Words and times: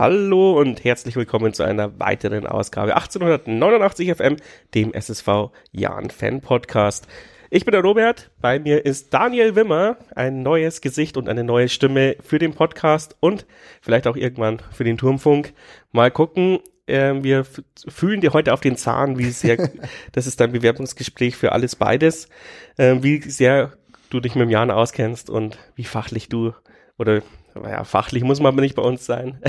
Hallo 0.00 0.58
und 0.58 0.82
herzlich 0.82 1.14
willkommen 1.14 1.52
zu 1.52 1.62
einer 1.62 2.00
weiteren 2.00 2.46
Ausgabe 2.46 2.96
1889 2.96 4.14
FM, 4.14 4.36
dem 4.74 4.94
SSV 4.94 5.50
Jan 5.72 6.08
Fan 6.08 6.40
Podcast. 6.40 7.06
Ich 7.50 7.66
bin 7.66 7.72
der 7.72 7.82
Robert, 7.82 8.30
bei 8.40 8.58
mir 8.58 8.86
ist 8.86 9.12
Daniel 9.12 9.56
Wimmer, 9.56 9.98
ein 10.14 10.42
neues 10.42 10.80
Gesicht 10.80 11.18
und 11.18 11.28
eine 11.28 11.44
neue 11.44 11.68
Stimme 11.68 12.16
für 12.22 12.38
den 12.38 12.54
Podcast 12.54 13.14
und 13.20 13.44
vielleicht 13.82 14.06
auch 14.06 14.16
irgendwann 14.16 14.62
für 14.72 14.84
den 14.84 14.96
Turmfunk. 14.96 15.52
Mal 15.92 16.10
gucken, 16.10 16.60
äh, 16.86 17.12
wir 17.22 17.44
fühlen 17.86 18.22
dir 18.22 18.32
heute 18.32 18.54
auf 18.54 18.62
den 18.62 18.78
Zahn, 18.78 19.18
wie 19.18 19.28
sehr, 19.28 19.68
das 20.12 20.26
ist 20.26 20.40
dein 20.40 20.52
Bewerbungsgespräch 20.52 21.36
für 21.36 21.52
alles 21.52 21.76
beides, 21.76 22.30
äh, 22.78 22.96
wie 23.02 23.20
sehr 23.20 23.74
du 24.08 24.20
dich 24.20 24.34
mit 24.34 24.44
dem 24.46 24.50
Jan 24.50 24.70
auskennst 24.70 25.28
und 25.28 25.58
wie 25.76 25.84
fachlich 25.84 26.30
du 26.30 26.54
oder 26.96 27.20
naja, 27.62 27.84
fachlich 27.84 28.24
muss 28.24 28.40
man 28.40 28.52
aber 28.52 28.62
nicht 28.62 28.76
bei 28.76 28.82
uns 28.82 29.06
sein, 29.06 29.40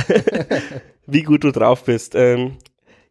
wie 1.05 1.23
gut 1.23 1.43
du 1.43 1.51
drauf 1.51 1.83
bist. 1.83 2.15
Ähm, 2.15 2.57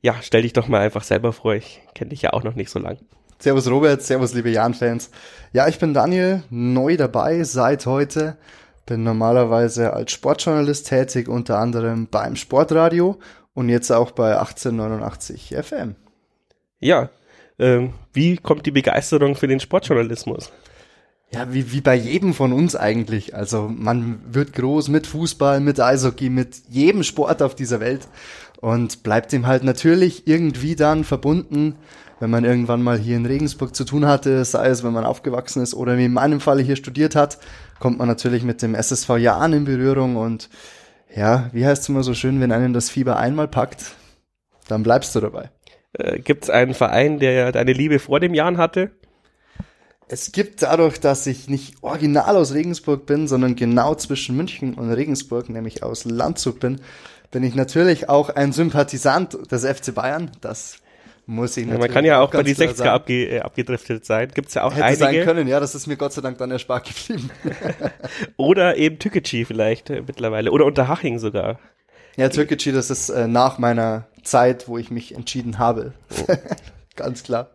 ja, 0.02 0.16
stell 0.22 0.42
dich 0.42 0.52
doch 0.52 0.68
mal 0.68 0.80
einfach 0.80 1.02
selber 1.02 1.32
vor, 1.32 1.54
ich 1.54 1.80
kenne 1.94 2.10
dich 2.10 2.22
ja 2.22 2.32
auch 2.32 2.42
noch 2.42 2.54
nicht 2.54 2.70
so 2.70 2.78
lang. 2.78 2.98
Servus 3.38 3.70
Robert, 3.70 4.02
servus 4.02 4.34
liebe 4.34 4.50
Jan-Fans. 4.50 5.10
Ja, 5.52 5.66
ich 5.66 5.78
bin 5.78 5.94
Daniel, 5.94 6.42
neu 6.50 6.96
dabei 6.96 7.42
seit 7.44 7.86
heute. 7.86 8.36
Bin 8.84 9.02
normalerweise 9.02 9.92
als 9.92 10.12
Sportjournalist 10.12 10.88
tätig, 10.88 11.28
unter 11.28 11.58
anderem 11.58 12.08
beim 12.08 12.36
Sportradio 12.36 13.18
und 13.54 13.68
jetzt 13.68 13.90
auch 13.90 14.10
bei 14.10 14.38
1889 14.38 15.54
FM. 15.62 15.96
Ja, 16.80 17.10
ähm, 17.58 17.92
wie 18.12 18.36
kommt 18.36 18.66
die 18.66 18.70
Begeisterung 18.70 19.36
für 19.36 19.46
den 19.46 19.60
Sportjournalismus? 19.60 20.50
Ja, 21.32 21.52
wie, 21.52 21.72
wie 21.72 21.80
bei 21.80 21.94
jedem 21.94 22.34
von 22.34 22.52
uns 22.52 22.74
eigentlich. 22.74 23.34
Also 23.34 23.68
man 23.68 24.20
wird 24.32 24.52
groß 24.52 24.88
mit 24.88 25.06
Fußball, 25.06 25.60
mit 25.60 25.80
Eishockey, 25.80 26.28
mit 26.28 26.62
jedem 26.68 27.04
Sport 27.04 27.40
auf 27.42 27.54
dieser 27.54 27.80
Welt 27.80 28.08
und 28.60 29.02
bleibt 29.02 29.32
ihm 29.32 29.46
halt 29.46 29.62
natürlich 29.62 30.26
irgendwie 30.26 30.74
dann 30.74 31.04
verbunden 31.04 31.76
wenn 32.20 32.30
man 32.30 32.44
irgendwann 32.44 32.82
mal 32.82 32.98
hier 32.98 33.16
in 33.16 33.26
Regensburg 33.26 33.74
zu 33.74 33.84
tun 33.84 34.06
hatte, 34.06 34.44
sei 34.44 34.68
es, 34.68 34.84
wenn 34.84 34.92
man 34.92 35.04
aufgewachsen 35.04 35.62
ist 35.62 35.74
oder 35.74 35.96
wie 35.96 36.04
in 36.04 36.12
meinem 36.12 36.40
Fall 36.40 36.60
hier 36.60 36.76
studiert 36.76 37.16
hat, 37.16 37.38
kommt 37.80 37.98
man 37.98 38.06
natürlich 38.06 38.44
mit 38.44 38.62
dem 38.62 38.74
SSV 38.74 39.16
Jahren 39.16 39.54
in 39.54 39.64
Berührung 39.64 40.16
und 40.16 40.50
ja, 41.16 41.48
wie 41.52 41.66
heißt 41.66 41.82
es 41.82 41.88
immer 41.88 42.02
so 42.02 42.14
schön, 42.14 42.40
wenn 42.40 42.52
einen 42.52 42.74
das 42.74 42.90
Fieber 42.90 43.16
einmal 43.16 43.48
packt, 43.48 43.96
dann 44.68 44.82
bleibst 44.82 45.14
du 45.16 45.20
dabei. 45.20 45.50
Äh, 45.94 46.20
gibt 46.20 46.44
es 46.44 46.50
einen 46.50 46.74
Verein, 46.74 47.18
der 47.18 47.50
deine 47.52 47.72
Liebe 47.72 47.98
vor 47.98 48.20
dem 48.20 48.34
Jahren 48.34 48.58
hatte? 48.58 48.90
Es 50.12 50.32
gibt 50.32 50.62
dadurch, 50.62 50.98
dass 50.98 51.24
ich 51.28 51.48
nicht 51.48 51.76
original 51.82 52.36
aus 52.36 52.52
Regensburg 52.52 53.06
bin, 53.06 53.28
sondern 53.28 53.54
genau 53.54 53.94
zwischen 53.94 54.36
München 54.36 54.74
und 54.74 54.90
Regensburg, 54.90 55.48
nämlich 55.48 55.84
aus 55.84 56.04
Landshut 56.04 56.58
bin, 56.58 56.80
bin 57.30 57.44
ich 57.44 57.54
natürlich 57.54 58.08
auch 58.08 58.28
ein 58.28 58.50
Sympathisant 58.50 59.38
des 59.52 59.64
FC 59.64 59.94
Bayern. 59.94 60.32
Das 60.40 60.78
muss 61.26 61.56
ich 61.56 61.68
ja, 61.68 61.78
Man 61.78 61.88
kann 61.88 62.04
ja 62.04 62.18
auch 62.18 62.32
bei 62.32 62.42
die 62.42 62.56
60er 62.56 62.88
abge, 62.88 63.28
äh, 63.28 63.38
abgedriftet 63.38 64.04
sein. 64.04 64.32
Gibt's 64.34 64.54
ja 64.54 64.64
auch 64.64 64.74
Hätte 64.74 64.84
einige. 64.84 64.98
sein 64.98 65.24
können, 65.24 65.46
ja, 65.46 65.60
das 65.60 65.76
ist 65.76 65.86
mir 65.86 65.96
Gott 65.96 66.12
sei 66.12 66.22
Dank 66.22 66.38
dann 66.38 66.50
erspart 66.50 66.88
geblieben. 66.88 67.30
Oder 68.36 68.78
eben 68.78 68.98
Tükeci 68.98 69.44
vielleicht 69.44 69.90
äh, 69.90 70.02
mittlerweile. 70.04 70.50
Oder 70.50 70.64
Unterhaching 70.64 71.20
sogar. 71.20 71.60
Ja, 72.16 72.30
Türkgücü, 72.30 72.72
das 72.72 72.90
ist 72.90 73.10
äh, 73.10 73.28
nach 73.28 73.58
meiner 73.58 74.08
Zeit, 74.24 74.66
wo 74.66 74.76
ich 74.76 74.90
mich 74.90 75.14
entschieden 75.14 75.60
habe. 75.60 75.92
Oh. 76.26 76.34
Ganz 76.96 77.22
klar. 77.22 77.50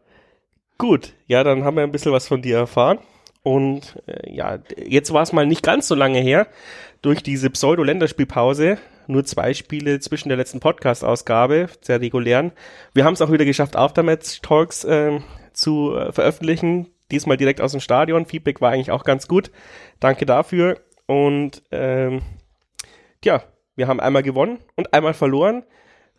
Gut, 0.77 1.13
ja, 1.27 1.43
dann 1.43 1.63
haben 1.63 1.77
wir 1.77 1.83
ein 1.83 1.91
bisschen 1.91 2.11
was 2.11 2.27
von 2.27 2.41
dir 2.41 2.57
erfahren. 2.57 2.99
Und 3.43 4.01
äh, 4.07 4.33
ja, 4.33 4.59
jetzt 4.77 5.13
war 5.13 5.23
es 5.23 5.31
mal 5.31 5.45
nicht 5.45 5.63
ganz 5.63 5.87
so 5.87 5.95
lange 5.95 6.19
her. 6.19 6.47
Durch 7.01 7.21
diese 7.21 7.49
Pseudo-Länderspielpause 7.49 8.79
nur 9.07 9.23
zwei 9.23 9.53
Spiele 9.53 9.99
zwischen 9.99 10.29
der 10.29 10.37
letzten 10.37 10.59
Podcast-Ausgabe, 10.59 11.67
der 11.87 12.01
regulären. 12.01 12.51
Wir 12.93 13.05
haben 13.05 13.13
es 13.13 13.21
auch 13.21 13.31
wieder 13.31 13.45
geschafft, 13.45 13.75
Aftermatch-Talks 13.75 14.83
äh, 14.85 15.19
zu 15.53 15.95
äh, 15.95 16.11
veröffentlichen. 16.11 16.87
Diesmal 17.11 17.37
direkt 17.37 17.61
aus 17.61 17.71
dem 17.71 17.81
Stadion. 17.81 18.25
Feedback 18.25 18.61
war 18.61 18.71
eigentlich 18.71 18.91
auch 18.91 19.03
ganz 19.03 19.27
gut. 19.27 19.51
Danke 19.99 20.25
dafür. 20.25 20.79
Und 21.05 21.61
ähm, 21.71 22.21
ja, 23.23 23.43
wir 23.75 23.87
haben 23.87 23.99
einmal 23.99 24.23
gewonnen 24.23 24.59
und 24.75 24.93
einmal 24.93 25.13
verloren 25.13 25.63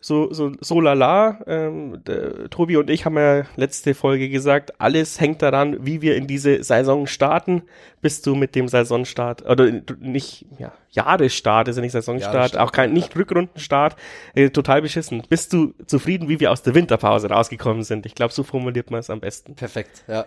so, 0.07 0.33
so, 0.33 0.53
so 0.61 0.79
lala. 0.79 1.39
Ähm, 1.47 2.01
der, 2.05 2.49
Tobi 2.49 2.77
und 2.77 2.89
ich 2.89 3.05
haben 3.05 3.17
ja 3.17 3.43
letzte 3.57 3.93
Folge 3.93 4.29
gesagt, 4.29 4.79
alles 4.79 5.19
hängt 5.19 5.41
daran, 5.41 5.85
wie 5.85 6.01
wir 6.01 6.15
in 6.15 6.27
diese 6.27 6.63
Saison 6.63 7.07
starten. 7.07 7.63
Bist 8.01 8.25
du 8.25 8.33
mit 8.33 8.55
dem 8.55 8.69
Saisonstart, 8.69 9.45
oder 9.45 9.69
nicht, 9.99 10.45
ja, 10.57 10.71
Jahresstart 10.91 11.67
ist 11.67 11.75
ja 11.75 11.81
nicht 11.81 11.91
Saisonstart, 11.91 12.57
auch 12.57 12.71
kein, 12.71 12.93
nicht 12.93 13.15
Rückrundenstart, 13.17 13.97
äh, 14.33 14.49
total 14.49 14.81
beschissen. 14.81 15.23
Bist 15.27 15.51
du 15.51 15.73
zufrieden, 15.85 16.29
wie 16.29 16.39
wir 16.39 16.51
aus 16.51 16.63
der 16.63 16.73
Winterpause 16.73 17.29
rausgekommen 17.29 17.83
sind? 17.83 18.05
Ich 18.05 18.15
glaube, 18.15 18.33
so 18.33 18.43
formuliert 18.43 18.89
man 18.89 19.01
es 19.01 19.09
am 19.09 19.19
besten. 19.19 19.55
Perfekt, 19.55 20.05
ja. 20.07 20.25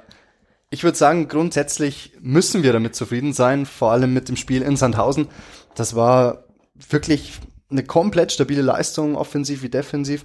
Ich 0.69 0.85
würde 0.85 0.97
sagen, 0.97 1.27
grundsätzlich 1.27 2.12
müssen 2.21 2.62
wir 2.62 2.73
damit 2.73 2.95
zufrieden 2.95 3.33
sein, 3.33 3.67
vor 3.67 3.91
allem 3.91 4.12
mit 4.12 4.29
dem 4.29 4.37
Spiel 4.37 4.62
in 4.62 4.77
Sandhausen. 4.77 5.29
Das 5.75 5.97
war 5.97 6.45
wirklich 6.89 7.41
eine 7.70 7.84
komplett 7.84 8.32
stabile 8.32 8.62
Leistung, 8.62 9.16
offensiv 9.16 9.62
wie 9.62 9.69
defensiv. 9.69 10.25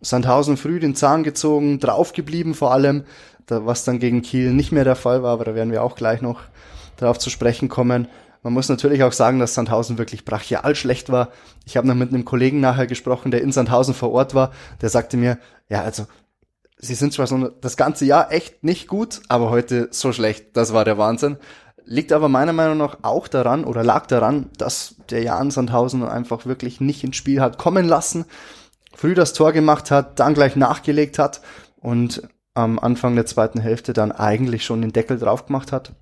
Sandhausen 0.00 0.56
früh 0.56 0.80
den 0.80 0.94
Zahn 0.94 1.22
gezogen, 1.22 1.80
draufgeblieben 1.80 2.54
vor 2.54 2.72
allem, 2.72 3.04
was 3.48 3.84
dann 3.84 3.98
gegen 3.98 4.22
Kiel 4.22 4.52
nicht 4.52 4.72
mehr 4.72 4.84
der 4.84 4.96
Fall 4.96 5.22
war, 5.22 5.32
aber 5.32 5.44
da 5.44 5.54
werden 5.54 5.72
wir 5.72 5.82
auch 5.82 5.96
gleich 5.96 6.22
noch 6.22 6.40
darauf 6.96 7.18
zu 7.18 7.30
sprechen 7.30 7.68
kommen. 7.68 8.08
Man 8.42 8.52
muss 8.52 8.68
natürlich 8.68 9.02
auch 9.02 9.12
sagen, 9.12 9.38
dass 9.38 9.54
Sandhausen 9.54 9.96
wirklich 9.96 10.24
brachial 10.24 10.74
schlecht 10.76 11.10
war. 11.10 11.30
Ich 11.64 11.76
habe 11.76 11.88
noch 11.88 11.94
mit 11.94 12.10
einem 12.10 12.26
Kollegen 12.26 12.60
nachher 12.60 12.86
gesprochen, 12.86 13.30
der 13.30 13.40
in 13.40 13.52
Sandhausen 13.52 13.94
vor 13.94 14.12
Ort 14.12 14.34
war, 14.34 14.52
der 14.82 14.90
sagte 14.90 15.16
mir, 15.16 15.38
ja, 15.70 15.82
also 15.82 16.06
sie 16.76 16.94
sind 16.94 17.14
zwar 17.14 17.26
so 17.26 17.48
das 17.48 17.78
ganze 17.78 18.04
Jahr 18.04 18.30
echt 18.32 18.62
nicht 18.62 18.86
gut, 18.86 19.22
aber 19.28 19.48
heute 19.48 19.88
so 19.90 20.12
schlecht, 20.12 20.56
das 20.56 20.74
war 20.74 20.84
der 20.84 20.98
Wahnsinn. 20.98 21.38
Liegt 21.86 22.12
aber 22.12 22.28
meiner 22.28 22.52
Meinung 22.52 22.78
nach 22.78 22.98
auch 23.02 23.28
daran 23.28 23.64
oder 23.64 23.84
lag 23.84 24.06
daran, 24.06 24.50
dass 24.56 24.96
der 25.10 25.22
Jan 25.22 25.50
Sandhausen 25.50 26.02
einfach 26.02 26.46
wirklich 26.46 26.80
nicht 26.80 27.04
ins 27.04 27.16
Spiel 27.16 27.40
hat 27.40 27.58
kommen 27.58 27.86
lassen, 27.86 28.24
früh 28.94 29.14
das 29.14 29.34
Tor 29.34 29.52
gemacht 29.52 29.90
hat, 29.90 30.18
dann 30.18 30.34
gleich 30.34 30.56
nachgelegt 30.56 31.18
hat 31.18 31.42
und 31.76 32.28
am 32.54 32.78
Anfang 32.78 33.16
der 33.16 33.26
zweiten 33.26 33.60
Hälfte 33.60 33.92
dann 33.92 34.12
eigentlich 34.12 34.64
schon 34.64 34.80
den 34.80 34.92
Deckel 34.92 35.18
drauf 35.18 35.46
gemacht 35.46 35.72
hat. 35.72 35.92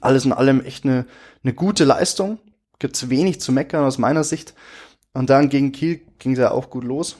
Alles 0.00 0.24
in 0.24 0.32
allem 0.32 0.64
echt 0.64 0.84
eine, 0.84 1.04
eine 1.42 1.52
gute 1.52 1.84
Leistung. 1.84 2.38
Gibt's 2.78 3.10
wenig 3.10 3.40
zu 3.40 3.52
meckern 3.52 3.84
aus 3.84 3.98
meiner 3.98 4.24
Sicht. 4.24 4.54
Und 5.12 5.30
dann 5.30 5.48
gegen 5.48 5.72
Kiel 5.72 6.00
ging 6.18 6.32
es 6.32 6.38
ja 6.38 6.52
auch 6.52 6.70
gut 6.70 6.84
los 6.84 7.16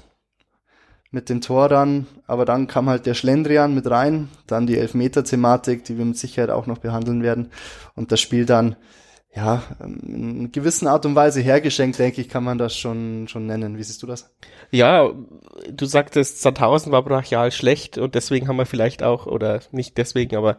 mit 1.14 1.28
dem 1.28 1.40
Tor 1.40 1.68
dann, 1.68 2.06
aber 2.26 2.44
dann 2.44 2.66
kam 2.66 2.90
halt 2.90 3.06
der 3.06 3.14
Schlendrian 3.14 3.72
mit 3.72 3.88
rein, 3.88 4.28
dann 4.48 4.66
die 4.66 4.76
Elfmeter-Thematik, 4.76 5.84
die 5.84 5.96
wir 5.96 6.04
mit 6.04 6.18
Sicherheit 6.18 6.50
auch 6.50 6.66
noch 6.66 6.78
behandeln 6.78 7.22
werden 7.22 7.50
und 7.94 8.10
das 8.10 8.20
Spiel 8.20 8.44
dann, 8.44 8.74
ja, 9.34 9.62
in 9.80 10.52
gewissen 10.52 10.86
Art 10.86 11.06
und 11.06 11.14
Weise 11.14 11.40
hergeschenkt, 11.40 11.98
denke 11.98 12.20
ich, 12.20 12.28
kann 12.28 12.44
man 12.44 12.58
das 12.58 12.76
schon, 12.76 13.26
schon 13.26 13.46
nennen. 13.46 13.78
Wie 13.78 13.82
siehst 13.82 14.02
du 14.02 14.06
das? 14.06 14.32
Ja, 14.70 15.10
du 15.72 15.86
sagtest, 15.86 16.40
Sandhausen 16.42 16.92
war 16.92 17.02
brachial 17.02 17.50
schlecht 17.50 17.98
und 17.98 18.14
deswegen 18.14 18.46
haben 18.46 18.56
wir 18.56 18.66
vielleicht 18.66 19.02
auch, 19.02 19.26
oder 19.26 19.60
nicht 19.72 19.98
deswegen, 19.98 20.36
aber 20.36 20.58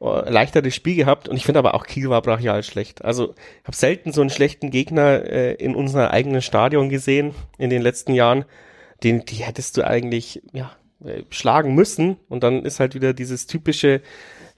äh, 0.00 0.30
leichter 0.30 0.62
das 0.62 0.74
Spiel 0.74 0.96
gehabt 0.96 1.28
und 1.28 1.36
ich 1.36 1.44
finde 1.44 1.58
aber 1.58 1.74
auch 1.74 1.86
Kiel 1.86 2.10
war 2.10 2.22
brachial 2.22 2.62
schlecht. 2.62 3.04
Also 3.04 3.34
ich 3.62 3.64
habe 3.64 3.76
selten 3.76 4.12
so 4.12 4.20
einen 4.20 4.30
schlechten 4.30 4.70
Gegner 4.70 5.24
äh, 5.24 5.54
in 5.54 5.74
unser 5.74 6.12
eigenes 6.12 6.44
Stadion 6.44 6.88
gesehen 6.88 7.34
in 7.58 7.70
den 7.70 7.82
letzten 7.82 8.14
Jahren 8.14 8.44
den, 9.02 9.24
die 9.24 9.36
hättest 9.36 9.76
du 9.76 9.86
eigentlich, 9.86 10.42
ja, 10.52 10.72
äh, 11.04 11.22
schlagen 11.30 11.74
müssen. 11.74 12.16
Und 12.28 12.42
dann 12.42 12.64
ist 12.64 12.80
halt 12.80 12.94
wieder 12.94 13.12
dieses 13.12 13.46
typische, 13.46 14.00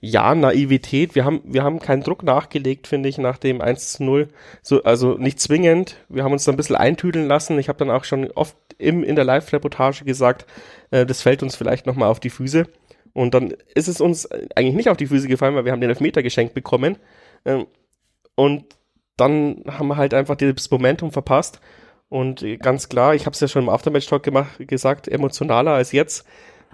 ja, 0.01 0.35
Naivität. 0.35 1.15
Wir 1.15 1.25
haben, 1.25 1.41
wir 1.45 1.65
haben 1.65 1.81
keinen 1.81 2.03
Druck 2.03 2.23
nachgelegt, 2.23 2.87
finde 2.87 3.09
ich, 3.09 3.19
nach 3.19 3.39
dem 3.39 3.61
1 3.61 3.93
zu 3.93 4.05
0. 4.05 4.29
So, 4.63 4.83
also 4.85 5.19
nicht 5.19 5.41
zwingend. 5.41 5.97
Wir 6.09 6.23
haben 6.23 6.33
uns 6.33 6.45
da 6.45 6.53
ein 6.53 6.57
bisschen 6.57 6.77
eintüdeln 6.77 7.27
lassen. 7.27 7.59
Ich 7.59 7.69
habe 7.69 7.79
dann 7.79 7.91
auch 7.91 8.05
schon 8.05 8.31
oft 8.33 8.57
im, 8.79 9.03
in 9.03 9.17
der 9.17 9.25
Live-Reportage 9.25 10.05
gesagt, 10.05 10.47
äh, 10.91 11.05
das 11.05 11.23
fällt 11.23 11.43
uns 11.43 11.57
vielleicht 11.57 11.87
nochmal 11.87 12.09
auf 12.09 12.21
die 12.21 12.31
Füße. 12.31 12.67
Und 13.13 13.35
dann 13.35 13.55
ist 13.75 13.89
es 13.89 14.01
uns 14.01 14.31
eigentlich 14.31 14.77
nicht 14.77 14.89
auf 14.89 14.97
die 14.97 15.09
Füße 15.09 15.27
gefallen, 15.27 15.57
weil 15.57 15.65
wir 15.65 15.73
haben 15.73 15.81
den 15.81 15.91
Elfmeter 15.91 16.23
geschenkt 16.23 16.55
bekommen. 16.55 16.97
Ähm, 17.45 17.67
und 18.37 18.77
dann 19.17 19.65
haben 19.67 19.89
wir 19.89 19.97
halt 19.97 20.15
einfach 20.15 20.37
das 20.37 20.71
Momentum 20.71 21.11
verpasst. 21.11 21.61
Und 22.09 22.45
ganz 22.61 22.89
klar, 22.89 23.15
ich 23.15 23.27
habe 23.27 23.35
es 23.35 23.41
ja 23.41 23.49
schon 23.49 23.65
im 23.65 23.69
Aftermatch-Talk 23.69 24.31
gesagt, 24.59 25.09
emotionaler 25.09 25.73
als 25.73 25.93
jetzt. 25.93 26.27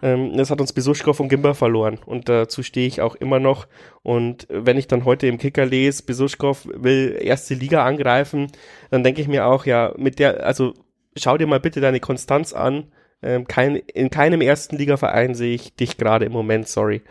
Ähm, 0.02 0.36
das 0.36 0.50
hat 0.50 0.60
uns 0.60 0.72
Besuschkow 0.72 1.18
und 1.18 1.28
Gimba 1.28 1.54
verloren. 1.54 1.98
Und 2.04 2.28
dazu 2.28 2.62
stehe 2.62 2.86
ich 2.86 3.00
auch 3.00 3.16
immer 3.16 3.40
noch. 3.40 3.66
Und 4.02 4.46
wenn 4.48 4.76
ich 4.76 4.86
dann 4.86 5.04
heute 5.04 5.26
im 5.26 5.38
Kicker 5.38 5.66
lese, 5.66 6.04
Besuschkow 6.04 6.68
will 6.72 7.18
erste 7.20 7.54
Liga 7.54 7.84
angreifen, 7.84 8.50
dann 8.90 9.02
denke 9.02 9.20
ich 9.22 9.28
mir 9.28 9.46
auch, 9.46 9.66
ja, 9.66 9.92
mit 9.96 10.18
der, 10.18 10.46
also 10.46 10.74
schau 11.16 11.36
dir 11.36 11.46
mal 11.46 11.60
bitte 11.60 11.80
deine 11.80 12.00
Konstanz 12.00 12.52
an. 12.52 12.92
Ähm, 13.22 13.48
kein, 13.48 13.76
in 13.76 14.10
keinem 14.10 14.40
ersten 14.40 14.76
Ligaverein 14.76 15.34
sehe 15.34 15.54
ich 15.54 15.74
dich 15.74 15.96
gerade 15.96 16.26
im 16.26 16.32
Moment, 16.32 16.68
sorry. 16.68 17.02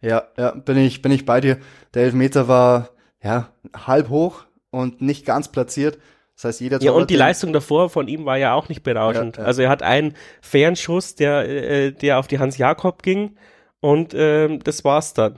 Ja, 0.00 0.24
ja, 0.38 0.52
bin 0.52 0.78
ich, 0.78 1.02
bin 1.02 1.12
ich 1.12 1.26
bei 1.26 1.40
dir. 1.40 1.58
Der 1.92 2.04
Elfmeter 2.04 2.48
war, 2.48 2.90
ja, 3.22 3.52
halb 3.74 4.08
hoch 4.08 4.44
und 4.70 5.02
nicht 5.02 5.26
ganz 5.26 5.48
platziert 5.48 5.98
Das 6.36 6.44
heißt, 6.44 6.60
jeder 6.60 6.78
Ja, 6.78 6.90
Torwart, 6.90 7.02
und 7.02 7.10
die 7.10 7.16
Leistung 7.16 7.52
davor 7.52 7.88
von 7.88 8.08
ihm 8.08 8.26
war 8.26 8.36
ja 8.36 8.52
auch 8.54 8.68
nicht 8.68 8.82
berauschend. 8.82 9.38
Ja, 9.38 9.42
ja. 9.42 9.46
Also 9.46 9.62
er 9.62 9.70
hat 9.70 9.82
einen 9.82 10.14
fairen 10.42 10.76
Schuss, 10.76 11.14
der, 11.14 11.48
äh, 11.48 11.92
der 11.92 12.18
auf 12.18 12.26
die 12.26 12.38
Hans 12.38 12.58
Jakob 12.58 13.02
ging 13.02 13.36
und 13.80 14.14
ähm, 14.14 14.62
das 14.62 14.84
war's 14.84 15.14
dann. 15.14 15.36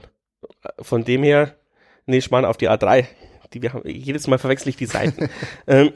Von 0.81 1.05
dem 1.05 1.23
her, 1.23 1.55
nee, 2.05 2.21
Schmarrn 2.21 2.45
auf 2.45 2.57
die 2.57 2.69
A3. 2.69 3.05
Die 3.53 3.61
wir 3.61 3.73
haben, 3.73 3.87
jedes 3.87 4.27
Mal 4.27 4.37
verwechsel 4.37 4.69
ich 4.69 4.75
die 4.75 4.85
Seiten. 4.85 5.29
ähm, 5.67 5.93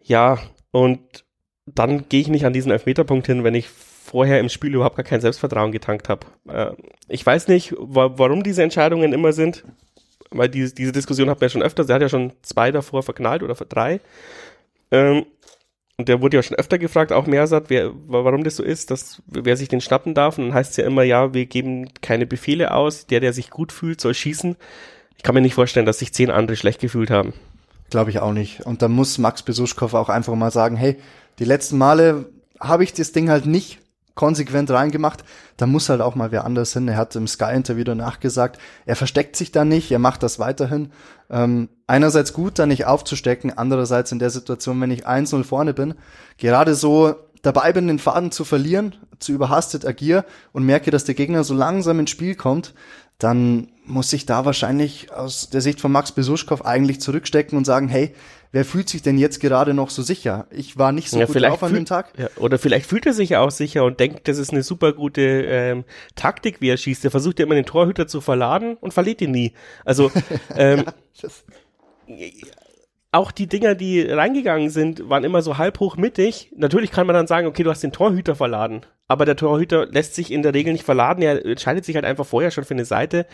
ja, 0.00 0.38
und 0.70 1.24
dann 1.66 2.08
gehe 2.08 2.20
ich 2.20 2.28
nicht 2.28 2.46
an 2.46 2.52
diesen 2.52 2.72
Elfmeterpunkt 2.72 3.26
hin, 3.26 3.44
wenn 3.44 3.54
ich 3.54 3.68
vorher 3.68 4.40
im 4.40 4.48
Spiel 4.48 4.74
überhaupt 4.74 4.96
gar 4.96 5.04
kein 5.04 5.20
Selbstvertrauen 5.20 5.72
getankt 5.72 6.08
habe. 6.08 6.26
Äh, 6.48 6.72
ich 7.08 7.26
weiß 7.26 7.48
nicht, 7.48 7.74
wa 7.78 8.12
warum 8.16 8.42
diese 8.42 8.62
Entscheidungen 8.62 9.12
immer 9.12 9.32
sind, 9.32 9.64
weil 10.30 10.48
diese, 10.48 10.74
diese 10.74 10.92
Diskussion 10.92 11.28
hat 11.30 11.40
man 11.40 11.46
ja 11.46 11.50
schon 11.50 11.62
öfter, 11.62 11.88
er 11.88 11.94
hat 11.94 12.02
ja 12.02 12.08
schon 12.08 12.32
zwei 12.42 12.70
davor 12.72 13.02
verknallt 13.02 13.42
oder 13.42 13.54
drei. 13.54 14.00
Ähm, 14.90 15.26
und 15.96 16.08
der 16.08 16.22
wurde 16.22 16.38
ja 16.38 16.42
schon 16.42 16.56
öfter 16.56 16.78
gefragt, 16.78 17.12
auch 17.12 17.26
Mersat, 17.26 17.64
wer, 17.68 17.90
wa- 17.90 18.24
warum 18.24 18.42
das 18.42 18.56
so 18.56 18.62
ist, 18.62 18.90
dass 18.90 19.22
wer 19.26 19.56
sich 19.56 19.68
den 19.68 19.82
schnappen 19.82 20.14
darf. 20.14 20.38
Und 20.38 20.46
dann 20.46 20.54
heißt 20.54 20.70
es 20.70 20.76
ja 20.78 20.86
immer, 20.86 21.02
ja, 21.02 21.34
wir 21.34 21.44
geben 21.44 21.90
keine 22.00 22.26
Befehle 22.26 22.72
aus, 22.72 23.06
der, 23.06 23.20
der 23.20 23.32
sich 23.34 23.50
gut 23.50 23.70
fühlt, 23.70 24.00
soll 24.00 24.14
schießen. 24.14 24.56
Ich 25.16 25.22
kann 25.22 25.34
mir 25.34 25.42
nicht 25.42 25.54
vorstellen, 25.54 25.84
dass 25.84 25.98
sich 25.98 26.14
zehn 26.14 26.30
andere 26.30 26.56
schlecht 26.56 26.80
gefühlt 26.80 27.10
haben. 27.10 27.34
Glaube 27.90 28.10
ich 28.10 28.20
auch 28.20 28.32
nicht. 28.32 28.62
Und 28.64 28.80
da 28.80 28.88
muss 28.88 29.18
Max 29.18 29.42
Besuschkow 29.42 29.92
auch 29.92 30.08
einfach 30.08 30.34
mal 30.36 30.50
sagen, 30.50 30.76
hey, 30.76 30.96
die 31.38 31.44
letzten 31.44 31.76
Male 31.76 32.30
habe 32.58 32.84
ich 32.84 32.94
das 32.94 33.12
Ding 33.12 33.28
halt 33.28 33.44
nicht 33.44 33.78
konsequent 34.20 34.70
reingemacht. 34.70 35.24
Da 35.56 35.66
muss 35.66 35.88
halt 35.88 36.02
auch 36.02 36.14
mal 36.14 36.30
wer 36.30 36.44
anders 36.44 36.74
hin. 36.74 36.86
Er 36.88 36.98
hat 36.98 37.16
im 37.16 37.26
Sky-Interview 37.26 37.84
danach 37.84 38.20
gesagt, 38.20 38.60
er 38.84 38.94
versteckt 38.94 39.34
sich 39.34 39.50
da 39.50 39.64
nicht, 39.64 39.90
er 39.90 39.98
macht 39.98 40.22
das 40.22 40.38
weiterhin. 40.38 40.92
Ähm, 41.30 41.70
einerseits 41.86 42.34
gut, 42.34 42.58
da 42.58 42.66
nicht 42.66 42.84
aufzustecken, 42.84 43.56
andererseits 43.56 44.12
in 44.12 44.18
der 44.18 44.28
Situation, 44.28 44.78
wenn 44.82 44.90
ich 44.90 45.08
1-0 45.08 45.42
vorne 45.42 45.72
bin, 45.72 45.94
gerade 46.36 46.74
so 46.74 47.14
dabei 47.40 47.72
bin, 47.72 47.86
den 47.86 47.98
Faden 47.98 48.30
zu 48.30 48.44
verlieren, 48.44 48.94
zu 49.20 49.32
überhastet 49.32 49.86
agiere 49.86 50.26
und 50.52 50.64
merke, 50.64 50.90
dass 50.90 51.04
der 51.04 51.14
Gegner 51.14 51.42
so 51.42 51.54
langsam 51.54 51.98
ins 51.98 52.10
Spiel 52.10 52.34
kommt, 52.34 52.74
dann 53.16 53.68
muss 53.86 54.12
ich 54.12 54.26
da 54.26 54.44
wahrscheinlich 54.44 55.10
aus 55.12 55.48
der 55.48 55.62
Sicht 55.62 55.80
von 55.80 55.92
Max 55.92 56.12
Besuschkow 56.12 56.62
eigentlich 56.66 57.00
zurückstecken 57.00 57.56
und 57.56 57.64
sagen, 57.64 57.88
hey, 57.88 58.14
wer 58.52 58.64
fühlt 58.64 58.88
sich 58.88 59.02
denn 59.02 59.18
jetzt 59.18 59.40
gerade 59.40 59.74
noch 59.74 59.90
so 59.90 60.02
sicher? 60.02 60.46
Ich 60.50 60.78
war 60.78 60.92
nicht 60.92 61.10
so 61.10 61.18
Ja, 61.18 61.26
gut 61.26 61.40
drauf 61.40 61.62
an 61.62 61.74
dem 61.74 61.84
Tag. 61.86 62.12
Ja, 62.18 62.28
oder 62.36 62.58
vielleicht 62.58 62.86
fühlt 62.86 63.06
er 63.06 63.12
sich 63.12 63.30
ja 63.30 63.40
auch 63.40 63.50
sicher 63.50 63.84
und 63.84 64.00
denkt, 64.00 64.28
das 64.28 64.38
ist 64.38 64.52
eine 64.52 64.62
super 64.62 64.92
gute 64.92 65.22
ähm, 65.22 65.84
Taktik, 66.14 66.60
wie 66.60 66.68
er 66.68 66.76
schießt. 66.76 67.04
Er 67.04 67.10
versucht 67.10 67.38
ja 67.38 67.46
immer 67.46 67.54
den 67.54 67.66
Torhüter 67.66 68.06
zu 68.06 68.20
verladen 68.20 68.76
und 68.80 68.92
verliert 68.92 69.20
ihn 69.20 69.30
nie. 69.30 69.52
Also 69.84 70.10
ähm, 70.56 70.84
Das, 71.20 71.44
auch 73.12 73.32
die 73.32 73.48
Dinger, 73.48 73.74
die 73.74 74.02
reingegangen 74.02 74.70
sind, 74.70 75.08
waren 75.08 75.24
immer 75.24 75.42
so 75.42 75.58
halb 75.58 75.80
hoch 75.80 75.96
mittig. 75.96 76.52
Natürlich 76.56 76.92
kann 76.92 77.06
man 77.06 77.14
dann 77.14 77.26
sagen, 77.26 77.46
okay, 77.46 77.62
du 77.64 77.70
hast 77.70 77.82
den 77.82 77.92
Torhüter 77.92 78.36
verladen. 78.36 78.82
Aber 79.08 79.24
der 79.24 79.36
Torhüter 79.36 79.86
lässt 79.86 80.14
sich 80.14 80.30
in 80.30 80.42
der 80.42 80.54
Regel 80.54 80.72
nicht 80.72 80.84
verladen. 80.84 81.22
Er 81.22 81.44
entscheidet 81.44 81.84
sich 81.84 81.96
halt 81.96 82.04
einfach 82.04 82.26
vorher 82.26 82.52
schon 82.52 82.64
für 82.64 82.74
eine 82.74 82.84
Seite. 82.84 83.26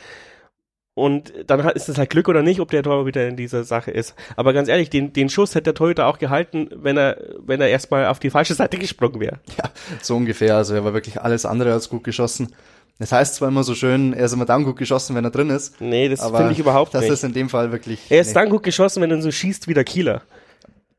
Und 0.96 1.34
dann 1.46 1.60
ist 1.68 1.90
es 1.90 1.98
halt 1.98 2.08
Glück 2.08 2.26
oder 2.26 2.40
nicht, 2.40 2.58
ob 2.58 2.70
der 2.70 2.82
Torhüter 2.82 3.28
in 3.28 3.36
dieser 3.36 3.64
Sache 3.64 3.90
ist. 3.90 4.14
Aber 4.34 4.54
ganz 4.54 4.66
ehrlich, 4.66 4.88
den, 4.88 5.12
den 5.12 5.28
Schuss 5.28 5.50
hätte 5.50 5.64
der 5.64 5.74
Torhüter 5.74 6.06
auch 6.06 6.16
gehalten, 6.16 6.70
wenn 6.74 6.96
er, 6.96 7.18
wenn 7.38 7.60
er 7.60 7.68
erstmal 7.68 8.06
auf 8.06 8.18
die 8.18 8.30
falsche 8.30 8.54
Seite 8.54 8.78
gesprungen 8.78 9.20
wäre. 9.20 9.38
ja, 9.58 9.70
so 10.00 10.16
ungefähr. 10.16 10.56
Also 10.56 10.74
er 10.74 10.86
war 10.86 10.94
wirklich 10.94 11.20
alles 11.20 11.44
andere 11.44 11.74
als 11.74 11.90
gut 11.90 12.02
geschossen. 12.02 12.54
Das 12.98 13.12
heißt 13.12 13.34
zwar 13.34 13.48
immer 13.48 13.62
so 13.62 13.74
schön, 13.74 14.14
er 14.14 14.24
ist 14.24 14.32
immer 14.32 14.46
dann 14.46 14.64
gut 14.64 14.78
geschossen, 14.78 15.14
wenn 15.14 15.24
er 15.24 15.30
drin 15.30 15.50
ist. 15.50 15.78
Nee, 15.82 16.08
das 16.08 16.24
finde 16.24 16.52
ich 16.52 16.58
überhaupt 16.58 16.94
das 16.94 17.02
nicht. 17.02 17.12
ist 17.12 17.24
in 17.24 17.34
dem 17.34 17.50
Fall 17.50 17.72
wirklich. 17.72 18.00
er 18.08 18.22
ist 18.22 18.28
nee. 18.28 18.32
dann 18.32 18.48
gut 18.48 18.62
geschossen, 18.62 19.02
wenn 19.02 19.10
er 19.10 19.20
so 19.20 19.30
schießt 19.30 19.68
wie 19.68 19.74
der 19.74 19.84
Kieler. 19.84 20.22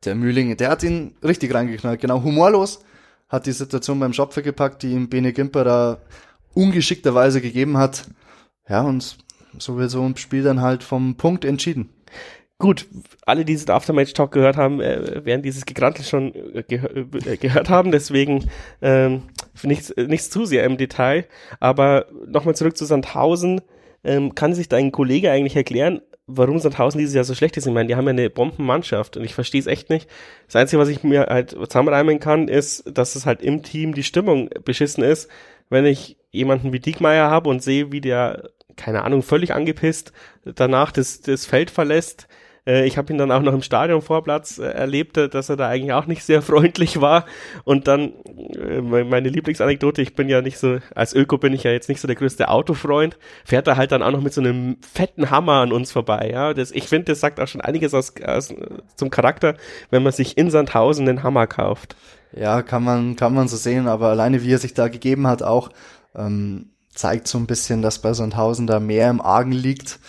Der 0.06 0.14
Mühling, 0.14 0.56
der 0.58 0.70
hat 0.70 0.84
ihn 0.84 1.16
richtig 1.24 1.56
reingeknallt. 1.56 2.00
Genau, 2.00 2.22
humorlos 2.22 2.82
hat 3.30 3.48
die 3.48 3.52
Situation 3.52 4.00
beim 4.00 4.14
Schopfer 4.14 4.44
gepackt, 4.44 4.84
die 4.84 4.92
ihm 4.92 5.10
Bene 5.10 5.34
Gimper 5.34 5.64
da 5.64 5.98
ungeschickterweise 6.54 7.42
gegeben 7.42 7.78
hat. 7.78 8.04
Ja, 8.70 8.82
und 8.82 9.18
so 9.60 9.78
wird 9.78 9.92
so 9.92 10.04
ein 10.04 10.18
Spiel 10.18 10.44
dann 10.44 10.62
halt 10.62 10.84
vom 10.84 11.16
Punkt 11.16 11.46
entschieden. 11.46 11.90
Gut, 12.60 12.88
alle, 13.26 13.46
die 13.46 13.54
diesen 13.54 13.70
Aftermatch-Talk 13.70 14.32
gehört 14.32 14.58
haben, 14.58 14.82
äh, 14.82 15.24
werden 15.24 15.44
dieses 15.44 15.66
Gegrantel 15.66 16.04
schon 16.04 16.34
äh, 16.34 16.62
äh, 16.62 17.38
gehört 17.38 17.70
haben, 17.70 17.92
deswegen 17.92 18.50
ähm, 18.82 19.24
nichts, 19.62 19.94
nichts 19.96 20.32
zu 20.32 20.46
sehr 20.46 20.64
im 20.64 20.78
Detail. 20.78 21.26
Aber 21.60 22.08
nochmal 22.26 22.56
zurück 22.56 22.76
zu 22.76 22.86
Sandhausen. 22.86 23.62
Ähm, 24.04 24.36
kann 24.36 24.54
sich 24.54 24.70
dein 24.70 24.92
Kollege 24.92 25.32
eigentlich 25.32 25.56
erklären, 25.56 26.02
warum 26.28 26.60
Sandhausen 26.60 27.00
dieses 27.00 27.16
Jahr 27.16 27.24
so 27.24 27.34
schlecht 27.34 27.58
ist? 27.58 27.66
Ich 27.66 27.74
meine, 27.74 27.88
die 27.88 27.96
haben 27.96 28.06
ja 28.06 28.12
eine 28.12 28.30
Bombenmannschaft 28.30 29.18
und 29.18 29.24
ich 29.24 29.34
verstehe 29.34 29.62
es 29.62 29.68
echt 29.68 29.90
nicht. 29.90 30.10
Das 30.46 30.56
Einzige, 30.56 30.82
was 30.82 30.90
ich 30.90 31.04
mir 31.04 31.28
halt 31.30 31.52
zusammenreimen 31.52 32.20
kann, 32.20 32.48
ist, 32.48 32.84
dass 32.92 33.16
es 33.16 33.26
halt 33.26 33.42
im 33.42 33.64
Team 33.64 33.94
die 33.94 34.04
Stimmung 34.04 34.50
beschissen 34.66 35.04
ist. 35.04 35.30
Wenn 35.70 35.86
ich 35.86 36.18
jemanden 36.32 36.74
wie 36.74 36.80
Diekmeyer 36.80 37.30
habe 37.30 37.50
und 37.50 37.64
sehe, 37.64 37.92
wie 37.92 38.02
der, 38.02 38.50
keine 38.78 39.04
Ahnung, 39.04 39.24
völlig 39.24 39.54
angepisst 39.54 40.14
danach 40.46 40.92
das, 40.92 41.22
das 41.22 41.46
Feld 41.46 41.72
verlässt, 41.72 42.28
äh, 42.68 42.86
ich 42.86 42.98
habe 42.98 43.12
ihn 43.12 43.18
dann 43.18 43.32
auch 43.32 43.42
noch 43.42 43.54
im 43.54 43.62
Stadionvorplatz 43.62 44.60
äh, 44.60 44.66
erlebt, 44.66 45.18
äh, 45.18 45.30
dass 45.30 45.50
er 45.50 45.56
da 45.56 45.68
eigentlich 45.70 45.94
auch 45.94 46.06
nicht 46.06 46.24
sehr 46.24 46.42
freundlich 46.44 47.02
war. 47.02 47.26
Und 47.64 47.88
dann 47.88 48.14
me- 48.36 49.06
meine 49.06 49.30
Lieblingsanekdote, 49.30 50.02
ich 50.02 50.16
bin 50.16 50.30
ja 50.30 50.42
nicht 50.42 50.58
so, 50.60 50.80
als 50.94 51.14
Öko 51.14 51.38
bin 51.38 51.54
ich 51.54 51.64
ja 51.64 51.72
jetzt 51.72 51.90
nicht 51.90 52.02
so 52.02 52.08
der 52.08 52.16
größte 52.16 52.50
Autofreund, 52.50 53.18
fährt 53.46 53.68
er 53.68 53.78
halt 53.78 53.92
dann 53.92 54.04
auch 54.04 54.12
noch 54.12 54.22
mit 54.22 54.34
so 54.34 54.42
einem 54.42 54.78
fetten 54.82 55.32
Hammer 55.32 55.54
an 55.62 55.72
uns 55.72 55.92
vorbei. 55.92 56.30
Ja, 56.32 56.54
das, 56.54 56.72
ich 56.72 56.88
finde, 56.88 57.06
das 57.06 57.22
sagt 57.22 57.40
auch 57.40 57.48
schon 57.48 57.62
einiges 57.62 57.94
aus, 57.94 58.14
aus, 58.22 58.54
zum 58.96 59.10
Charakter, 59.10 59.56
wenn 59.90 60.04
man 60.04 60.12
sich 60.12 60.38
in 60.38 60.52
Sandhausen 60.52 61.08
einen 61.08 61.24
Hammer 61.24 61.48
kauft. 61.48 61.96
Ja, 62.36 62.62
kann 62.62 62.84
man, 62.84 63.16
kann 63.16 63.34
man 63.34 63.48
so 63.48 63.56
sehen, 63.56 63.88
aber 63.88 64.10
alleine 64.10 64.44
wie 64.44 64.54
er 64.54 64.58
sich 64.58 64.74
da 64.74 64.90
gegeben 64.90 65.28
hat 65.28 65.44
auch, 65.44 65.70
ähm, 66.16 66.72
zeigt 66.98 67.28
so 67.28 67.38
ein 67.38 67.48
bisschen, 67.48 67.82
dass 67.82 68.00
bei 68.00 68.14
Sandhausen 68.14 68.68
da 68.68 68.80
mehr 68.80 69.10
im 69.10 69.22
Argen 69.22 69.52
liegt. 69.52 70.00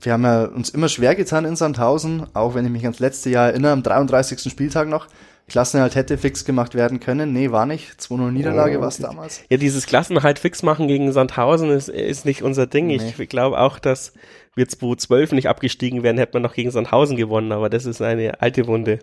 Wir 0.00 0.12
haben 0.12 0.24
ja 0.24 0.44
uns 0.44 0.68
immer 0.68 0.88
schwer 0.88 1.14
getan 1.14 1.46
in 1.46 1.56
Sandhausen, 1.56 2.26
auch 2.34 2.54
wenn 2.54 2.66
ich 2.66 2.70
mich 2.70 2.84
ans 2.84 2.98
letzte 2.98 3.30
Jahr 3.30 3.48
erinnere, 3.48 3.72
am 3.72 3.82
33. 3.82 4.50
Spieltag 4.50 4.88
noch. 4.88 5.06
Klassenerhalt 5.48 5.94
hätte 5.94 6.16
fix 6.16 6.44
gemacht 6.44 6.74
werden 6.74 7.00
können. 7.00 7.32
Nee, 7.32 7.50
war 7.50 7.66
nicht. 7.66 8.00
2-0 8.00 8.30
Niederlage 8.30 8.78
Oh. 8.78 8.80
war 8.80 8.88
es 8.88 8.96
damals. 8.98 9.42
Ja, 9.50 9.56
dieses 9.58 9.86
Klassenhalt 9.86 10.38
fix 10.38 10.62
machen 10.62 10.88
gegen 10.88 11.12
Sandhausen 11.12 11.70
ist, 11.70 11.88
ist 11.88 12.24
nicht 12.24 12.42
unser 12.42 12.66
Ding. 12.66 12.86
Nee. 12.86 13.14
Ich 13.18 13.28
glaube 13.28 13.58
auch, 13.58 13.78
dass 13.78 14.12
wir 14.54 14.66
2012 14.68 15.32
nicht 15.32 15.48
abgestiegen 15.48 16.02
wären, 16.02 16.16
hätte 16.18 16.34
man 16.34 16.42
noch 16.42 16.54
gegen 16.54 16.70
Sandhausen 16.70 17.16
gewonnen, 17.16 17.52
aber 17.52 17.68
das 17.68 17.84
ist 17.84 18.00
eine 18.00 18.40
alte 18.40 18.66
Wunde. 18.66 19.00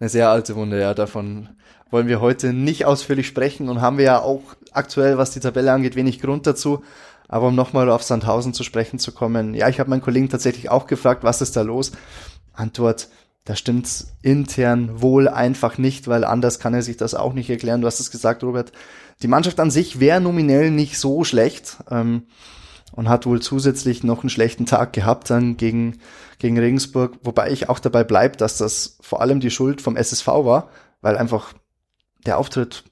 Eine 0.00 0.10
sehr 0.10 0.28
alte 0.30 0.56
Wunde, 0.56 0.78
ja. 0.80 0.92
Davon 0.94 1.48
wollen 1.90 2.08
wir 2.08 2.20
heute 2.20 2.52
nicht 2.52 2.84
ausführlich 2.84 3.26
sprechen 3.26 3.68
und 3.68 3.80
haben 3.80 3.98
wir 3.98 4.04
ja 4.04 4.20
auch 4.20 4.42
aktuell, 4.72 5.18
was 5.18 5.30
die 5.30 5.40
Tabelle 5.40 5.72
angeht, 5.72 5.96
wenig 5.96 6.20
Grund 6.20 6.46
dazu. 6.46 6.82
Aber 7.28 7.48
um 7.48 7.54
nochmal 7.54 7.90
auf 7.90 8.02
Sandhausen 8.02 8.54
zu 8.54 8.64
sprechen 8.64 8.98
zu 8.98 9.12
kommen, 9.12 9.54
ja, 9.54 9.68
ich 9.68 9.80
habe 9.80 9.90
meinen 9.90 10.00
Kollegen 10.00 10.30
tatsächlich 10.30 10.70
auch 10.70 10.86
gefragt, 10.86 11.24
was 11.24 11.42
ist 11.42 11.56
da 11.56 11.62
los? 11.62 11.92
Antwort, 12.54 13.08
da 13.44 13.54
stimmt's 13.54 14.14
intern 14.22 15.00
wohl 15.00 15.28
einfach 15.28 15.78
nicht, 15.78 16.08
weil 16.08 16.24
anders 16.24 16.58
kann 16.58 16.74
er 16.74 16.82
sich 16.82 16.96
das 16.96 17.14
auch 17.14 17.32
nicht 17.32 17.48
erklären. 17.48 17.80
Du 17.80 17.86
hast 17.86 18.00
es 18.00 18.10
gesagt, 18.10 18.42
Robert. 18.42 18.72
Die 19.22 19.28
Mannschaft 19.28 19.58
an 19.60 19.70
sich 19.70 20.00
wäre 20.00 20.20
nominell 20.20 20.70
nicht 20.70 20.98
so 20.98 21.24
schlecht 21.24 21.78
ähm, 21.90 22.24
und 22.92 23.08
hat 23.08 23.26
wohl 23.26 23.40
zusätzlich 23.40 24.04
noch 24.04 24.22
einen 24.22 24.30
schlechten 24.30 24.66
Tag 24.66 24.92
gehabt 24.92 25.30
dann 25.30 25.56
gegen, 25.56 25.98
gegen 26.38 26.58
Regensburg, 26.58 27.18
wobei 27.22 27.50
ich 27.50 27.68
auch 27.68 27.78
dabei 27.78 28.04
bleib, 28.04 28.38
dass 28.38 28.58
das 28.58 28.98
vor 29.00 29.20
allem 29.20 29.40
die 29.40 29.50
Schuld 29.50 29.80
vom 29.80 29.96
SSV 29.96 30.26
war, 30.26 30.68
weil 31.00 31.16
einfach 31.16 31.54
der 32.26 32.38
Auftritt 32.38 32.84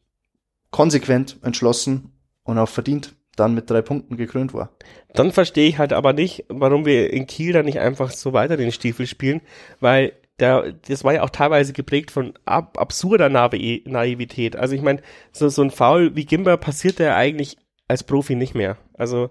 konsequent, 0.70 1.38
entschlossen 1.42 2.12
und 2.44 2.58
auch 2.58 2.68
verdient 2.68 3.14
dann 3.36 3.54
mit 3.54 3.70
drei 3.70 3.82
Punkten 3.82 4.16
gekrönt 4.16 4.54
war. 4.54 4.70
Dann 5.14 5.30
verstehe 5.30 5.68
ich 5.68 5.78
halt 5.78 5.92
aber 5.92 6.12
nicht, 6.12 6.44
warum 6.48 6.86
wir 6.86 7.12
in 7.12 7.26
Kiel 7.26 7.52
dann 7.52 7.66
nicht 7.66 7.80
einfach 7.80 8.10
so 8.10 8.32
weiter 8.32 8.56
den 8.56 8.72
Stiefel 8.72 9.06
spielen, 9.06 9.42
weil 9.78 10.12
der, 10.38 10.72
das 10.88 11.04
war 11.04 11.14
ja 11.14 11.22
auch 11.22 11.30
teilweise 11.30 11.72
geprägt 11.72 12.10
von 12.10 12.34
ab, 12.44 12.78
absurder 12.78 13.28
Naiv 13.28 13.86
Naivität. 13.86 14.56
Also 14.56 14.74
ich 14.74 14.82
meine, 14.82 15.00
so, 15.32 15.48
so 15.48 15.62
ein 15.62 15.70
Foul 15.70 16.14
wie 16.14 16.26
Gimber 16.26 16.56
passiert 16.56 16.98
ja 16.98 17.16
eigentlich 17.16 17.56
als 17.88 18.04
Profi 18.04 18.34
nicht 18.34 18.54
mehr. 18.54 18.76
Also, 18.94 19.30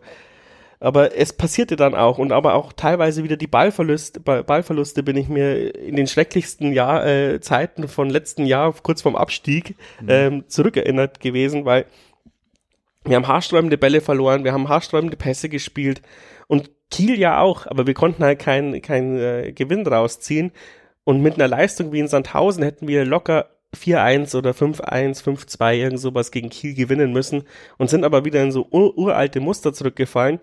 aber 0.86 1.18
es 1.18 1.34
passierte 1.34 1.76
dann 1.76 1.96
auch 1.96 2.20
und 2.20 2.32
aber 2.32 2.54
auch 2.54 2.72
teilweise 2.72 3.24
wieder 3.24 3.38
die 3.38 3.48
Ballverluste, 3.48 4.20
Ball- 4.20 4.44
Ballverluste 4.44 5.02
bin 5.02 5.18
ich 5.18 5.28
mir 5.28 5.74
in 5.74 5.96
den 5.96 6.06
schrecklichsten 6.06 6.74
Jahr, 6.74 7.06
äh, 7.06 7.40
Zeiten 7.42 7.88
von 7.88 8.10
letzten 8.10 8.46
Jahr, 8.46 8.72
kurz 8.84 9.02
vorm 9.02 9.16
Abstieg, 9.16 9.76
ähm, 10.08 10.44
zurückerinnert 10.48 11.20
gewesen, 11.20 11.66
weil 11.66 11.86
wir 13.04 13.16
haben 13.16 13.28
haarsträubende 13.28 13.80
Bälle 13.80 14.00
verloren, 14.00 14.44
wir 14.44 14.54
haben 14.54 14.70
haarsträubende 14.70 15.18
Pässe 15.18 15.50
gespielt 15.50 16.04
und 16.46 16.70
Kiel 16.92 17.18
ja 17.18 17.40
auch, 17.40 17.66
aber 17.66 17.88
wir 17.88 17.96
konnten 17.96 18.24
halt 18.24 18.38
keinen 18.38 18.80
keinen 18.84 19.18
äh, 19.18 19.54
Gewinn 19.54 19.84
draus 19.84 20.20
ziehen. 20.20 20.52
Und 21.04 21.22
mit 21.22 21.36
einer 21.36 21.48
Leistung 21.48 21.92
wie 21.94 22.00
in 22.00 22.08
Sandhausen 22.08 22.64
hätten 22.64 22.88
wir 22.88 23.06
locker 23.06 23.50
4-1 23.76 24.36
oder 24.36 24.52
5-1, 24.52 25.24
5-2, 25.24 25.76
irgend 25.76 26.00
sowas 26.00 26.32
gegen 26.32 26.50
Kiel 26.50 26.74
gewinnen 26.74 27.12
müssen 27.12 27.44
und 27.78 27.90
sind 27.90 28.04
aber 28.04 28.26
wieder 28.26 28.42
in 28.42 28.52
so 28.52 28.68
ur 28.72 28.98
uralte 28.98 29.40
Muster 29.40 29.74
zurückgefallen. 29.74 30.40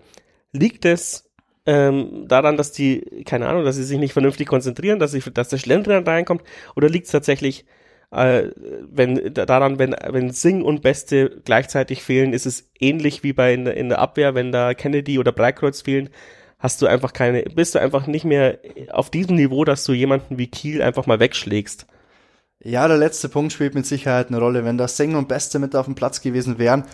Liegt 0.53 0.85
es 0.85 1.29
ähm, 1.65 2.25
daran, 2.27 2.55
dass 2.55 2.71
die, 2.71 3.23
keine 3.25 3.47
Ahnung, 3.47 3.65
dass 3.65 3.75
sie 3.75 3.83
sich 3.83 3.99
nicht 3.99 4.13
vernünftig 4.13 4.47
konzentrieren, 4.47 4.99
dass, 4.99 5.11
sie, 5.11 5.19
dass 5.19 5.49
der 5.49 5.57
Schlendrian 5.57 6.05
reinkommt? 6.05 6.43
Oder 6.75 6.89
liegt 6.89 7.05
es 7.07 7.11
tatsächlich 7.11 7.65
äh, 8.13 8.51
wenn, 8.91 9.33
daran, 9.33 9.79
wenn, 9.79 9.95
wenn 10.07 10.31
Sing 10.31 10.61
und 10.61 10.83
Beste 10.83 11.41
gleichzeitig 11.45 12.03
fehlen, 12.03 12.33
ist 12.33 12.45
es 12.45 12.69
ähnlich 12.79 13.23
wie 13.23 13.33
bei 13.33 13.53
in, 13.53 13.65
in 13.65 13.89
der 13.89 13.99
Abwehr, 13.99 14.35
wenn 14.35 14.51
da 14.51 14.73
Kennedy 14.73 15.17
oder 15.17 15.31
Breitkreuz 15.31 15.81
fehlen, 15.81 16.09
hast 16.59 16.81
du 16.81 16.85
einfach 16.85 17.11
keine, 17.11 17.41
bist 17.41 17.75
du 17.75 17.79
einfach 17.79 18.05
nicht 18.05 18.23
mehr 18.23 18.59
auf 18.91 19.09
diesem 19.09 19.35
Niveau, 19.35 19.65
dass 19.65 19.83
du 19.83 19.93
jemanden 19.93 20.37
wie 20.37 20.47
Kiel 20.47 20.81
einfach 20.81 21.07
mal 21.07 21.19
wegschlägst. 21.19 21.87
Ja, 22.63 22.87
der 22.87 22.97
letzte 22.97 23.29
Punkt 23.29 23.51
spielt 23.51 23.75
mit 23.75 23.85
Sicherheit 23.85 24.27
eine 24.27 24.39
Rolle. 24.39 24.63
Wenn 24.63 24.77
da 24.77 24.87
Sing 24.87 25.15
und 25.15 25.27
Beste 25.27 25.59
mit 25.59 25.75
auf 25.75 25.85
dem 25.85 25.95
Platz 25.95 26.21
gewesen 26.21 26.59
wären, 26.59 26.85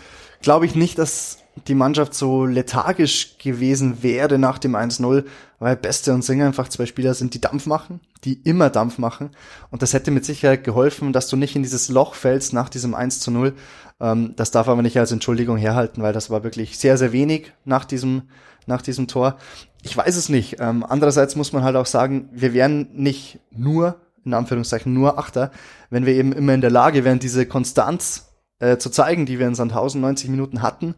glaube 0.42 0.66
ich 0.66 0.74
nicht, 0.74 0.98
dass 0.98 1.44
die 1.68 1.76
Mannschaft 1.76 2.14
so 2.14 2.46
lethargisch 2.46 3.38
gewesen 3.38 4.02
wäre 4.04 4.38
nach 4.38 4.58
dem 4.58 4.76
1-0, 4.76 5.26
weil 5.60 5.76
Beste 5.76 6.14
und 6.14 6.24
Singer 6.24 6.46
einfach 6.46 6.70
zwei 6.70 6.86
Spieler 6.86 7.14
sind, 7.14 7.34
die 7.34 7.42
Dampf 7.42 7.66
machen, 7.66 8.00
die 8.24 8.34
immer 8.44 8.70
Dampf 8.70 8.98
machen. 8.98 9.32
Und 9.72 9.82
das 9.82 9.94
hätte 9.94 10.12
mit 10.12 10.26
Sicherheit 10.26 10.64
geholfen, 10.64 11.14
dass 11.14 11.28
du 11.28 11.36
nicht 11.36 11.56
in 11.56 11.64
dieses 11.64 11.90
Loch 11.90 12.14
fällst 12.14 12.54
nach 12.54 12.70
diesem 12.70 12.94
1 12.94 13.28
0. 13.28 13.54
Ähm, 14.00 14.34
das 14.36 14.52
darf 14.52 14.68
aber 14.68 14.82
nicht 14.82 14.98
als 14.98 15.12
Entschuldigung 15.12 15.58
herhalten, 15.58 16.02
weil 16.02 16.14
das 16.14 16.30
war 16.30 16.44
wirklich 16.44 16.78
sehr, 16.78 16.98
sehr 16.98 17.12
wenig 17.12 17.52
nach 17.66 17.86
diesem, 17.86 18.24
nach 18.66 18.82
diesem 18.82 19.08
Tor. 19.08 19.38
Ich 19.82 19.96
weiß 19.96 20.16
es 20.16 20.30
nicht. 20.30 20.58
Ähm, 20.60 20.86
andererseits 20.88 21.36
muss 21.36 21.54
man 21.54 21.64
halt 21.64 21.76
auch 21.76 21.86
sagen, 21.86 22.30
wir 22.32 22.54
wären 22.54 22.90
nicht 22.94 23.40
nur, 23.52 24.00
in 24.26 24.34
Anführungszeichen, 24.34 24.94
nur 24.94 25.18
Achter, 25.18 25.52
wenn 25.90 26.06
wir 26.06 26.14
eben 26.14 26.34
immer 26.34 26.54
in 26.54 26.62
der 26.62 26.72
Lage 26.72 27.04
wären, 27.04 27.20
diese 27.20 27.46
Konstanz 27.46 28.30
äh, 28.60 28.78
zu 28.78 28.90
zeigen, 28.90 29.26
die 29.26 29.40
wir 29.40 29.48
in 29.48 29.56
Sandhausen 29.56 30.02
90 30.02 30.30
Minuten 30.30 30.62
hatten 30.62 30.96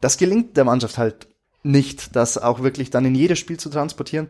das 0.00 0.18
gelingt 0.18 0.56
der 0.56 0.64
Mannschaft 0.64 0.98
halt 0.98 1.28
nicht, 1.62 2.16
das 2.16 2.38
auch 2.38 2.62
wirklich 2.62 2.90
dann 2.90 3.04
in 3.04 3.14
jedes 3.14 3.38
Spiel 3.38 3.58
zu 3.58 3.68
transportieren. 3.68 4.28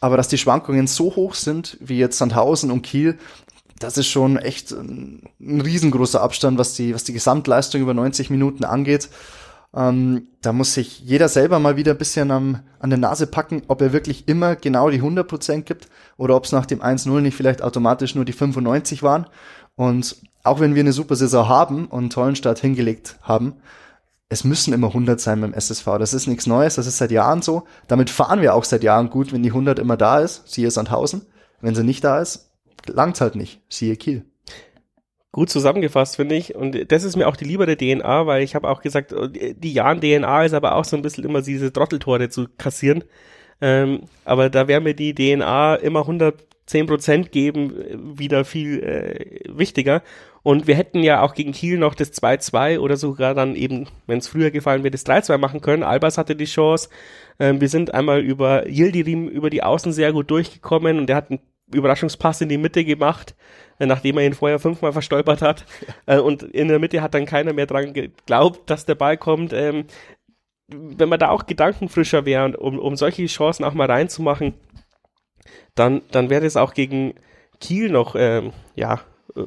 Aber 0.00 0.16
dass 0.16 0.28
die 0.28 0.38
Schwankungen 0.38 0.86
so 0.86 1.16
hoch 1.16 1.34
sind, 1.34 1.76
wie 1.80 1.98
jetzt 1.98 2.18
Sandhausen 2.18 2.70
und 2.70 2.82
Kiel, 2.82 3.18
das 3.78 3.96
ist 3.96 4.08
schon 4.08 4.36
echt 4.36 4.72
ein, 4.72 5.22
riesengroßer 5.40 6.20
Abstand, 6.20 6.58
was 6.58 6.74
die, 6.74 6.94
was 6.94 7.04
die 7.04 7.12
Gesamtleistung 7.12 7.80
über 7.80 7.94
90 7.94 8.30
Minuten 8.30 8.64
angeht. 8.64 9.08
Ähm, 9.74 10.28
da 10.40 10.52
muss 10.52 10.74
sich 10.74 11.00
jeder 11.00 11.28
selber 11.28 11.58
mal 11.58 11.76
wieder 11.76 11.92
ein 11.92 11.98
bisschen 11.98 12.30
am, 12.30 12.60
an 12.80 12.90
der 12.90 12.98
Nase 12.98 13.26
packen, 13.26 13.62
ob 13.68 13.82
er 13.82 13.92
wirklich 13.92 14.26
immer 14.26 14.56
genau 14.56 14.90
die 14.90 15.02
100% 15.02 15.62
gibt 15.62 15.88
oder 16.16 16.36
ob 16.36 16.44
es 16.44 16.52
nach 16.52 16.66
dem 16.66 16.80
1-0 16.80 17.20
nicht 17.20 17.36
vielleicht 17.36 17.62
automatisch 17.62 18.14
nur 18.14 18.24
die 18.24 18.32
95 18.32 19.02
waren. 19.02 19.26
Und 19.76 20.16
auch 20.42 20.60
wenn 20.60 20.74
wir 20.74 20.80
eine 20.80 20.92
super 20.92 21.16
Saison 21.16 21.48
haben 21.48 21.86
und 21.86 21.98
einen 21.98 22.10
tollen 22.10 22.36
Start 22.36 22.58
hingelegt 22.58 23.16
haben, 23.22 23.54
es 24.28 24.44
müssen 24.44 24.74
immer 24.74 24.88
100 24.88 25.20
sein 25.20 25.40
beim 25.40 25.54
SSV. 25.54 25.84
Das 25.98 26.12
ist 26.12 26.26
nichts 26.26 26.46
Neues, 26.46 26.74
das 26.74 26.86
ist 26.86 26.98
seit 26.98 27.10
Jahren 27.10 27.42
so. 27.42 27.64
Damit 27.86 28.10
fahren 28.10 28.42
wir 28.42 28.54
auch 28.54 28.64
seit 28.64 28.82
Jahren 28.82 29.10
gut, 29.10 29.32
wenn 29.32 29.42
die 29.42 29.50
100 29.50 29.78
immer 29.78 29.96
da 29.96 30.20
ist, 30.20 30.48
siehe 30.48 30.70
Sandhausen. 30.70 31.26
Wenn 31.60 31.74
sie 31.74 31.82
nicht 31.82 32.04
da 32.04 32.20
ist, 32.20 32.50
langt's 32.86 33.20
halt 33.20 33.36
nicht, 33.36 33.62
siehe 33.68 33.96
Kiel. 33.96 34.24
Gut 35.32 35.50
zusammengefasst, 35.50 36.16
finde 36.16 36.36
ich. 36.36 36.54
Und 36.54 36.90
das 36.90 37.04
ist 37.04 37.16
mir 37.16 37.28
auch 37.28 37.36
die 37.36 37.44
liebere 37.44 37.76
DNA, 37.76 38.26
weil 38.26 38.42
ich 38.42 38.54
habe 38.54 38.68
auch 38.68 38.80
gesagt, 38.80 39.14
die 39.30 39.72
Jahren-DNA 39.72 40.44
ist 40.44 40.54
aber 40.54 40.74
auch 40.74 40.84
so 40.84 40.96
ein 40.96 41.02
bisschen 41.02 41.24
immer 41.24 41.42
diese 41.42 41.72
Trotteltore 41.72 42.28
zu 42.28 42.48
kassieren. 42.56 43.04
Ähm, 43.60 44.02
aber 44.24 44.50
da 44.50 44.68
wäre 44.68 44.80
mir 44.80 44.94
die 44.94 45.14
DNA 45.14 45.76
immer 45.76 46.08
110% 46.08 47.28
geben 47.28 48.18
wieder 48.18 48.44
viel 48.44 48.82
äh, 48.82 49.40
wichtiger. 49.48 50.02
Und 50.42 50.66
wir 50.66 50.74
hätten 50.74 51.02
ja 51.02 51.22
auch 51.22 51.34
gegen 51.34 51.52
Kiel 51.52 51.78
noch 51.78 51.94
das 51.94 52.12
2-2 52.12 52.78
oder 52.78 52.96
sogar 52.96 53.34
dann 53.34 53.56
eben, 53.56 53.86
wenn 54.06 54.18
es 54.18 54.28
früher 54.28 54.50
gefallen 54.50 54.82
wäre, 54.82 54.92
das 54.92 55.06
3-2 55.06 55.38
machen 55.38 55.60
können. 55.60 55.82
Albers 55.82 56.18
hatte 56.18 56.36
die 56.36 56.44
Chance. 56.44 56.88
Ähm, 57.38 57.60
wir 57.60 57.68
sind 57.68 57.94
einmal 57.94 58.20
über 58.20 58.66
Yildirim 58.68 59.28
über 59.28 59.50
die 59.50 59.62
Außen 59.62 59.92
sehr 59.92 60.12
gut 60.12 60.30
durchgekommen 60.30 60.98
und 60.98 61.06
der 61.06 61.16
hat 61.16 61.30
einen 61.30 61.40
Überraschungspass 61.72 62.40
in 62.40 62.48
die 62.48 62.58
Mitte 62.58 62.84
gemacht, 62.84 63.34
äh, 63.78 63.86
nachdem 63.86 64.18
er 64.18 64.24
ihn 64.24 64.34
vorher 64.34 64.58
fünfmal 64.58 64.92
verstolpert 64.92 65.42
hat. 65.42 65.64
Äh, 66.06 66.18
und 66.18 66.42
in 66.42 66.68
der 66.68 66.78
Mitte 66.78 67.02
hat 67.02 67.14
dann 67.14 67.26
keiner 67.26 67.52
mehr 67.52 67.66
dran 67.66 67.92
geglaubt, 67.92 68.70
dass 68.70 68.86
der 68.86 68.94
Ball 68.94 69.16
kommt. 69.16 69.52
Ähm, 69.52 69.84
wenn 70.68 71.08
man 71.08 71.18
da 71.18 71.30
auch 71.30 71.46
gedankenfrischer 71.46 72.26
wäre, 72.26 72.56
um, 72.56 72.78
um 72.78 72.96
solche 72.96 73.26
Chancen 73.26 73.64
auch 73.64 73.74
mal 73.74 73.90
reinzumachen, 73.90 74.54
dann, 75.74 76.02
dann 76.10 76.30
wäre 76.30 76.44
es 76.44 76.56
auch 76.56 76.74
gegen 76.74 77.14
Kiel 77.60 77.90
noch, 77.90 78.14
ähm, 78.16 78.52
ja, 78.74 79.00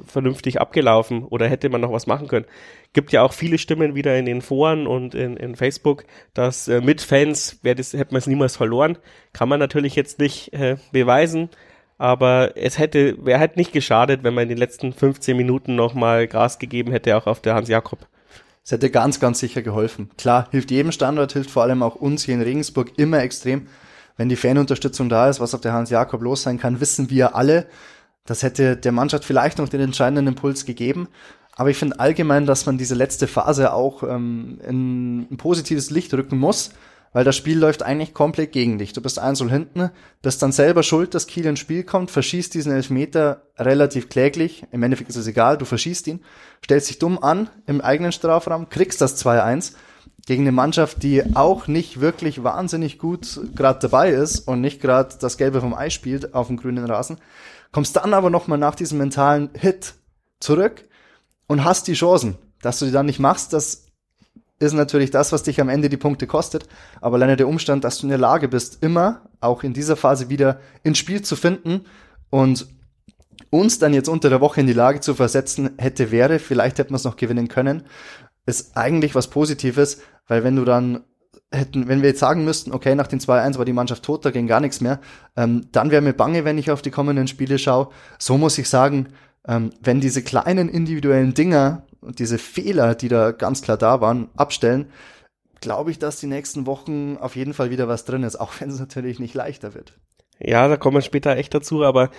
vernünftig 0.06 0.60
abgelaufen 0.60 1.24
oder 1.24 1.48
hätte 1.48 1.70
man 1.70 1.82
noch 1.82 1.92
was 1.92 2.08
machen 2.08 2.28
können. 2.28 2.46
Gibt 2.94 3.12
ja 3.12 3.22
auch 3.22 3.34
viele 3.34 3.58
Stimmen 3.58 3.96
wieder 3.96 4.18
in 4.18 4.26
den 4.26 4.42
Foren 4.42 4.88
und 4.88 5.16
in, 5.16 5.38
in 5.38 5.56
Facebook, 5.56 6.06
dass 6.34 6.68
äh, 6.68 6.82
mit 6.82 7.02
Fans 7.02 7.60
das, 7.64 7.94
hätte 7.94 8.14
man 8.14 8.20
es 8.20 8.28
niemals 8.28 8.56
verloren. 8.56 8.98
Kann 9.34 9.50
man 9.50 9.60
natürlich 9.60 9.96
jetzt 9.96 10.20
nicht 10.20 10.54
äh, 10.54 10.78
beweisen, 10.92 11.50
aber 11.98 12.58
es 12.58 12.80
hätte, 12.80 13.24
wäre 13.24 13.40
halt 13.40 13.58
nicht 13.58 13.74
geschadet, 13.74 14.24
wenn 14.24 14.34
man 14.34 14.44
in 14.44 14.50
den 14.50 14.58
letzten 14.58 14.94
15 14.94 15.38
Minuten 15.38 15.76
nochmal 15.76 16.28
Gas 16.28 16.58
gegeben 16.58 16.92
hätte, 16.92 17.16
auch 17.16 17.28
auf 17.28 17.42
der 17.42 17.56
Hans 17.56 17.70
Jakob. 17.70 18.08
Es 18.64 18.72
hätte 18.72 18.90
ganz, 18.90 19.20
ganz 19.20 19.40
sicher 19.40 19.62
geholfen. 19.62 20.10
Klar, 20.18 20.48
hilft 20.52 20.72
jedem 20.72 20.92
Standort, 20.92 21.34
hilft 21.34 21.50
vor 21.50 21.64
allem 21.64 21.82
auch 21.82 21.96
uns 21.96 22.24
hier 22.24 22.36
in 22.36 22.42
Regensburg 22.42 22.98
immer 22.98 23.20
extrem. 23.22 23.68
Wenn 24.18 24.30
die 24.30 24.36
Fanunterstützung 24.36 25.10
da 25.10 25.30
ist, 25.30 25.40
was 25.40 25.56
auf 25.56 25.62
der 25.62 25.74
Hans 25.74 25.90
Jakob 25.90 26.22
los 26.22 26.44
sein 26.44 26.60
kann, 26.60 26.80
wissen 26.80 27.10
wir 27.10 27.36
alle. 27.36 27.66
Das 28.26 28.44
hätte 28.44 28.78
der 28.78 28.92
Mannschaft 28.92 29.26
vielleicht 29.26 29.58
noch 29.58 29.70
den 29.70 29.82
entscheidenden 29.82 30.28
Impuls 30.28 30.66
gegeben. 30.66 31.08
Aber 31.56 31.70
ich 31.70 31.78
finde 31.78 32.00
allgemein, 32.00 32.46
dass 32.46 32.66
man 32.66 32.78
diese 32.78 32.96
letzte 32.96 33.28
Phase 33.28 33.74
auch 33.74 34.04
ähm, 34.04 34.60
in 34.68 35.20
ein 35.32 35.38
positives 35.38 35.90
Licht 35.90 36.14
rücken 36.14 36.38
muss, 36.38 36.72
weil 37.14 37.26
das 37.26 37.36
Spiel 37.36 37.60
läuft 37.60 37.84
eigentlich 37.84 38.14
komplett 38.14 38.54
gegen 38.54 38.78
dich. 38.78 38.94
Du 38.94 39.02
bist 39.02 39.20
eins 39.20 39.42
und 39.42 39.50
hinten, 39.50 39.92
bist 40.22 40.42
dann 40.42 40.54
selber 40.54 40.82
schuld, 40.82 41.14
dass 41.14 41.28
Kiel 41.28 41.46
ins 41.46 41.60
Spiel 41.60 41.84
kommt, 41.84 42.10
verschießt 42.10 42.54
diesen 42.54 42.72
Elfmeter 42.72 43.44
relativ 43.58 44.08
kläglich. 44.08 44.64
Im 44.72 44.82
Endeffekt 44.82 45.10
ist 45.10 45.18
es 45.18 45.28
egal, 45.28 45.58
du 45.58 45.66
verschießt 45.66 46.08
ihn, 46.08 46.22
stellst 46.64 46.90
dich 46.90 47.00
dumm 47.00 47.22
an 47.22 47.50
im 47.68 47.82
eigenen 47.82 48.14
Strafraum, 48.14 48.70
kriegst 48.70 49.02
das 49.02 49.24
2-1 49.24 49.74
gegen 50.26 50.44
eine 50.44 50.52
Mannschaft, 50.52 51.04
die 51.04 51.36
auch 51.36 51.68
nicht 51.68 52.00
wirklich 52.00 52.44
wahnsinnig 52.44 52.98
gut 52.98 53.42
gerade 53.56 53.80
dabei 53.80 54.12
ist 54.12 54.48
und 54.48 54.62
nicht 54.62 54.82
gerade 54.82 55.16
das 55.20 55.38
Gelbe 55.38 55.60
vom 55.60 55.74
Ei 55.74 55.90
spielt 55.90 56.34
auf 56.34 56.48
dem 56.48 56.58
grünen 56.58 56.86
Rasen 56.86 57.18
kommst 57.72 57.96
dann 57.96 58.14
aber 58.14 58.30
nochmal 58.30 58.58
nach 58.58 58.76
diesem 58.76 58.98
mentalen 58.98 59.50
Hit 59.54 59.96
zurück 60.40 60.88
und 61.48 61.64
hast 61.64 61.88
die 61.88 61.94
Chancen. 61.94 62.38
Dass 62.62 62.80
du 62.80 62.86
die 62.86 62.92
dann 62.92 63.08
nicht 63.08 63.20
machst, 63.20 63.54
das 63.54 63.86
ist 64.60 64.74
natürlich 64.74 65.10
das, 65.10 65.32
was 65.32 65.44
dich 65.44 65.60
am 65.60 65.70
Ende 65.70 65.90
die 65.90 65.98
Punkte 65.98 66.28
kostet. 66.28 66.68
Aber 67.02 67.16
alleine 67.16 67.36
der 67.36 67.48
Umstand, 67.48 67.84
dass 67.84 67.98
du 67.98 68.04
in 68.04 68.10
der 68.10 68.20
Lage 68.20 68.48
bist, 68.48 68.84
immer 68.84 69.22
auch 69.40 69.64
in 69.64 69.74
dieser 69.74 69.96
Phase 69.96 70.30
wieder 70.30 70.60
ins 70.84 71.00
Spiel 71.00 71.24
zu 71.24 71.36
finden 71.36 71.86
und 72.30 72.68
uns 73.50 73.80
dann 73.80 73.94
jetzt 73.94 74.08
unter 74.08 74.30
der 74.30 74.42
Woche 74.42 74.62
in 74.62 74.68
die 74.68 74.74
Lage 74.74 75.00
zu 75.00 75.16
versetzen, 75.16 75.72
hätte, 75.78 76.12
wäre, 76.12 76.40
vielleicht 76.40 76.78
hätten 76.78 76.92
wir 76.92 76.98
es 76.98 77.04
noch 77.04 77.16
gewinnen 77.16 77.48
können, 77.48 77.84
ist 78.46 78.78
eigentlich 78.78 79.16
was 79.16 79.28
Positives, 79.28 80.02
weil 80.28 80.44
wenn 80.44 80.56
du 80.56 80.64
dann 80.64 81.04
hätten, 81.52 81.88
wenn 81.88 82.02
wir 82.02 82.10
jetzt 82.10 82.20
sagen 82.20 82.46
müssten, 82.46 82.72
okay, 82.72 82.96
nach 82.96 83.08
den 83.08 83.20
2-1 83.20 83.58
war 83.58 83.66
die 83.66 83.74
Mannschaft 83.74 84.04
tot, 84.04 84.26
da 84.26 84.32
ging 84.32 84.48
gar 84.48 84.62
nichts 84.62 84.82
mehr, 84.82 85.00
ähm, 85.36 85.68
dann 85.72 85.92
wäre 85.92 86.02
mir 86.02 86.14
bange, 86.14 86.46
wenn 86.46 86.58
ich 86.58 86.72
auf 86.72 86.82
die 86.82 86.92
kommenden 86.92 87.28
Spiele 87.28 87.60
schaue. 87.60 87.90
So 88.18 88.38
muss 88.38 88.58
ich 88.58 88.70
sagen, 88.70 89.10
ähm, 89.48 89.72
wenn 89.82 90.00
diese 90.00 90.24
kleinen 90.24 90.70
individuellen 90.70 91.34
Dinger 91.34 91.84
und 92.00 92.20
diese 92.20 92.38
Fehler, 92.38 92.96
die 92.96 93.10
da 93.10 93.32
ganz 93.32 93.62
klar 93.62 93.78
da 93.78 94.02
waren, 94.02 94.30
abstellen, 94.36 94.88
glaube 95.60 95.92
ich, 95.92 96.00
dass 96.00 96.20
die 96.20 96.28
nächsten 96.28 96.66
Wochen 96.66 97.18
auf 97.18 97.36
jeden 97.36 97.54
Fall 97.54 97.70
wieder 97.70 97.88
was 97.88 98.06
drin 98.06 98.24
ist, 98.24 98.38
auch 98.38 98.54
wenn 98.60 98.70
es 98.70 98.80
natürlich 98.80 99.20
nicht 99.20 99.36
leichter 99.36 99.74
wird. 99.74 99.94
Ja, 100.40 100.68
da 100.68 100.78
kommen 100.78 100.98
wir 100.98 101.02
später 101.02 101.38
echt 101.38 101.54
dazu, 101.54 101.84
aber 101.84 102.10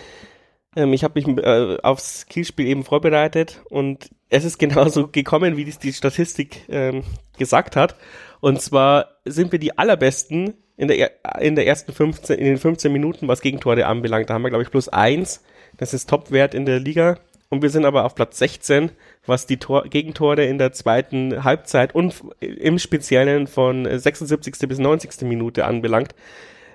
ähm, 0.76 0.92
ich 0.92 1.04
habe 1.04 1.20
mich 1.20 1.26
äh, 1.38 1.78
aufs 1.82 2.26
Kielspiel 2.26 2.66
eben 2.66 2.84
vorbereitet 2.84 3.62
und 3.68 4.10
es 4.28 4.44
ist 4.44 4.58
genauso 4.58 5.08
gekommen, 5.12 5.56
wie 5.56 5.64
dies 5.64 5.78
die 5.78 5.92
Statistik 5.92 6.64
ähm, 6.68 7.02
gesagt 7.36 7.76
hat. 7.76 7.96
Und 8.42 8.60
zwar 8.60 9.20
sind 9.24 9.52
wir 9.52 9.60
die 9.60 9.78
allerbesten 9.78 10.54
in 10.76 10.88
der, 10.88 11.12
in 11.40 11.54
der 11.54 11.64
ersten 11.64 11.92
15, 11.92 12.36
in 12.36 12.44
den 12.44 12.58
15 12.58 12.92
Minuten, 12.92 13.28
was 13.28 13.40
Gegentore 13.40 13.86
anbelangt. 13.86 14.28
Da 14.28 14.34
haben 14.34 14.42
wir, 14.42 14.48
glaube 14.48 14.64
ich, 14.64 14.70
plus 14.70 14.88
eins. 14.88 15.44
Das 15.76 15.94
ist 15.94 16.10
Topwert 16.10 16.52
in 16.52 16.66
der 16.66 16.80
Liga. 16.80 17.20
Und 17.50 17.62
wir 17.62 17.70
sind 17.70 17.84
aber 17.84 18.04
auf 18.04 18.16
Platz 18.16 18.40
16, 18.40 18.90
was 19.26 19.46
die 19.46 19.58
Tor 19.58 19.84
Gegentore 19.84 20.44
in 20.44 20.58
der 20.58 20.72
zweiten 20.72 21.44
Halbzeit 21.44 21.94
und 21.94 22.20
im 22.40 22.80
Speziellen 22.80 23.46
von 23.46 23.86
76. 23.86 24.58
bis 24.68 24.78
90. 24.80 25.22
Minute 25.22 25.64
anbelangt. 25.64 26.12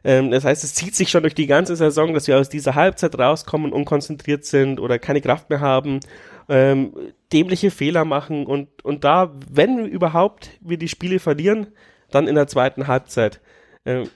Ähm, 0.05 0.31
das 0.31 0.45
heißt, 0.45 0.63
es 0.63 0.73
zieht 0.73 0.95
sich 0.95 1.09
schon 1.09 1.23
durch 1.23 1.35
die 1.35 1.47
ganze 1.47 1.75
Saison, 1.75 2.13
dass 2.13 2.29
wir 2.29 2.37
aus 2.37 2.47
dieser 2.47 2.75
Halbzeit 2.75 3.19
rauskommen, 3.19 3.73
unkonzentriert 3.73 4.45
sind 4.45 4.79
oder 4.79 4.99
keine 4.99 5.19
Kraft 5.19 5.49
mehr 5.49 5.59
haben 5.59 5.99
ähm, 6.49 6.93
dämliche 7.33 7.71
Fehler 7.71 8.05
machen 8.05 8.45
und, 8.45 8.83
und 8.83 9.03
da, 9.03 9.33
wenn 9.49 9.85
überhaupt 9.85 10.51
wir 10.61 10.77
die 10.77 10.87
Spiele 10.87 11.19
verlieren, 11.19 11.67
dann 12.11 12.27
in 12.27 12.35
der 12.35 12.47
zweiten 12.47 12.87
Halbzeit. 12.87 13.41
Ähm, 13.85 14.09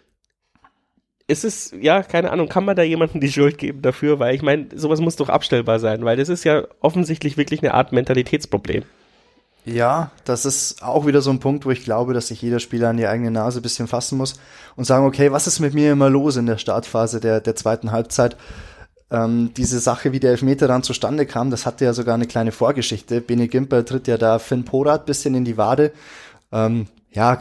ist 1.28 1.46
es, 1.46 1.74
ja, 1.80 2.04
keine 2.04 2.32
Ahnung, 2.32 2.50
kann 2.50 2.66
man 2.66 2.76
da 2.76 2.84
jemandem 2.84 3.22
die 3.22 3.32
Schuld 3.32 3.58
geben 3.58 3.82
dafür? 3.82 4.20
Weil 4.20 4.36
ich 4.36 4.42
meine, 4.42 4.68
sowas 4.76 5.00
muss 5.00 5.16
doch 5.16 5.30
abstellbar 5.30 5.80
sein, 5.80 6.04
weil 6.04 6.18
das 6.18 6.30
ist 6.30 6.44
ja 6.44 6.66
offensichtlich 6.82 7.38
wirklich 7.38 7.62
eine 7.62 7.74
Art 7.74 7.94
Mentalitätsproblem. 7.94 8.84
Ja, 9.64 10.12
das 10.26 10.46
ist 10.46 10.82
auch 10.82 11.06
wieder 11.06 11.22
so 11.22 11.30
ein 11.30 11.40
Punkt, 11.40 11.66
wo 11.66 11.72
ich 11.72 11.84
glaube, 11.84 12.14
dass 12.14 12.28
sich 12.28 12.42
jeder 12.42 12.60
Spieler 12.60 12.90
an 12.90 12.98
die 12.98 13.06
eigene 13.06 13.30
Nase 13.30 13.60
ein 13.60 13.62
bisschen 13.62 13.88
fassen 13.88 14.18
muss 14.18 14.40
und 14.76 14.86
sagen, 14.86 15.06
okay, 15.06 15.32
was 15.32 15.46
ist 15.46 15.60
mit 15.60 15.74
mir 15.74 15.92
immer 15.92 16.10
los 16.10 16.36
in 16.36 16.48
der 16.48 16.58
Startphase 16.58 17.20
der, 17.20 17.42
der 17.42 17.56
zweiten 17.56 17.92
Halbzeit? 17.92 18.36
Ähm, 19.12 19.52
diese 19.56 19.80
Sache, 19.80 20.14
wie 20.14 20.20
der 20.20 20.32
Elfmeter 20.32 20.68
dann 20.68 20.84
zustande 20.84 21.26
kam, 21.26 21.52
das 21.52 21.66
hatte 21.66 21.86
ja 21.86 21.94
sogar 21.94 22.16
eine 22.16 22.28
kleine 22.28 22.52
Vorgeschichte. 22.52 23.20
Bene 23.20 23.48
Gimper 23.48 23.84
tritt 23.84 24.08
ja 24.08 24.18
da 24.18 24.40
Finn 24.40 24.64
Porat 24.64 25.06
bisschen 25.06 25.36
in 25.36 25.44
die 25.44 25.58
Wade. 25.58 25.92
Ähm, 26.52 26.88
ja, 27.12 27.40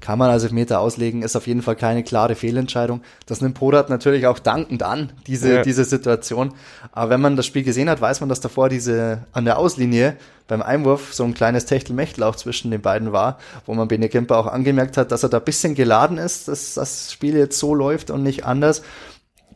kann 0.00 0.18
man 0.18 0.30
als 0.30 0.44
Elfmeter 0.44 0.80
auslegen, 0.80 1.22
ist 1.22 1.36
auf 1.36 1.46
jeden 1.46 1.62
Fall 1.62 1.76
keine 1.76 2.02
klare 2.02 2.34
Fehlentscheidung. 2.34 3.00
Das 3.26 3.40
nimmt 3.40 3.54
Porat 3.54 3.90
natürlich 3.90 4.26
auch 4.26 4.38
dankend 4.38 4.82
an, 4.82 5.12
diese, 5.26 5.54
ja. 5.54 5.62
diese 5.62 5.84
Situation. 5.84 6.54
Aber 6.92 7.10
wenn 7.10 7.20
man 7.20 7.36
das 7.36 7.46
Spiel 7.46 7.62
gesehen 7.62 7.88
hat, 7.88 8.00
weiß 8.00 8.20
man, 8.20 8.28
dass 8.28 8.40
davor 8.40 8.68
diese 8.68 9.24
an 9.32 9.44
der 9.44 9.58
Auslinie 9.58 10.16
beim 10.46 10.62
Einwurf 10.62 11.14
so 11.14 11.24
ein 11.24 11.34
kleines 11.34 11.66
Techtelmechtel 11.66 12.24
auch 12.24 12.36
zwischen 12.36 12.70
den 12.70 12.80
beiden 12.80 13.12
war, 13.12 13.38
wo 13.66 13.74
man 13.74 13.88
Bene 13.88 14.08
Kemper 14.08 14.38
auch 14.38 14.46
angemerkt 14.46 14.96
hat, 14.96 15.12
dass 15.12 15.22
er 15.22 15.28
da 15.28 15.38
bisschen 15.38 15.74
geladen 15.74 16.18
ist, 16.18 16.48
dass 16.48 16.74
das 16.74 17.12
Spiel 17.12 17.36
jetzt 17.36 17.58
so 17.58 17.74
läuft 17.74 18.10
und 18.10 18.22
nicht 18.22 18.44
anders. 18.46 18.82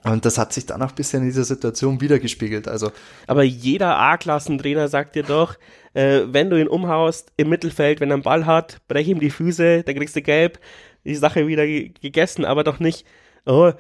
Und 0.05 0.25
das 0.25 0.37
hat 0.37 0.53
sich 0.53 0.67
dann 0.67 0.83
auch 0.83 0.91
ein 0.91 0.95
bisschen 0.95 1.23
in 1.23 1.29
dieser 1.29 1.45
Situation 1.45 2.01
wiedergespiegelt. 2.01 2.67
Also. 2.67 2.91
Aber 3.27 3.45
jeder 3.45 3.99
A-Klassentrainer 3.99 4.89
sagt 4.89 5.15
dir 5.15 5.23
doch, 5.23 5.57
äh, 5.95 6.23
wenn 6.27 6.51
du 6.51 6.61
ihn 6.61 6.69
umhaust 6.69 7.31
im 7.37 7.49
Mittelfeld, 7.49 8.01
wenn 8.01 8.11
er 8.11 8.15
einen 8.15 8.23
Ball 8.23 8.47
hat, 8.47 8.79
brech 8.89 9.07
ihm 9.09 9.21
die 9.21 9.31
Füße, 9.31 9.85
dann 9.85 9.95
kriegst 9.95 10.17
du 10.17 10.23
gelb, 10.23 10.59
die 11.05 11.15
Sache 11.15 11.47
wieder 11.47 11.67
gegessen, 11.67 12.45
aber 12.45 12.65
doch 12.65 12.81
nicht, 12.81 13.07
oh, 13.47 13.73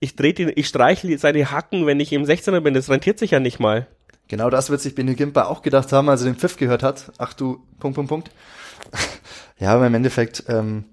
ich 0.00 0.16
dreh 0.16 0.34
ihn, 0.38 0.52
ich 0.54 0.68
streichle 0.68 1.18
seine 1.18 1.50
Hacken, 1.50 1.86
wenn 1.86 2.00
ich 2.00 2.12
im 2.12 2.24
16er 2.24 2.60
bin, 2.60 2.74
das 2.74 2.90
rentiert 2.90 3.18
sich 3.18 3.32
ja 3.32 3.40
nicht 3.40 3.58
mal. 3.58 3.86
Genau 4.28 4.50
das 4.50 4.70
wird 4.70 4.80
sich 4.80 4.94
Benny 4.94 5.14
Gimper 5.14 5.48
auch 5.48 5.62
gedacht 5.62 5.92
haben, 5.92 6.08
als 6.08 6.22
er 6.22 6.30
den 6.30 6.36
Pfiff 6.36 6.56
gehört 6.56 6.82
hat. 6.82 7.12
Ach 7.18 7.34
du, 7.34 7.62
Punkt, 7.78 7.96
Punkt, 7.96 8.08
Punkt. 8.08 8.30
ja, 9.58 9.74
aber 9.74 9.86
im 9.86 9.94
Endeffekt 9.94 10.44
ähm, 10.48 10.84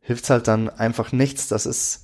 hilft's 0.00 0.30
halt 0.30 0.48
dann 0.48 0.68
einfach 0.70 1.12
nichts. 1.12 1.48
Das 1.48 1.66
ist 1.66 2.03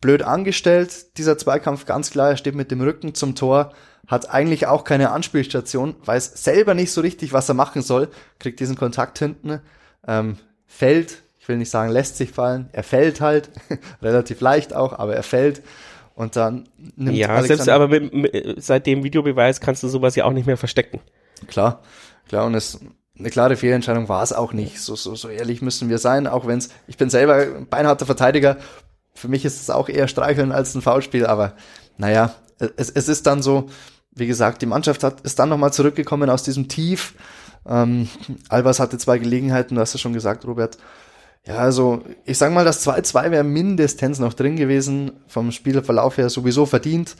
blöd 0.00 0.22
angestellt, 0.22 1.16
dieser 1.18 1.38
Zweikampf, 1.38 1.86
ganz 1.86 2.10
klar, 2.10 2.30
er 2.30 2.36
steht 2.36 2.54
mit 2.54 2.70
dem 2.70 2.80
Rücken 2.80 3.14
zum 3.14 3.34
Tor 3.34 3.72
hat 4.06 4.30
eigentlich 4.30 4.66
auch 4.66 4.84
keine 4.84 5.10
Anspielstation, 5.10 5.96
weiß 6.04 6.44
selber 6.44 6.74
nicht 6.74 6.92
so 6.92 7.00
richtig, 7.00 7.32
was 7.32 7.48
er 7.48 7.54
machen 7.54 7.82
soll, 7.82 8.08
kriegt 8.38 8.60
diesen 8.60 8.76
Kontakt 8.76 9.18
hinten, 9.18 9.60
ähm, 10.06 10.38
fällt, 10.66 11.22
ich 11.38 11.48
will 11.48 11.56
nicht 11.56 11.70
sagen, 11.70 11.90
lässt 11.90 12.16
sich 12.16 12.30
fallen, 12.30 12.68
er 12.72 12.84
fällt 12.84 13.20
halt, 13.20 13.50
relativ 14.02 14.40
leicht 14.40 14.74
auch, 14.74 14.92
aber 14.98 15.14
er 15.16 15.22
fällt 15.22 15.62
und 16.14 16.36
dann 16.36 16.68
nimmt 16.96 17.16
Ja, 17.16 17.28
Alexander 17.28 17.64
selbst 17.64 17.68
aber 17.68 17.88
mit, 17.88 18.14
mit, 18.14 18.62
seit 18.62 18.86
dem 18.86 19.02
Videobeweis 19.02 19.60
kannst 19.60 19.82
du 19.82 19.88
sowas 19.88 20.14
ja 20.14 20.24
auch 20.24 20.32
nicht 20.32 20.46
mehr 20.46 20.56
verstecken. 20.56 21.00
Klar, 21.48 21.82
klar 22.28 22.46
und 22.46 22.54
es 22.54 22.78
eine 23.18 23.30
klare 23.30 23.56
Fehlentscheidung 23.56 24.08
war 24.08 24.22
es 24.22 24.32
auch 24.32 24.52
nicht. 24.52 24.78
So, 24.78 24.94
so, 24.94 25.14
so 25.14 25.28
ehrlich 25.28 25.62
müssen 25.62 25.88
wir 25.88 25.98
sein, 25.98 26.26
auch 26.26 26.46
wenn 26.46 26.58
es, 26.58 26.68
ich 26.86 26.98
bin 26.98 27.08
selber 27.08 27.36
ein 27.36 27.66
beinharter 27.66 28.04
Verteidiger, 28.04 28.58
für 29.16 29.28
mich 29.28 29.44
ist 29.44 29.60
es 29.60 29.70
auch 29.70 29.88
eher 29.88 30.08
Streicheln 30.08 30.52
als 30.52 30.74
ein 30.74 30.82
Foulspiel, 30.82 31.26
aber 31.26 31.54
naja, 31.98 32.34
es, 32.76 32.90
es 32.90 33.08
ist 33.08 33.26
dann 33.26 33.42
so, 33.42 33.68
wie 34.12 34.26
gesagt, 34.26 34.62
die 34.62 34.66
Mannschaft 34.66 35.02
hat, 35.02 35.22
ist 35.22 35.38
dann 35.38 35.48
nochmal 35.48 35.72
zurückgekommen 35.72 36.30
aus 36.30 36.42
diesem 36.42 36.68
Tief. 36.68 37.14
Ähm, 37.66 38.08
Albers 38.48 38.80
hatte 38.80 38.98
zwei 38.98 39.18
Gelegenheiten, 39.18 39.74
du 39.74 39.80
hast 39.80 39.94
es 39.94 40.00
schon 40.00 40.12
gesagt, 40.12 40.46
Robert. 40.46 40.78
Ja, 41.46 41.56
also 41.56 42.02
ich 42.24 42.38
sag 42.38 42.52
mal, 42.52 42.64
das 42.64 42.86
2-2 42.86 43.30
wäre 43.30 43.44
mindestens 43.44 44.18
noch 44.18 44.34
drin 44.34 44.56
gewesen, 44.56 45.12
vom 45.28 45.52
Spielverlauf 45.52 46.18
her 46.18 46.28
sowieso 46.28 46.66
verdient. 46.66 47.16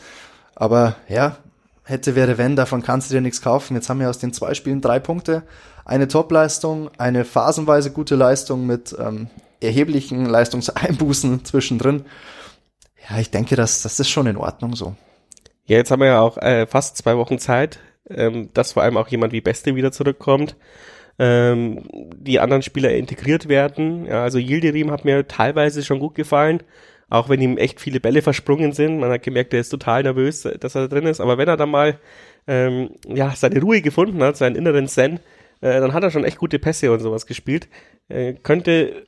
Aber 0.55 0.97
ja, 1.09 1.37
hätte, 1.85 2.17
wäre, 2.17 2.37
wenn, 2.37 2.57
davon 2.57 2.83
kannst 2.83 3.11
du 3.11 3.15
dir 3.15 3.21
nichts 3.21 3.41
kaufen. 3.41 3.75
Jetzt 3.75 3.89
haben 3.89 4.01
wir 4.01 4.11
aus 4.11 4.19
den 4.19 4.33
zwei 4.33 4.55
Spielen 4.55 4.81
drei 4.81 4.99
Punkte. 4.99 5.45
Eine 5.85 6.09
Top-Leistung, 6.09 6.91
eine 6.99 7.25
phasenweise 7.25 7.93
gute 7.93 8.17
Leistung 8.17 8.67
mit 8.67 8.97
ähm, 8.99 9.29
erheblichen 9.61 10.27
Leistungseinbußen 10.27 11.45
zwischendrin. 11.45 12.05
Ja, 13.09 13.19
ich 13.19 13.31
denke, 13.31 13.57
das, 13.57 13.83
das 13.83 14.01
ist 14.01 14.11
schon 14.11 14.27
in 14.27 14.37
Ordnung 14.37 14.75
so. 14.75 14.97
Ja, 15.67 15.79
jetzt 15.79 15.91
haben 15.91 16.01
wir 16.01 16.09
ja 16.09 16.21
auch 16.21 16.39
äh, 16.39 16.67
fast 16.67 16.97
zwei 16.97 17.17
Wochen 17.17 17.39
Zeit, 17.39 17.81
ähm, 18.09 18.51
dass 18.55 18.73
vor 18.73 18.83
allem 18.83 18.97
auch 18.97 19.09
jemand 19.09 19.33
wie 19.33 19.41
Beste 19.41 19.75
wieder 19.75 19.93
zurückkommt. 19.93 20.57
Ähm, 21.19 21.83
die 21.93 22.41
anderen 22.41 22.63
Spieler 22.63 22.95
integriert 22.95 23.49
werden. 23.49 24.07
Ja, 24.07 24.23
also 24.23 24.39
Yildirim 24.39 24.91
hat 24.91 25.05
mir 25.05 25.27
teilweise 25.27 25.83
schon 25.83 25.99
gut 25.99 26.15
gefallen, 26.15 26.63
auch 27.09 27.29
wenn 27.29 27.41
ihm 27.41 27.57
echt 27.57 27.81
viele 27.81 28.01
Bälle 28.01 28.23
versprungen 28.23 28.73
sind. 28.73 28.99
Man 29.01 29.11
hat 29.11 29.23
gemerkt, 29.23 29.55
er 29.55 29.61
ist 29.61 29.71
total 29.71 30.03
nervös, 30.03 30.43
dass 30.43 30.75
er 30.75 30.83
da 30.83 30.89
drin 30.89 31.07
ist. 31.07 31.21
Aber 31.21 31.39
wenn 31.39 31.49
er 31.49 31.57
dann 31.57 31.71
mal 31.71 31.99
ähm, 32.47 32.91
ja, 33.09 33.33
seine 33.35 33.61
Ruhe 33.61 33.81
gefunden 33.81 34.23
hat, 34.23 34.37
seinen 34.37 34.57
inneren 34.57 34.89
Zen, 34.89 35.21
äh, 35.61 35.81
dann 35.81 35.95
hat 35.95 36.03
er 36.03 36.11
schon 36.11 36.25
echt 36.25 36.39
gute 36.39 36.59
Pässe 36.59 36.93
und 36.93 37.01
sowas 37.01 37.27
gespielt. 37.27 37.69
Äh, 38.09 38.35
könnte 38.35 39.07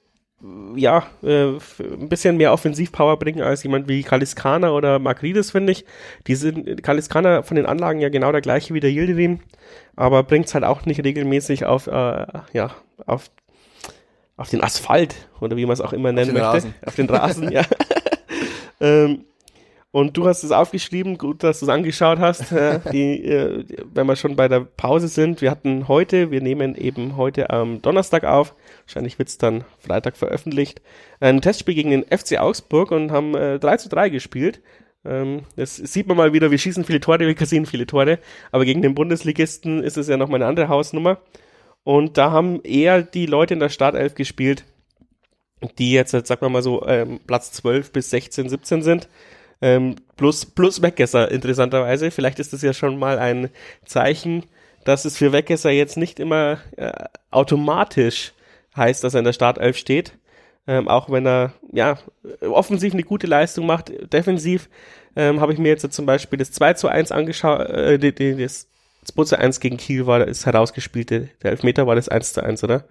ja, 0.76 1.04
äh, 1.22 1.46
ein 1.80 2.08
bisschen 2.08 2.36
mehr 2.36 2.52
Offensivpower 2.52 3.18
bringen 3.18 3.42
als 3.42 3.64
jemand 3.64 3.88
wie 3.88 4.04
Kaliskana 4.04 4.70
oder 4.70 4.98
Magridis, 5.00 5.50
finde 5.50 5.72
ich. 5.72 5.84
Die 6.28 6.36
sind, 6.36 6.82
Kaliskana 6.82 7.42
von 7.42 7.56
den 7.56 7.66
Anlagen 7.66 8.00
ja 8.00 8.08
genau 8.08 8.30
der 8.30 8.40
gleiche 8.40 8.72
wie 8.72 8.80
der 8.80 8.90
Yildirim, 8.90 9.40
aber 9.96 10.22
bringt 10.22 10.46
es 10.46 10.54
halt 10.54 10.64
auch 10.64 10.86
nicht 10.86 11.02
regelmäßig 11.02 11.64
auf, 11.64 11.88
äh, 11.88 12.26
ja, 12.52 12.70
auf, 13.06 13.30
auf 14.36 14.48
den 14.48 14.62
Asphalt 14.62 15.28
oder 15.40 15.56
wie 15.56 15.66
man 15.66 15.72
es 15.72 15.80
auch 15.80 15.92
immer 15.92 16.12
nennen 16.12 16.32
möchte. 16.32 16.48
Rasen. 16.48 16.74
Auf 16.86 16.94
den 16.94 17.10
Rasen, 17.10 17.50
ja. 17.50 17.62
ähm, 18.80 19.24
und 19.90 20.16
du 20.18 20.26
hast 20.26 20.44
es 20.44 20.52
aufgeschrieben, 20.52 21.16
gut, 21.16 21.42
dass 21.42 21.60
du 21.60 21.66
es 21.66 21.70
angeschaut 21.70 22.18
hast. 22.18 22.52
Äh, 22.52 22.80
die, 22.92 23.24
äh, 23.24 23.64
wenn 23.92 24.06
wir 24.06 24.16
schon 24.16 24.36
bei 24.36 24.48
der 24.48 24.60
Pause 24.60 25.08
sind, 25.08 25.40
wir 25.40 25.50
hatten 25.50 25.88
heute, 25.88 26.30
wir 26.30 26.42
nehmen 26.42 26.74
eben 26.74 27.16
heute 27.16 27.50
am 27.50 27.80
Donnerstag 27.80 28.24
auf, 28.24 28.54
wahrscheinlich 28.86 29.18
wird 29.18 29.30
es 29.30 29.38
dann 29.38 29.64
Freitag 29.78 30.16
veröffentlicht, 30.16 30.82
ein 31.20 31.40
Testspiel 31.40 31.74
gegen 31.74 31.90
den 31.90 32.04
FC 32.04 32.38
Augsburg 32.38 32.90
und 32.90 33.10
haben 33.10 33.34
äh, 33.34 33.58
3 33.58 33.78
zu 33.78 33.88
3 33.88 34.10
gespielt. 34.10 34.60
Ähm, 35.06 35.44
das 35.56 35.76
sieht 35.76 36.06
man 36.06 36.18
mal 36.18 36.34
wieder, 36.34 36.50
wir 36.50 36.58
schießen 36.58 36.84
viele 36.84 37.00
Tore, 37.00 37.20
wir 37.20 37.34
kassieren 37.34 37.64
viele 37.64 37.86
Tore, 37.86 38.18
aber 38.52 38.66
gegen 38.66 38.82
den 38.82 38.94
Bundesligisten 38.94 39.82
ist 39.82 39.96
es 39.96 40.08
ja 40.08 40.18
noch 40.18 40.28
mal 40.28 40.36
eine 40.36 40.46
andere 40.46 40.68
Hausnummer. 40.68 41.18
Und 41.82 42.18
da 42.18 42.30
haben 42.30 42.60
eher 42.62 43.02
die 43.02 43.24
Leute 43.24 43.54
in 43.54 43.60
der 43.60 43.70
Startelf 43.70 44.14
gespielt, 44.14 44.64
die 45.78 45.92
jetzt, 45.92 46.10
sagen 46.10 46.42
wir 46.42 46.50
mal 46.50 46.62
so, 46.62 46.86
ähm, 46.86 47.20
Platz 47.26 47.52
12 47.52 47.92
bis 47.92 48.10
16, 48.10 48.50
17 48.50 48.82
sind 48.82 49.08
ähm, 49.60 49.96
plus, 50.16 50.46
plus 50.46 50.82
Weggesser, 50.82 51.30
interessanterweise. 51.30 52.10
Vielleicht 52.10 52.38
ist 52.38 52.52
das 52.52 52.62
ja 52.62 52.72
schon 52.72 52.98
mal 52.98 53.18
ein 53.18 53.50
Zeichen, 53.84 54.44
dass 54.84 55.04
es 55.04 55.16
für 55.16 55.32
Weggesser 55.32 55.70
jetzt 55.70 55.96
nicht 55.96 56.20
immer 56.20 56.58
äh, 56.76 56.92
automatisch 57.30 58.32
heißt, 58.76 59.02
dass 59.04 59.14
er 59.14 59.18
in 59.20 59.24
der 59.24 59.32
Startelf 59.32 59.76
steht. 59.76 60.12
Ähm, 60.66 60.86
auch 60.86 61.10
wenn 61.10 61.26
er 61.26 61.54
ja 61.72 61.98
offensiv 62.42 62.92
eine 62.92 63.02
gute 63.02 63.26
Leistung 63.26 63.66
macht, 63.66 63.90
defensiv 64.12 64.68
ähm, 65.16 65.40
habe 65.40 65.52
ich 65.52 65.58
mir 65.58 65.68
jetzt 65.68 65.90
zum 65.92 66.04
Beispiel 66.04 66.38
das 66.38 66.52
2 66.52 66.74
zu 66.74 66.88
1 66.88 67.10
angeschaut, 67.10 67.68
äh, 67.70 67.98
das 68.36 68.68
2 69.04 69.24
zu 69.24 69.38
1 69.38 69.60
gegen 69.60 69.78
Kiel 69.78 70.06
war 70.06 70.24
das 70.24 70.44
herausgespielte, 70.44 71.30
der 71.42 71.52
Elfmeter 71.52 71.86
war 71.86 71.96
das 71.96 72.10
1 72.10 72.34
zu 72.34 72.42
1, 72.42 72.62
oder? 72.64 72.84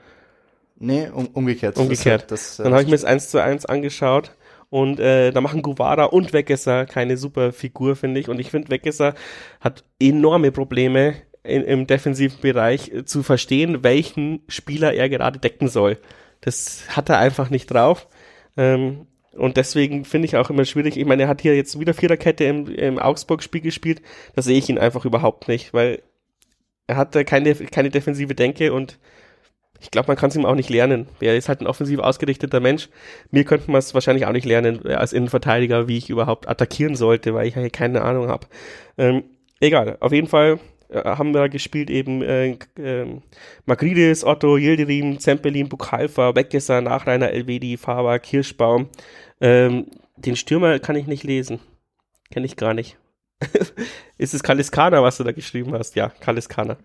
Nee, 0.79 1.07
um, 1.13 1.27
umgekehrt. 1.27 1.77
Umgekehrt. 1.77 2.31
Das, 2.31 2.57
das, 2.57 2.57
Dann 2.57 2.73
habe 2.73 2.81
ich 2.81 2.87
mir 2.87 2.95
das 2.95 3.05
1 3.05 3.29
zu 3.29 3.41
1 3.41 3.65
angeschaut 3.67 4.31
und 4.69 4.99
äh, 4.99 5.31
da 5.31 5.41
machen 5.41 5.61
Guvara 5.61 6.05
und 6.05 6.33
Weggesser 6.33 6.85
keine 6.85 7.17
super 7.17 7.53
Figur, 7.53 7.95
finde 7.95 8.19
ich. 8.19 8.27
Und 8.29 8.39
ich 8.39 8.51
finde, 8.51 8.69
Weggesser 8.69 9.15
hat 9.61 9.85
enorme 9.99 10.51
Probleme 10.51 11.15
in, 11.43 11.63
im 11.63 11.87
defensiven 11.87 12.41
Bereich 12.41 12.91
äh, 12.91 13.05
zu 13.05 13.23
verstehen, 13.23 13.83
welchen 13.83 14.41
Spieler 14.47 14.93
er 14.93 15.09
gerade 15.09 15.39
decken 15.39 15.69
soll. 15.69 15.97
Das 16.41 16.83
hat 16.89 17.09
er 17.09 17.19
einfach 17.19 17.49
nicht 17.49 17.67
drauf. 17.67 18.07
Ähm, 18.57 19.07
und 19.31 19.55
deswegen 19.55 20.03
finde 20.03 20.25
ich 20.25 20.35
auch 20.35 20.49
immer 20.49 20.65
schwierig. 20.65 20.97
Ich 20.97 21.05
meine, 21.05 21.23
er 21.23 21.29
hat 21.29 21.41
hier 21.41 21.55
jetzt 21.55 21.79
wieder 21.79 21.93
Viererkette 21.93 22.43
im, 22.43 22.67
im 22.67 22.99
Augsburg-Spiel 22.99 23.61
gespielt. 23.61 24.01
Da 24.35 24.41
sehe 24.41 24.57
ich 24.57 24.67
ihn 24.67 24.79
einfach 24.79 25.05
überhaupt 25.05 25.47
nicht, 25.47 25.73
weil 25.73 26.01
er 26.87 26.97
hat 26.97 27.13
keine, 27.25 27.53
keine 27.55 27.89
defensive 27.89 28.33
Denke 28.33 28.73
und 28.73 28.97
ich 29.79 29.91
glaube, 29.91 30.07
man 30.07 30.17
kann 30.17 30.29
es 30.29 30.35
ihm 30.35 30.45
auch 30.45 30.55
nicht 30.55 30.69
lernen. 30.69 31.07
Er 31.19 31.35
ist 31.35 31.49
halt 31.49 31.61
ein 31.61 31.67
offensiv 31.67 31.99
ausgerichteter 31.99 32.59
Mensch. 32.59 32.89
Mir 33.31 33.43
könnte 33.43 33.69
man 33.71 33.79
es 33.79 33.93
wahrscheinlich 33.93 34.25
auch 34.25 34.31
nicht 34.31 34.45
lernen 34.45 34.81
äh, 34.85 34.93
als 34.93 35.13
Innenverteidiger, 35.13 35.87
wie 35.87 35.97
ich 35.97 36.09
überhaupt 36.09 36.47
attackieren 36.47 36.95
sollte, 36.95 37.33
weil 37.33 37.47
ich 37.47 37.55
ja 37.55 37.69
keine 37.69 38.01
Ahnung 38.01 38.27
habe. 38.27 38.47
Ähm, 38.97 39.23
egal, 39.59 39.97
auf 39.99 40.11
jeden 40.11 40.27
Fall 40.27 40.59
äh, 40.89 41.03
haben 41.03 41.33
wir 41.33 41.49
gespielt 41.49 41.89
eben 41.89 42.21
äh, 42.21 42.57
äh, 42.79 43.21
Magridis, 43.65 44.23
Otto, 44.23 44.57
Yildirim, 44.57 45.19
Zempelin, 45.19 45.69
Bukalfa, 45.69 46.35
Weggesser, 46.35 46.81
Nachreiner, 46.81 47.31
Elvedi, 47.31 47.77
Faber, 47.77 48.19
Kirschbaum. 48.19 48.89
Ähm, 49.41 49.87
den 50.15 50.35
Stürmer 50.35 50.79
kann 50.79 50.95
ich 50.95 51.07
nicht 51.07 51.23
lesen. 51.23 51.59
Kenne 52.31 52.45
ich 52.45 52.55
gar 52.55 52.73
nicht. 52.73 52.97
ist 54.17 54.33
es 54.33 54.43
Kaliskana, 54.43 55.03
was 55.03 55.17
du 55.17 55.23
da 55.23 55.31
geschrieben 55.31 55.73
hast? 55.73 55.95
Ja, 55.95 56.09
Kaliskana. 56.09 56.77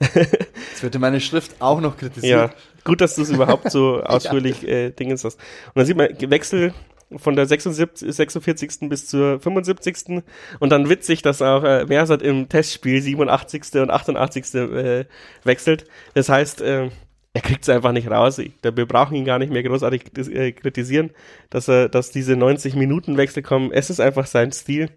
Jetzt 0.14 0.82
wird 0.82 0.98
meine 0.98 1.20
Schrift 1.20 1.56
auch 1.60 1.80
noch 1.80 1.96
kritisiert. 1.96 2.50
Ja, 2.50 2.56
gut, 2.84 3.00
dass 3.00 3.14
du 3.14 3.22
es 3.22 3.30
überhaupt 3.30 3.70
so 3.70 4.02
ausführlich 4.04 4.62
ja. 4.62 4.68
äh, 4.68 4.90
Dingens 4.90 5.24
hast. 5.24 5.38
Und 5.38 5.76
dann 5.76 5.86
sieht 5.86 5.96
man 5.96 6.08
Wechsel 6.30 6.74
von 7.14 7.36
der 7.36 7.46
76, 7.46 8.12
46. 8.14 8.88
bis 8.88 9.06
zur 9.06 9.40
75. 9.40 10.22
Und 10.58 10.70
dann 10.70 10.88
witzig, 10.88 11.22
dass 11.22 11.42
auch 11.42 11.62
äh, 11.62 11.84
Mersat 11.86 12.22
im 12.22 12.48
Testspiel 12.48 13.00
87. 13.00 13.62
und 13.74 13.90
88. 13.90 14.54
Äh, 14.54 15.04
wechselt. 15.44 15.84
Das 16.14 16.28
heißt, 16.28 16.60
äh, 16.62 16.90
er 17.36 17.42
kriegt 17.42 17.62
es 17.62 17.68
einfach 17.68 17.92
nicht 17.92 18.10
raus. 18.10 18.38
Wir 18.38 18.86
brauchen 18.86 19.14
ihn 19.14 19.24
gar 19.24 19.38
nicht 19.38 19.52
mehr 19.52 19.62
großartig 19.62 20.16
äh, 20.16 20.52
kritisieren, 20.52 21.10
dass 21.50 21.68
er, 21.68 21.88
dass 21.88 22.10
diese 22.10 22.34
90 22.34 22.74
Minuten 22.74 23.16
Wechsel 23.18 23.42
kommen. 23.42 23.72
Es 23.72 23.90
ist 23.90 24.00
einfach 24.00 24.26
sein 24.26 24.52
Stil. 24.52 24.90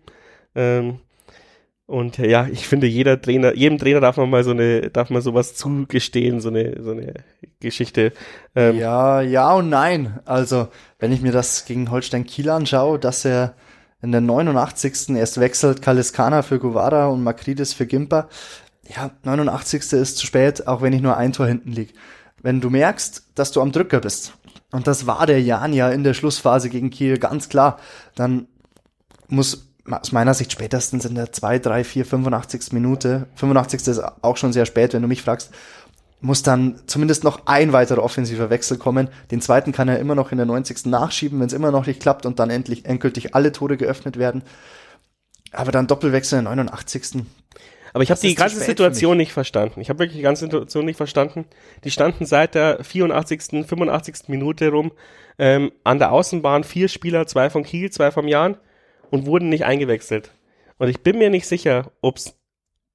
Ähm, 0.56 1.00
und 1.90 2.18
ja, 2.18 2.48
ich 2.48 2.68
finde, 2.68 2.88
jeder 2.88 3.22
Trainer, 3.22 3.56
jedem 3.56 3.78
Trainer 3.78 4.00
darf 4.00 4.18
man 4.18 4.30
mal 4.30 4.44
so 4.44 4.52
eine, 4.52 4.90
darf 4.90 5.10
man 5.10 5.22
sowas 5.22 5.56
zugestehen, 5.56 6.40
so 6.40 6.50
eine, 6.50 6.82
so 6.82 6.92
eine 6.92 7.14
Geschichte. 7.60 8.14
Ähm, 8.56 8.78
ja, 8.78 9.22
ja 9.22 9.54
und 9.54 9.70
nein. 9.70 10.20
Also, 10.26 10.68
wenn 11.00 11.12
ich 11.12 11.22
mir 11.22 11.32
das 11.32 11.66
gegen 11.66 11.92
Holstein 11.92 12.26
Kiel 12.26 12.50
anschaue, 12.50 13.00
dass 13.00 13.26
er 13.26 13.56
in 14.02 14.12
der 14.12 14.22
89. 14.22 15.16
erst 15.16 15.40
wechselt, 15.40 15.82
Kaliskana 15.82 16.42
für 16.42 16.60
Guevara 16.60 17.08
und 17.08 17.24
Makridis 17.24 17.74
für 17.74 17.86
Gimper. 17.86 18.30
Ja, 18.88 19.12
89. 19.24 19.94
ist 19.94 20.18
zu 20.18 20.26
spät, 20.26 20.68
auch 20.68 20.82
wenn 20.82 20.94
ich 20.94 21.02
nur 21.02 21.18
ein 21.18 21.34
Tor 21.34 21.48
hinten 21.48 21.72
liege 21.72 21.94
wenn 22.42 22.62
du 22.62 22.70
merkst, 22.70 23.24
dass 23.36 23.52
du 23.52 23.62
am 23.62 23.72
Drücker 23.72 24.00
bist, 24.00 24.34
und 24.72 24.88
das 24.88 25.08
war 25.08 25.26
der 25.26 25.42
Jan 25.42 25.74
ja 25.74 25.90
in 25.90 26.04
der 26.04 26.14
Schlussphase 26.14 26.70
gegen 26.70 26.90
Kiel 26.90 27.18
ganz 27.18 27.50
klar, 27.50 27.80
dann 28.16 28.48
muss 29.28 29.69
aus 29.94 30.12
meiner 30.12 30.34
Sicht 30.34 30.52
spätestens 30.52 31.06
in 31.06 31.16
der 31.16 31.32
2, 31.32 31.60
3, 31.60 31.84
4, 31.84 32.06
85. 32.06 32.74
Minute, 32.74 33.28
85. 33.36 33.88
ist 33.88 34.02
auch 34.22 34.38
schon 34.38 34.54
sehr 34.54 34.66
spät, 34.66 34.94
wenn 34.94 35.02
du 35.02 35.08
mich 35.08 35.22
fragst, 35.22 35.52
muss 36.22 36.44
dann 36.44 36.82
zumindest 36.86 37.24
noch 37.24 37.46
ein 37.46 37.72
weiterer 37.72 38.04
offensiver 38.04 38.50
Wechsel 38.50 38.78
kommen. 38.78 39.10
Den 39.32 39.42
zweiten 39.42 39.72
kann 39.72 39.88
er 39.88 40.00
immer 40.00 40.16
noch 40.16 40.32
in 40.32 40.38
der 40.38 40.46
90. 40.46 40.86
nachschieben, 40.88 41.40
wenn 41.40 41.48
es 41.48 41.54
immer 41.54 41.72
noch 41.72 41.86
nicht 41.86 42.02
klappt 42.02 42.26
und 42.26 42.40
dann 42.40 42.50
endlich 42.50 42.86
endgültig 42.86 43.36
alle 43.36 43.52
Tore 43.52 43.78
geöffnet 43.78 44.18
werden. 44.18 44.44
Aber 45.52 45.72
dann 45.72 45.88
Doppelwechsel 45.88 46.40
in 46.40 46.46
der 46.46 46.56
89. 46.56 47.24
Aber 47.94 48.04
ich 48.04 48.12
habe 48.12 48.22
die 48.22 48.36
ganze 48.36 48.60
Situation 48.60 49.18
nicht 49.18 49.32
verstanden. 49.32 49.82
Ich 49.82 49.90
habe 49.90 50.00
wirklich 50.00 50.18
die 50.18 50.24
ganze 50.24 50.46
Situation 50.46 50.86
nicht 50.86 50.98
verstanden. 50.98 51.46
Die 51.84 51.92
standen 51.92 52.26
seit 52.26 52.54
der 52.54 52.84
84., 52.84 53.66
85. 53.66 54.28
Minute 54.28 54.70
rum 54.70 54.92
ähm, 55.40 55.72
an 55.84 56.00
der 56.00 56.12
Außenbahn 56.12 56.64
vier 56.64 56.88
Spieler, 56.88 57.26
zwei 57.26 57.50
von 57.50 57.64
Kiel, 57.64 57.90
zwei 57.90 58.12
vom 58.12 58.28
Jan 58.28 58.58
und 59.10 59.26
wurden 59.26 59.50
nicht 59.50 59.66
eingewechselt. 59.66 60.32
Und 60.78 60.90
ich 60.90 61.02
bin 61.02 61.18
mir 61.18 61.30
nicht 61.30 61.48
sicher, 61.48 61.92
ob's 62.02 62.36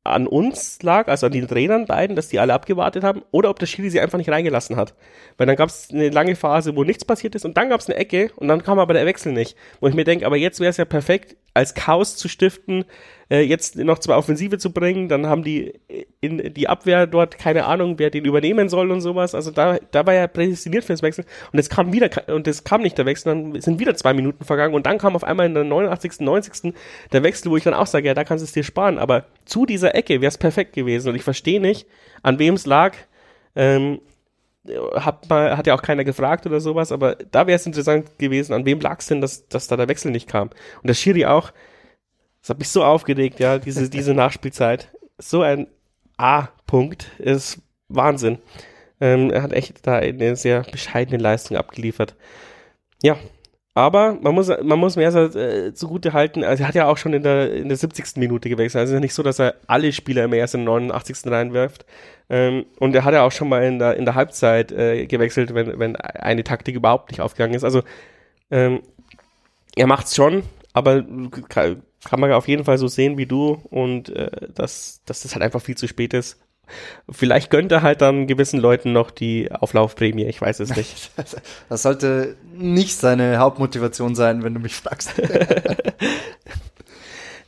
an 0.04 0.26
uns 0.26 0.82
lag, 0.82 1.08
also 1.08 1.26
an 1.26 1.32
den 1.32 1.48
Trainern 1.48 1.86
beiden, 1.86 2.14
dass 2.14 2.28
die 2.28 2.38
alle 2.38 2.52
abgewartet 2.52 3.02
haben, 3.02 3.22
oder 3.30 3.48
ob 3.48 3.58
der 3.58 3.66
Schiri 3.66 3.88
sie 3.88 4.00
einfach 4.00 4.18
nicht 4.18 4.28
reingelassen 4.28 4.76
hat. 4.76 4.94
Weil 5.38 5.46
dann 5.46 5.56
gab 5.56 5.70
es 5.70 5.88
eine 5.90 6.10
lange 6.10 6.36
Phase, 6.36 6.76
wo 6.76 6.84
nichts 6.84 7.06
passiert 7.06 7.34
ist 7.34 7.46
und 7.46 7.56
dann 7.56 7.70
gab 7.70 7.80
es 7.80 7.88
eine 7.88 7.96
Ecke 7.96 8.30
und 8.36 8.48
dann 8.48 8.62
kam 8.62 8.78
aber 8.78 8.92
der 8.92 9.06
Wechsel 9.06 9.32
nicht. 9.32 9.56
Wo 9.80 9.88
ich 9.88 9.94
mir 9.94 10.04
denke, 10.04 10.26
aber 10.26 10.36
jetzt 10.36 10.60
wäre 10.60 10.68
es 10.68 10.76
ja 10.76 10.84
perfekt, 10.84 11.36
als 11.54 11.72
Chaos 11.72 12.16
zu 12.16 12.28
stiften, 12.28 12.84
äh, 13.30 13.40
jetzt 13.40 13.76
noch 13.76 13.98
zwei 13.98 14.14
Offensive 14.14 14.58
zu 14.58 14.72
bringen, 14.72 15.08
dann 15.08 15.26
haben 15.26 15.42
die 15.42 15.74
in 16.20 16.54
die 16.54 16.68
Abwehr 16.68 17.06
dort 17.06 17.38
keine 17.38 17.64
Ahnung, 17.66 17.98
wer 17.98 18.10
den 18.10 18.24
übernehmen 18.24 18.68
soll 18.68 18.90
und 18.90 19.00
sowas. 19.00 19.34
Also 19.34 19.50
da, 19.50 19.78
da 19.90 20.06
war 20.06 20.14
ja 20.14 20.26
prädestiniert 20.26 20.84
fürs 20.84 21.02
Wechsel 21.02 21.24
und 21.52 21.58
es 21.58 21.68
kam 21.68 21.92
wieder 21.92 22.10
und 22.32 22.46
es 22.46 22.64
kam 22.64 22.82
nicht 22.82 22.98
der 22.98 23.06
Wechsel, 23.06 23.34
dann 23.34 23.60
sind 23.60 23.78
wieder 23.78 23.94
zwei 23.94 24.14
Minuten 24.14 24.44
vergangen 24.44 24.74
und 24.74 24.86
dann 24.86 24.98
kam 24.98 25.16
auf 25.16 25.24
einmal 25.24 25.46
in 25.46 25.54
der 25.54 25.64
89., 25.64 26.20
90. 26.20 26.74
der 27.12 27.22
Wechsel, 27.22 27.50
wo 27.50 27.56
ich 27.56 27.64
dann 27.64 27.74
auch 27.74 27.86
sage, 27.86 28.06
ja, 28.06 28.14
da 28.14 28.24
kannst 28.24 28.42
du 28.42 28.46
es 28.46 28.52
dir 28.52 28.64
sparen, 28.64 28.98
aber 28.98 29.24
zu 29.44 29.66
dieser 29.66 29.94
Ecke 29.94 30.20
wäre 30.20 30.28
es 30.28 30.38
perfekt 30.38 30.72
gewesen 30.72 31.08
und 31.08 31.14
ich 31.14 31.22
verstehe 31.22 31.60
nicht, 31.60 31.86
an 32.22 32.38
wem 32.38 32.54
es 32.54 32.66
lag. 32.66 32.94
Ähm, 33.56 34.00
hat, 34.94 35.28
mal, 35.28 35.56
hat 35.56 35.66
ja 35.66 35.74
auch 35.74 35.82
keiner 35.82 36.04
gefragt 36.04 36.46
oder 36.46 36.60
sowas, 36.60 36.90
aber 36.90 37.16
da 37.16 37.46
wäre 37.46 37.56
es 37.56 37.66
interessant 37.66 38.18
gewesen, 38.18 38.54
an 38.54 38.64
wem 38.64 38.80
lag 38.80 39.00
es 39.00 39.06
denn, 39.06 39.20
dass, 39.20 39.46
dass 39.48 39.68
da 39.68 39.76
der 39.76 39.88
Wechsel 39.88 40.10
nicht 40.10 40.28
kam. 40.28 40.48
Und 40.48 40.86
der 40.86 40.94
Schiri 40.94 41.26
auch, 41.26 41.52
das 42.44 42.50
hat 42.50 42.58
mich 42.58 42.68
so 42.68 42.84
aufgeregt, 42.84 43.40
ja, 43.40 43.58
diese, 43.58 43.88
diese 43.90 44.12
Nachspielzeit. 44.12 44.92
So 45.16 45.40
ein 45.40 45.66
A-Punkt 46.18 47.10
ist 47.18 47.62
Wahnsinn. 47.88 48.38
Ähm, 49.00 49.30
er 49.30 49.42
hat 49.42 49.54
echt 49.54 49.86
da 49.86 49.96
eine 49.96 50.36
sehr 50.36 50.60
bescheidene 50.60 51.16
Leistung 51.16 51.56
abgeliefert. 51.56 52.14
Ja, 53.02 53.16
aber 53.72 54.18
man 54.20 54.34
muss, 54.34 54.48
man 54.62 54.78
muss 54.78 54.96
mehr 54.96 55.14
äh, 55.14 55.72
zugute 55.72 56.12
halten, 56.12 56.44
also 56.44 56.64
er 56.64 56.68
hat 56.68 56.74
ja 56.74 56.86
auch 56.86 56.98
schon 56.98 57.14
in 57.14 57.22
der, 57.22 57.50
in 57.54 57.68
der 57.68 57.78
70. 57.78 58.16
Minute 58.16 58.50
gewechselt. 58.50 58.80
Also 58.80 58.90
es 58.90 58.92
ist 58.92 58.94
ja 58.96 59.00
nicht 59.00 59.14
so, 59.14 59.22
dass 59.22 59.38
er 59.38 59.54
alle 59.66 59.90
Spieler 59.92 60.24
immer 60.24 60.36
erst 60.36 60.54
in 60.54 60.66
der 60.66 60.74
89. 60.74 61.32
reinwirft. 61.32 61.86
Ähm, 62.28 62.66
und 62.78 62.94
er 62.94 63.04
hat 63.04 63.14
ja 63.14 63.22
auch 63.22 63.32
schon 63.32 63.48
mal 63.48 63.64
in 63.64 63.78
der, 63.78 63.96
in 63.96 64.04
der 64.04 64.16
Halbzeit 64.16 64.70
äh, 64.70 65.06
gewechselt, 65.06 65.54
wenn, 65.54 65.78
wenn 65.78 65.96
eine 65.96 66.44
Taktik 66.44 66.76
überhaupt 66.76 67.10
nicht 67.10 67.22
aufgegangen 67.22 67.54
ist. 67.54 67.64
Also 67.64 67.82
ähm, 68.50 68.82
er 69.76 69.86
macht's 69.86 70.14
schon, 70.14 70.42
aber 70.74 71.02
kann 72.04 72.20
man 72.20 72.32
auf 72.32 72.48
jeden 72.48 72.64
Fall 72.64 72.78
so 72.78 72.86
sehen 72.88 73.18
wie 73.18 73.26
du 73.26 73.60
und 73.70 74.10
äh, 74.10 74.30
dass, 74.54 75.02
dass 75.06 75.22
das 75.22 75.34
halt 75.34 75.42
einfach 75.42 75.62
viel 75.62 75.76
zu 75.76 75.88
spät 75.88 76.14
ist. 76.14 76.38
Vielleicht 77.10 77.50
gönnt 77.50 77.72
er 77.72 77.82
halt 77.82 78.00
dann 78.00 78.26
gewissen 78.26 78.58
Leuten 78.58 78.92
noch 78.92 79.10
die 79.10 79.52
Auflaufprämie, 79.52 80.24
ich 80.24 80.40
weiß 80.40 80.60
es 80.60 80.74
nicht. 80.76 81.10
Das 81.68 81.82
sollte 81.82 82.36
nicht 82.54 82.96
seine 82.96 83.38
Hauptmotivation 83.38 84.14
sein, 84.14 84.42
wenn 84.42 84.54
du 84.54 84.60
mich 84.60 84.74
fragst. 84.74 85.12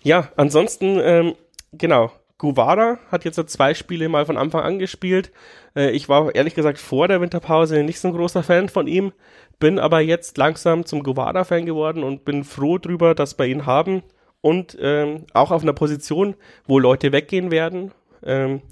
ja, 0.02 0.28
ansonsten, 0.36 1.00
ähm, 1.00 1.34
genau, 1.72 2.12
Guevara 2.38 2.98
hat 3.10 3.24
jetzt 3.24 3.48
zwei 3.48 3.72
Spiele 3.72 4.08
mal 4.08 4.26
von 4.26 4.36
Anfang 4.36 4.62
an 4.62 4.78
gespielt. 4.78 5.32
Äh, 5.74 5.90
ich 5.92 6.08
war 6.08 6.34
ehrlich 6.34 6.54
gesagt 6.54 6.78
vor 6.78 7.08
der 7.08 7.20
Winterpause 7.20 7.82
nicht 7.82 8.00
so 8.00 8.08
ein 8.08 8.14
großer 8.14 8.42
Fan 8.42 8.68
von 8.68 8.86
ihm, 8.86 9.12
bin 9.58 9.78
aber 9.78 10.00
jetzt 10.00 10.36
langsam 10.36 10.84
zum 10.84 11.02
Guevara-Fan 11.02 11.64
geworden 11.64 12.04
und 12.04 12.26
bin 12.26 12.44
froh 12.44 12.76
drüber, 12.76 13.14
dass 13.14 13.38
wir 13.38 13.46
ihn 13.46 13.64
haben 13.64 14.02
und 14.40 14.76
ähm, 14.80 15.26
auch 15.32 15.50
auf 15.50 15.62
einer 15.62 15.72
Position, 15.72 16.34
wo 16.66 16.78
Leute 16.78 17.12
weggehen 17.12 17.50
werden, 17.50 17.92
ähm, 18.24 18.62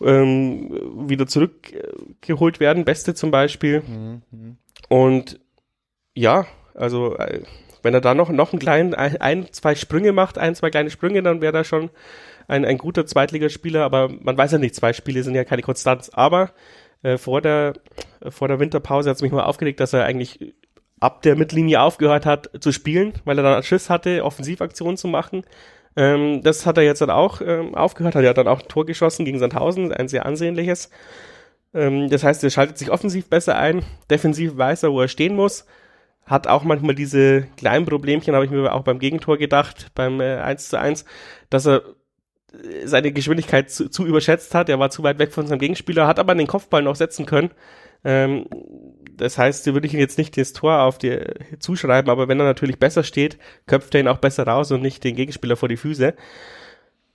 ähm, 0.00 1.08
wieder 1.08 1.26
zurückgeholt 1.26 2.60
werden, 2.60 2.84
Beste 2.84 3.14
zum 3.14 3.30
Beispiel. 3.30 3.82
Mhm. 3.82 4.56
Und 4.88 5.40
ja, 6.14 6.46
also 6.74 7.16
äh, 7.16 7.42
wenn 7.82 7.94
er 7.94 8.00
da 8.00 8.14
noch, 8.14 8.30
noch 8.30 8.52
einen 8.52 8.60
kleinen, 8.60 8.94
ein, 8.94 9.16
ein, 9.20 9.52
zwei 9.52 9.74
Sprünge 9.74 10.12
macht, 10.12 10.38
ein, 10.38 10.54
zwei 10.54 10.70
kleine 10.70 10.90
Sprünge, 10.90 11.22
dann 11.22 11.40
wäre 11.40 11.56
er 11.56 11.64
schon 11.64 11.90
ein, 12.48 12.64
ein 12.64 12.78
guter 12.78 13.06
Zweitligaspieler, 13.06 13.84
aber 13.84 14.08
man 14.08 14.36
weiß 14.36 14.52
ja 14.52 14.58
nicht, 14.58 14.74
zwei 14.74 14.92
Spiele 14.92 15.22
sind 15.22 15.34
ja 15.34 15.44
keine 15.44 15.62
Konstanz. 15.62 16.10
Aber 16.12 16.52
äh, 17.02 17.18
vor 17.18 17.40
der 17.40 17.74
vor 18.28 18.48
der 18.48 18.60
Winterpause 18.60 19.10
hat 19.10 19.16
es 19.16 19.22
mich 19.22 19.32
mal 19.32 19.44
aufgeregt, 19.44 19.80
dass 19.80 19.92
er 19.92 20.04
eigentlich 20.04 20.54
ab 21.02 21.22
der 21.22 21.34
Mittellinie 21.34 21.80
aufgehört 21.80 22.26
hat 22.26 22.50
zu 22.60 22.70
spielen, 22.70 23.12
weil 23.24 23.36
er 23.36 23.42
dann 23.42 23.62
Schiss 23.64 23.90
hatte, 23.90 24.24
Offensivaktionen 24.24 24.96
zu 24.96 25.08
machen. 25.08 25.42
Ähm, 25.96 26.42
das 26.42 26.64
hat 26.64 26.78
er 26.78 26.84
jetzt 26.84 27.00
dann 27.00 27.10
auch 27.10 27.40
ähm, 27.40 27.74
aufgehört, 27.74 28.14
hat 28.14 28.22
ja 28.22 28.32
dann 28.32 28.46
auch 28.46 28.62
ein 28.62 28.68
Tor 28.68 28.86
geschossen 28.86 29.24
gegen 29.24 29.40
Sandhausen, 29.40 29.92
ein 29.92 30.06
sehr 30.08 30.24
ansehnliches. 30.24 30.90
Ähm, 31.74 32.08
das 32.08 32.22
heißt, 32.22 32.44
er 32.44 32.50
schaltet 32.50 32.78
sich 32.78 32.90
offensiv 32.90 33.28
besser 33.28 33.58
ein, 33.58 33.82
defensiv 34.10 34.56
weiß 34.56 34.84
er, 34.84 34.92
wo 34.92 35.00
er 35.00 35.08
stehen 35.08 35.34
muss. 35.34 35.66
Hat 36.24 36.46
auch 36.46 36.62
manchmal 36.62 36.94
diese 36.94 37.42
kleinen 37.56 37.84
Problemchen, 37.84 38.34
habe 38.34 38.44
ich 38.44 38.50
mir 38.52 38.72
auch 38.72 38.84
beim 38.84 39.00
Gegentor 39.00 39.38
gedacht, 39.38 39.90
beim 39.96 40.20
äh, 40.20 40.36
1 40.36 40.68
zu 40.68 40.78
1, 40.78 41.04
dass 41.50 41.66
er 41.66 41.82
äh, 42.52 42.86
seine 42.86 43.10
Geschwindigkeit 43.10 43.70
zu, 43.70 43.90
zu 43.90 44.06
überschätzt 44.06 44.54
hat. 44.54 44.68
Er 44.68 44.78
war 44.78 44.90
zu 44.90 45.02
weit 45.02 45.18
weg 45.18 45.32
von 45.32 45.48
seinem 45.48 45.58
Gegenspieler, 45.58 46.06
hat 46.06 46.20
aber 46.20 46.36
den 46.36 46.46
Kopfball 46.46 46.82
noch 46.82 46.94
setzen 46.94 47.26
können. 47.26 47.50
Ähm, 48.04 48.46
das 49.22 49.38
heißt, 49.38 49.66
würde 49.72 49.86
ich 49.86 49.92
jetzt 49.92 50.18
nicht 50.18 50.36
das 50.36 50.52
Tor 50.52 50.80
auf 50.80 50.98
die 50.98 51.20
zuschreiben, 51.60 52.10
aber 52.10 52.28
wenn 52.28 52.40
er 52.40 52.46
natürlich 52.46 52.78
besser 52.78 53.04
steht, 53.04 53.38
köpft 53.66 53.94
er 53.94 54.00
ihn 54.00 54.08
auch 54.08 54.18
besser 54.18 54.46
raus 54.46 54.72
und 54.72 54.82
nicht 54.82 55.04
den 55.04 55.14
Gegenspieler 55.14 55.56
vor 55.56 55.68
die 55.68 55.76
Füße. 55.76 56.14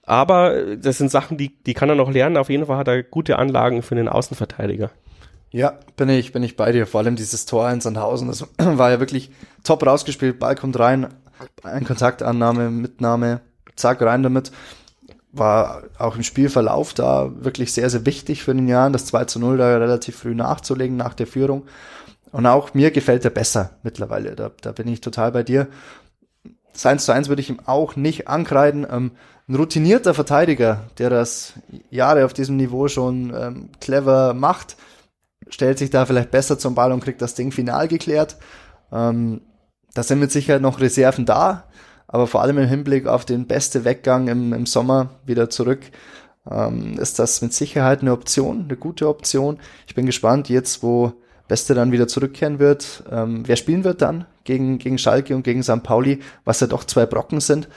Aber 0.04 0.78
das 0.78 0.98
sind 0.98 1.12
Sachen, 1.12 1.38
die, 1.38 1.58
die 1.64 1.74
kann 1.74 1.90
er 1.90 1.96
noch 1.96 2.10
lernen. 2.10 2.38
Auf 2.38 2.50
jeden 2.50 2.66
Fall 2.66 2.78
hat 2.78 2.88
er 2.88 3.04
gute 3.04 3.38
Anlagen 3.38 3.84
für 3.84 3.96
den 3.96 4.08
Außenverteidiger. 4.08 4.90
Ja, 5.52 5.80
bin 5.98 6.08
ich, 6.08 6.32
bin 6.32 6.44
ich 6.44 6.56
bei 6.56 6.72
dir. 6.72 6.88
Vor 6.88 7.02
allem 7.02 7.18
dieses 7.18 7.46
Tor 7.46 7.70
in 7.70 7.82
Sandhausen, 7.82 8.30
das 8.30 8.48
war 8.58 8.90
ja 8.90 9.00
wirklich 9.02 9.32
top 9.66 9.86
rausgespielt. 9.86 10.40
Ball 10.40 10.56
kommt 10.56 10.80
rein, 10.80 11.08
ein 11.64 11.84
Kontaktannahme, 11.84 12.70
Mitnahme, 12.70 13.42
zack, 13.76 14.02
rein 14.02 14.24
damit 14.24 14.52
war 15.38 15.84
auch 15.98 16.16
im 16.16 16.24
Spielverlauf 16.24 16.94
da 16.94 17.32
wirklich 17.40 17.74
sehr, 17.74 17.90
sehr 17.90 18.06
wichtig 18.06 18.44
für 18.44 18.54
den 18.54 18.68
Jahren, 18.68 18.94
das 18.94 19.06
2 19.06 19.26
zu 19.26 19.40
0 19.40 19.58
da 19.58 19.78
relativ 19.78 20.18
früh 20.18 20.36
nachzulegen 20.36 20.98
nach 20.98 21.14
der 21.14 21.28
Führung. 21.28 21.66
Und 22.32 22.46
auch 22.46 22.74
mir 22.74 22.92
gefällt 22.92 23.24
er 23.26 23.32
besser 23.32 23.72
mittlerweile. 23.84 24.36
Da, 24.36 24.52
da 24.62 24.72
bin 24.72 24.88
ich 24.88 25.02
total 25.02 25.32
bei 25.32 25.44
dir. 25.44 25.68
Das 26.74 26.86
1 26.86 27.06
zu 27.06 27.12
1 27.12 27.30
würde 27.30 27.42
ich 27.42 27.50
ihm 27.50 27.60
auch 27.66 27.96
nicht 27.96 28.28
ankreiden. 28.28 28.86
Ähm, 28.90 29.12
ein 29.48 29.56
routinierter 29.56 30.14
Verteidiger, 30.14 30.84
der 30.98 31.10
das 31.10 31.54
Jahre 31.90 32.26
auf 32.26 32.34
diesem 32.34 32.58
Niveau 32.58 32.88
schon 32.90 33.34
ähm, 33.34 33.70
clever 33.80 34.34
macht, 34.34 34.76
stellt 35.50 35.78
sich 35.78 35.90
da 35.90 36.06
vielleicht 36.06 36.32
besser 36.32 36.60
zum 36.60 36.76
Ball 36.76 36.92
und 36.92 37.04
kriegt 37.04 37.22
das 37.22 37.34
Ding 37.34 37.52
final 37.52 37.88
geklärt. 37.88 38.38
Ähm, 38.92 39.42
da 39.94 40.04
sind 40.04 40.20
mit 40.20 40.32
Sicherheit 40.32 40.62
noch 40.62 40.80
Reserven 40.80 41.26
da 41.26 41.64
aber 42.08 42.28
vor 42.28 42.42
allem 42.42 42.58
im 42.58 42.68
Hinblick 42.68 43.08
auf 43.08 43.26
den 43.26 43.48
beste 43.48 43.86
Weggang 43.86 44.28
im, 44.28 44.54
im 44.54 44.66
Sommer 44.66 45.10
wieder 45.26 45.50
zurück, 45.50 45.82
ähm, 46.50 46.98
ist 46.98 47.20
das 47.20 47.42
mit 47.42 47.54
Sicherheit 47.54 48.02
eine 48.02 48.14
Option, 48.14 48.66
eine 48.66 48.78
gute 48.78 49.08
Option. 49.08 49.60
Ich 49.88 49.96
bin 49.96 50.06
gespannt, 50.06 50.50
jetzt 50.50 50.84
wo 50.84 51.14
Beste 51.48 51.74
dann 51.74 51.92
wieder 51.92 52.08
zurückkehren 52.08 52.60
wird, 52.60 53.04
ähm, 53.10 53.44
wer 53.46 53.56
spielen 53.56 53.84
wird 53.84 54.02
dann 54.02 54.26
gegen, 54.44 54.80
gegen 54.80 54.98
Schalke 54.98 55.36
und 55.36 55.44
gegen 55.44 55.64
St. 55.64 55.84
Pauli, 55.84 56.20
was 56.44 56.60
ja 56.60 56.68
doch 56.68 56.84
zwei 56.84 57.06
Brocken 57.06 57.40
sind. 57.40 57.70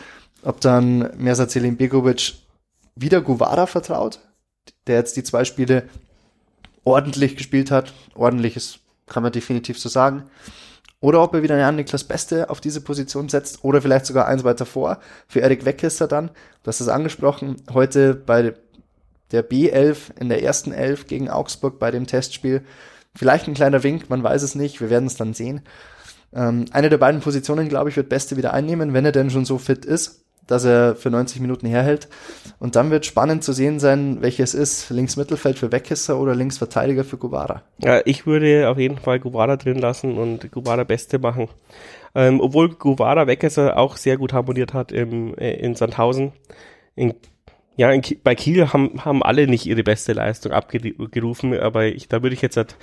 Ob 0.43 0.61
dann 0.61 1.11
Mersat 1.19 1.51
Selim 1.51 1.77
Begovic 1.77 2.35
wieder 2.97 3.21
Guvara 3.21 3.67
vertraut, 3.67 4.21
der 4.87 4.97
jetzt 4.97 5.17
die 5.17 5.23
zwei 5.23 5.45
Spiele 5.45 5.85
ordentlich 6.85 7.37
gespielt 7.37 7.71
hat. 7.71 7.93
Ordentlich 8.15 8.57
ist, 8.57 8.81
kann 9.07 9.23
man 9.23 9.33
definitiv 9.33 9.79
so 9.79 9.89
sagen. 9.89 10.25
Oder 11.01 11.23
ob 11.23 11.35
er 11.35 11.43
wieder 11.43 11.55
einen 11.55 11.77
Niklas 11.77 12.05
Beste 12.05 12.51
auf 12.51 12.61
diese 12.61 12.83
Position 12.83 13.29
setzt 13.29 13.65
oder 13.65 13.81
vielleicht 13.81 14.05
sogar 14.05 14.27
eins 14.27 14.45
weiter 14.45 14.67
vor 14.67 15.01
für 15.29 15.41
Erik 15.41 15.65
Weckesser 15.65 16.07
dann. 16.07 16.29
Du 16.63 16.69
hast 16.69 16.81
es 16.81 16.89
angesprochen, 16.89 17.57
heute 17.73 18.15
bei 18.15 18.55
der 19.33 19.49
B11 19.49 20.19
in 20.21 20.29
der 20.29 20.43
ersten 20.43 20.73
Elf 20.73 21.07
gegen 21.07 21.31
Augsburg 21.31 21.79
bei 21.79 21.91
dem 21.91 22.07
Testspiel. 22.07 22.65
Vielleicht 23.15 23.49
ein 23.49 23.55
kleiner 23.55 23.83
Wink, 23.83 24.11
man 24.11 24.23
weiß 24.23 24.43
es 24.43 24.55
nicht, 24.55 24.81
wir 24.81 24.91
werden 24.91 25.07
es 25.07 25.17
dann 25.17 25.33
sehen. 25.33 25.63
Ähm, 26.35 26.67
eine 26.71 26.91
der 26.91 26.99
beiden 26.99 27.21
Positionen, 27.21 27.69
glaube 27.69 27.89
ich, 27.91 27.97
wird 27.97 28.09
Beste 28.09 28.37
wieder 28.37 28.53
einnehmen, 28.53 28.93
wenn 28.93 29.05
er 29.05 29.13
denn 29.13 29.31
schon 29.31 29.45
so 29.45 29.59
fit 29.59 29.85
ist 29.85 30.20
dass 30.47 30.65
er 30.65 30.97
für 30.97 31.11
90 31.11 31.41
Minuten 31.41 31.67
herhält. 31.67 32.09
Und 32.59 32.77
dann 32.77 32.91
wird 32.91 33.07
spannend 33.07 33.45
zu 33.45 33.53
sehen 33.53 33.79
sein, 33.79 34.19
welches 34.21 34.55
ist. 34.55 34.91
Links 34.91 35.17
Mittelfeld 35.17 35.59
für 35.59 35.73
Weckesser 35.73 36.19
oder 36.19 36.35
links 36.35 36.59
Verteidiger 36.59 37.05
für 37.05 37.17
Gubara. 37.17 37.63
Ja, 37.79 38.01
ich 38.05 38.27
würde 38.27 38.69
auf 38.69 38.79
jeden 38.79 38.99
Fall 38.99 39.21
Gubara 39.21 39.57
drin 39.57 39.79
lassen 39.79 40.19
und 40.19 40.51
Gubara 40.51 40.85
Beste 40.85 41.19
machen. 41.19 41.49
Ähm, 42.15 42.41
obwohl 42.41 42.71
Gubara 42.71 43.27
Weckesser 43.27 43.79
auch 43.79 43.97
sehr 43.97 44.17
gut 44.17 44.33
harmoniert 44.33 44.75
hat 44.75 44.93
im, 44.93 45.37
äh, 45.37 45.55
in 45.55 45.75
Sandhausen. 45.75 46.33
In, 46.97 47.15
ja, 47.77 47.91
in, 47.93 48.03
bei 48.23 48.35
Kiel 48.35 48.73
haben, 48.73 49.05
haben 49.05 49.23
alle 49.23 49.47
nicht 49.47 49.67
ihre 49.67 49.83
beste 49.83 50.13
Leistung 50.13 50.53
abgerufen, 50.53 51.59
aber 51.59 51.87
ich, 51.87 52.09
da 52.09 52.23
würde 52.23 52.35
ich 52.35 52.43
jetzt 52.43 52.57
halt, 52.57 52.77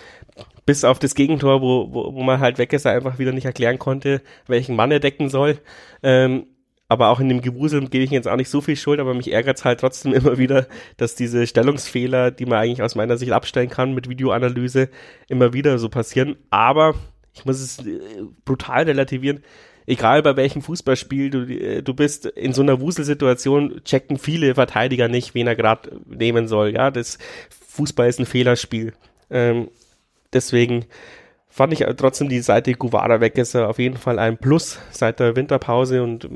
bis 0.65 0.83
auf 0.83 0.97
das 0.97 1.13
Gegentor, 1.13 1.61
wo, 1.61 1.93
wo, 1.93 2.15
wo 2.15 2.23
man 2.23 2.39
halt 2.39 2.57
Weckesser 2.57 2.91
einfach 2.91 3.19
wieder 3.19 3.33
nicht 3.33 3.45
erklären 3.45 3.77
konnte, 3.77 4.21
welchen 4.47 4.75
Mann 4.75 4.91
er 4.91 4.99
decken 4.99 5.29
soll, 5.29 5.59
ähm, 6.01 6.47
aber 6.89 7.09
auch 7.09 7.19
in 7.19 7.29
dem 7.29 7.41
Gewusel 7.41 7.87
gebe 7.89 8.03
ich 8.03 8.11
jetzt 8.11 8.27
auch 8.27 8.37
nicht 8.37 8.49
so 8.49 8.61
viel 8.61 8.75
Schuld, 8.75 8.99
aber 8.99 9.13
mich 9.13 9.31
ärgert 9.31 9.57
es 9.57 9.65
halt 9.65 9.79
trotzdem 9.79 10.13
immer 10.13 10.37
wieder, 10.37 10.67
dass 10.97 11.15
diese 11.15 11.45
Stellungsfehler, 11.45 12.31
die 12.31 12.45
man 12.45 12.59
eigentlich 12.59 12.81
aus 12.81 12.95
meiner 12.95 13.17
Sicht 13.17 13.31
abstellen 13.31 13.69
kann 13.69 13.93
mit 13.93 14.09
Videoanalyse, 14.09 14.89
immer 15.27 15.53
wieder 15.53 15.77
so 15.79 15.89
passieren. 15.89 16.37
Aber 16.49 16.95
ich 17.33 17.45
muss 17.45 17.59
es 17.59 17.85
äh, 17.85 17.99
brutal 18.45 18.83
relativieren. 18.83 19.43
Egal 19.85 20.21
bei 20.21 20.35
welchem 20.35 20.61
Fußballspiel 20.61 21.29
du, 21.29 21.41
äh, 21.43 21.81
du 21.81 21.93
bist, 21.93 22.25
in 22.25 22.53
so 22.53 22.61
einer 22.61 22.79
Wuselsituation 22.81 23.81
checken 23.83 24.17
viele 24.17 24.55
Verteidiger 24.55 25.07
nicht, 25.07 25.33
wen 25.33 25.47
er 25.47 25.55
gerade 25.55 25.99
nehmen 26.05 26.47
soll. 26.47 26.73
Ja, 26.73 26.91
das 26.91 27.17
Fußball 27.69 28.07
ist 28.07 28.19
ein 28.19 28.25
Fehlerspiel. 28.25 28.93
Ähm, 29.29 29.69
deswegen 30.33 30.85
fand 31.57 31.73
ich 31.73 31.85
trotzdem 31.97 32.29
die 32.29 32.41
Seite 32.41 32.73
Guvara 32.73 33.19
weg 33.19 33.37
ist 33.37 33.55
auf 33.55 33.79
jeden 33.79 33.97
Fall 33.97 34.19
ein 34.19 34.37
Plus 34.37 34.79
seit 34.91 35.19
der 35.19 35.35
Winterpause 35.35 36.03
und 36.03 36.29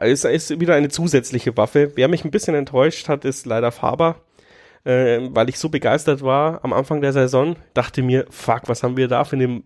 ist, 0.00 0.24
ist 0.24 0.60
wieder 0.60 0.74
eine 0.74 0.88
zusätzliche 0.88 1.56
Waffe. 1.56 1.92
Wer 1.94 2.08
mich 2.08 2.24
ein 2.24 2.30
bisschen 2.30 2.54
enttäuscht 2.54 3.08
hat, 3.08 3.24
ist 3.24 3.46
leider 3.46 3.72
Faber, 3.72 4.16
äh, 4.84 5.20
weil 5.30 5.48
ich 5.48 5.58
so 5.58 5.68
begeistert 5.68 6.22
war 6.22 6.64
am 6.64 6.72
Anfang 6.72 7.00
der 7.00 7.12
Saison, 7.12 7.56
dachte 7.74 8.02
mir, 8.02 8.26
fuck, 8.30 8.62
was 8.66 8.82
haben 8.82 8.96
wir 8.96 9.08
da 9.08 9.24
für 9.24 9.36
eine 9.36 9.62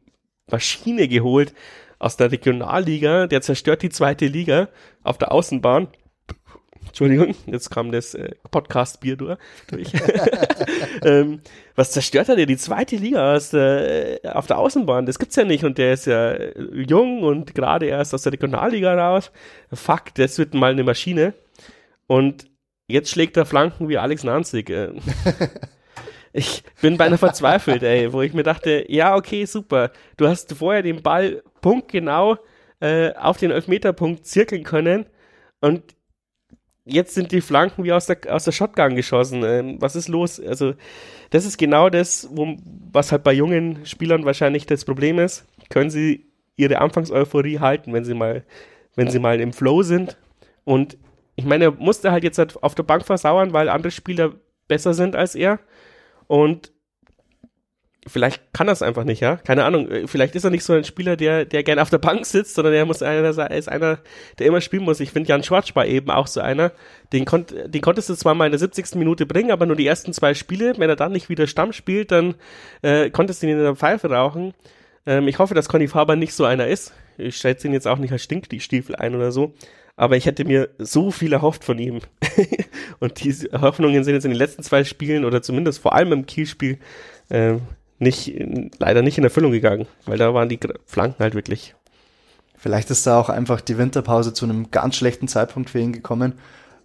Maschine 0.50 1.08
geholt 1.08 1.54
aus 1.98 2.16
der 2.16 2.32
Regionalliga, 2.32 3.26
der 3.26 3.42
zerstört 3.42 3.82
die 3.82 3.90
zweite 3.90 4.26
Liga 4.26 4.68
auf 5.02 5.18
der 5.18 5.32
Außenbahn 5.32 5.88
Entschuldigung, 6.90 7.36
jetzt 7.46 7.70
kam 7.70 7.92
das 7.92 8.14
äh, 8.14 8.32
Podcast-Bier 8.50 9.16
durch. 9.16 9.38
ähm, 11.04 11.40
was 11.76 11.92
zerstört 11.92 12.28
er 12.28 12.34
dir? 12.34 12.46
Die 12.46 12.56
zweite 12.56 12.96
Liga 12.96 13.38
der, 13.52 14.24
äh, 14.24 14.28
auf 14.28 14.48
der 14.48 14.58
Außenbahn, 14.58 15.06
das 15.06 15.20
gibt's 15.20 15.36
ja 15.36 15.44
nicht. 15.44 15.64
Und 15.64 15.78
der 15.78 15.92
ist 15.92 16.06
ja 16.06 16.32
äh, 16.32 16.52
jung 16.88 17.22
und 17.22 17.54
gerade 17.54 17.86
erst 17.86 18.12
aus 18.12 18.22
der 18.22 18.32
Regionalliga 18.32 18.92
raus. 18.94 19.30
Fuck, 19.72 20.14
das 20.14 20.36
wird 20.38 20.52
mal 20.52 20.72
eine 20.72 20.82
Maschine. 20.82 21.34
Und 22.08 22.46
jetzt 22.88 23.10
schlägt 23.10 23.36
er 23.36 23.46
Flanken 23.46 23.88
wie 23.88 23.98
Alex 23.98 24.24
Nanzig. 24.24 24.68
Äh. 24.68 24.90
ich 26.32 26.64
bin 26.82 26.96
beinahe 26.96 27.18
verzweifelt, 27.18 27.84
ey, 27.84 28.12
wo 28.12 28.20
ich 28.20 28.34
mir 28.34 28.42
dachte, 28.42 28.84
ja, 28.88 29.14
okay, 29.14 29.44
super. 29.44 29.92
Du 30.16 30.26
hast 30.26 30.52
vorher 30.54 30.82
den 30.82 31.02
Ball 31.02 31.44
punktgenau 31.60 32.38
äh, 32.80 33.14
auf 33.14 33.36
den 33.36 33.52
Elfmeterpunkt 33.52 34.26
zirkeln 34.26 34.64
können 34.64 35.06
und 35.60 35.84
jetzt 36.84 37.14
sind 37.14 37.32
die 37.32 37.40
Flanken 37.40 37.84
wie 37.84 37.92
aus 37.92 38.06
der, 38.06 38.18
aus 38.28 38.44
der 38.44 38.52
Shotgun 38.52 38.96
geschossen. 38.96 39.42
Ähm, 39.44 39.76
was 39.80 39.96
ist 39.96 40.08
los? 40.08 40.40
Also, 40.40 40.74
das 41.30 41.44
ist 41.44 41.58
genau 41.58 41.90
das, 41.90 42.28
wo, 42.32 42.56
was 42.92 43.12
halt 43.12 43.22
bei 43.22 43.32
jungen 43.32 43.84
Spielern 43.86 44.24
wahrscheinlich 44.24 44.66
das 44.66 44.84
Problem 44.84 45.18
ist. 45.18 45.46
Können 45.68 45.90
sie 45.90 46.26
ihre 46.56 46.78
Anfangseuphorie 46.80 47.60
halten, 47.60 47.92
wenn 47.92 48.04
sie 48.04 48.14
mal, 48.14 48.44
wenn 48.96 49.10
sie 49.10 49.18
mal 49.18 49.40
im 49.40 49.52
Flow 49.52 49.82
sind? 49.82 50.16
Und 50.64 50.98
ich 51.36 51.44
meine, 51.44 51.64
er 51.64 51.70
musste 51.72 52.12
halt 52.12 52.24
jetzt 52.24 52.38
halt 52.38 52.62
auf 52.62 52.74
der 52.74 52.82
Bank 52.82 53.04
versauern, 53.04 53.52
weil 53.52 53.68
andere 53.68 53.90
Spieler 53.90 54.34
besser 54.68 54.94
sind 54.94 55.16
als 55.16 55.34
er. 55.34 55.58
Und 56.26 56.72
vielleicht 58.10 58.52
kann 58.52 58.68
es 58.68 58.82
einfach 58.82 59.04
nicht, 59.04 59.20
ja. 59.20 59.36
Keine 59.36 59.64
Ahnung. 59.64 59.90
Äh, 59.90 60.06
vielleicht 60.06 60.34
ist 60.34 60.44
er 60.44 60.50
nicht 60.50 60.64
so 60.64 60.72
ein 60.72 60.84
Spieler, 60.84 61.16
der, 61.16 61.44
der 61.44 61.62
gerne 61.62 61.82
auf 61.82 61.90
der 61.90 61.98
Bank 61.98 62.26
sitzt, 62.26 62.54
sondern 62.54 62.74
er 62.74 62.84
muss 62.84 63.02
einer 63.02 63.32
sein, 63.32 63.50
ist 63.52 63.68
einer, 63.68 63.98
der 64.38 64.46
immer 64.46 64.60
spielen 64.60 64.84
muss. 64.84 65.00
Ich 65.00 65.12
finde 65.12 65.28
Jan 65.28 65.42
Schwarz 65.42 65.74
war 65.74 65.86
eben 65.86 66.10
auch 66.10 66.26
so 66.26 66.40
einer. 66.40 66.72
Den, 67.12 67.24
konnt, 67.24 67.54
den 67.66 67.80
konntest 67.80 68.08
du 68.08 68.14
zwar 68.14 68.34
mal 68.34 68.46
in 68.46 68.52
der 68.52 68.58
70. 68.58 68.96
Minute 68.96 69.26
bringen, 69.26 69.50
aber 69.50 69.66
nur 69.66 69.76
die 69.76 69.86
ersten 69.86 70.12
zwei 70.12 70.34
Spiele. 70.34 70.74
Wenn 70.76 70.90
er 70.90 70.96
dann 70.96 71.12
nicht 71.12 71.28
wieder 71.28 71.46
Stamm 71.46 71.72
spielt, 71.72 72.10
dann 72.10 72.34
äh, 72.82 73.10
konntest 73.10 73.42
du 73.42 73.46
ihn 73.46 73.56
in 73.56 73.62
der 73.62 73.76
Pfeife 73.76 74.10
rauchen. 74.10 74.54
Ähm, 75.06 75.28
ich 75.28 75.38
hoffe, 75.38 75.54
dass 75.54 75.68
Conny 75.68 75.88
Faber 75.88 76.16
nicht 76.16 76.34
so 76.34 76.44
einer 76.44 76.66
ist. 76.66 76.92
Ich 77.16 77.36
schätze 77.36 77.66
ihn 77.66 77.72
jetzt 77.72 77.86
auch 77.86 77.98
nicht 77.98 78.12
als 78.12 78.22
Stinkstiefel 78.22 78.96
ein 78.96 79.14
oder 79.14 79.32
so. 79.32 79.54
Aber 79.96 80.16
ich 80.16 80.24
hätte 80.24 80.44
mir 80.44 80.70
so 80.78 81.10
viel 81.10 81.32
erhofft 81.32 81.62
von 81.62 81.78
ihm. 81.78 82.00
Und 83.00 83.22
diese 83.22 83.60
Hoffnungen 83.60 84.02
sind 84.02 84.14
jetzt 84.14 84.24
in 84.24 84.30
den 84.30 84.38
letzten 84.38 84.62
zwei 84.62 84.84
Spielen 84.84 85.24
oder 85.24 85.42
zumindest 85.42 85.80
vor 85.80 85.94
allem 85.94 86.12
im 86.12 86.26
Kielspiel 86.26 86.78
äh, 87.28 87.56
nicht, 88.00 88.34
leider 88.78 89.02
nicht 89.02 89.18
in 89.18 89.24
Erfüllung 89.24 89.52
gegangen, 89.52 89.86
weil 90.06 90.18
da 90.18 90.34
waren 90.34 90.48
die 90.48 90.58
Flanken 90.86 91.22
halt 91.22 91.34
wirklich. 91.34 91.74
Vielleicht 92.56 92.90
ist 92.90 93.06
da 93.06 93.18
auch 93.18 93.28
einfach 93.28 93.60
die 93.60 93.78
Winterpause 93.78 94.32
zu 94.32 94.44
einem 94.44 94.70
ganz 94.70 94.96
schlechten 94.96 95.28
Zeitpunkt 95.28 95.70
für 95.70 95.78
ihn 95.78 95.92
gekommen. 95.92 96.34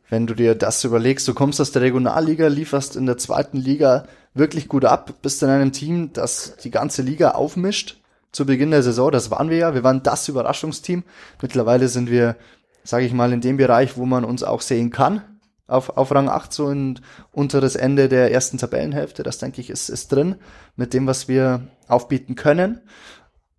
Wenn 0.09 0.27
du 0.27 0.33
dir 0.33 0.55
das 0.55 0.83
überlegst, 0.83 1.27
du 1.27 1.33
kommst 1.33 1.59
aus 1.59 1.71
der 1.71 1.81
Regionalliga, 1.81 2.47
lieferst 2.47 2.95
in 2.95 3.05
der 3.05 3.17
zweiten 3.17 3.57
Liga 3.57 4.05
wirklich 4.33 4.67
gut 4.67 4.85
ab, 4.85 5.13
bist 5.21 5.41
in 5.41 5.49
einem 5.49 5.71
Team, 5.71 6.11
das 6.13 6.57
die 6.63 6.71
ganze 6.71 7.01
Liga 7.01 7.31
aufmischt 7.31 7.97
zu 8.31 8.45
Beginn 8.45 8.71
der 8.71 8.83
Saison. 8.83 9.11
Das 9.11 9.31
waren 9.31 9.49
wir 9.49 9.57
ja. 9.57 9.73
Wir 9.73 9.83
waren 9.83 10.03
das 10.03 10.27
Überraschungsteam. 10.27 11.03
Mittlerweile 11.41 11.87
sind 11.87 12.09
wir, 12.09 12.35
sage 12.83 13.05
ich 13.05 13.13
mal, 13.13 13.33
in 13.33 13.41
dem 13.41 13.57
Bereich, 13.57 13.97
wo 13.97 14.05
man 14.05 14.25
uns 14.25 14.43
auch 14.43 14.61
sehen 14.61 14.91
kann 14.91 15.21
auf, 15.67 15.97
auf 15.97 16.11
Rang 16.11 16.29
8 16.29 16.53
so 16.53 16.69
in 16.69 16.99
unteres 17.31 17.75
Ende 17.75 18.07
der 18.09 18.31
ersten 18.31 18.57
Tabellenhälfte. 18.57 19.23
Das 19.23 19.39
denke 19.39 19.61
ich 19.61 19.69
ist, 19.69 19.89
ist 19.89 20.11
drin 20.11 20.35
mit 20.75 20.93
dem, 20.93 21.07
was 21.07 21.27
wir 21.27 21.67
aufbieten 21.87 22.35
können. 22.35 22.81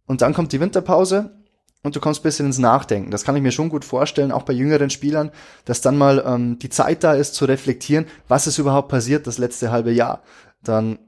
Und 0.06 0.22
dann 0.22 0.34
kommt 0.34 0.52
die 0.52 0.60
Winterpause 0.60 1.36
und 1.82 1.96
du 1.96 2.00
kommst 2.00 2.20
ein 2.20 2.24
bisschen 2.24 2.46
ins 2.46 2.58
Nachdenken. 2.58 3.10
Das 3.10 3.24
kann 3.24 3.36
ich 3.36 3.42
mir 3.42 3.52
schon 3.52 3.68
gut 3.68 3.84
vorstellen, 3.84 4.32
auch 4.32 4.42
bei 4.42 4.52
jüngeren 4.52 4.90
Spielern, 4.90 5.30
dass 5.64 5.80
dann 5.80 5.98
mal 5.98 6.22
ähm, 6.26 6.58
die 6.58 6.68
Zeit 6.68 7.02
da 7.02 7.14
ist 7.14 7.34
zu 7.34 7.44
reflektieren, 7.44 8.06
was 8.28 8.46
ist 8.46 8.58
überhaupt 8.58 8.88
passiert 8.88 9.26
das 9.26 9.38
letzte 9.38 9.70
halbe 9.70 9.92
Jahr. 9.92 10.22
Dann 10.62 10.98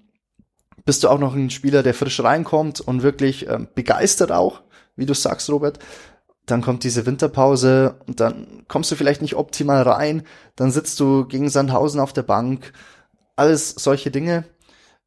bist 0.85 1.05
du 1.05 1.09
auch 1.09 1.19
noch 1.19 1.35
ein 1.35 1.51
Spieler, 1.51 1.83
der 1.83 1.95
frisch 1.95 2.21
reinkommt 2.23 2.81
und 2.81 3.03
wirklich 3.03 3.49
ähm, 3.49 3.69
begeistert 3.75 4.33
auch, 4.33 4.63
wie 4.97 5.07
du 5.07 5.15
sagst, 5.15 5.51
Robert 5.51 5.79
dann 6.51 6.63
kommt 6.63 6.85
diese 6.85 7.07
Winterpause 7.07 7.97
und 8.07 8.21
dann 8.21 8.65
kommst 8.69 8.91
du 8.91 8.97
vielleicht 8.97 9.23
nicht 9.23 9.37
optimal 9.37 9.83
rein, 9.83 10.23
dann 10.57 10.71
sitzt 10.71 10.99
du 11.01 11.27
gegen 11.27 11.49
Sandhausen 11.49 12.01
auf 12.01 12.13
der 12.13 12.23
Bank, 12.23 12.73
alles 13.37 13.71
solche 13.71 14.11
Dinge. 14.11 14.45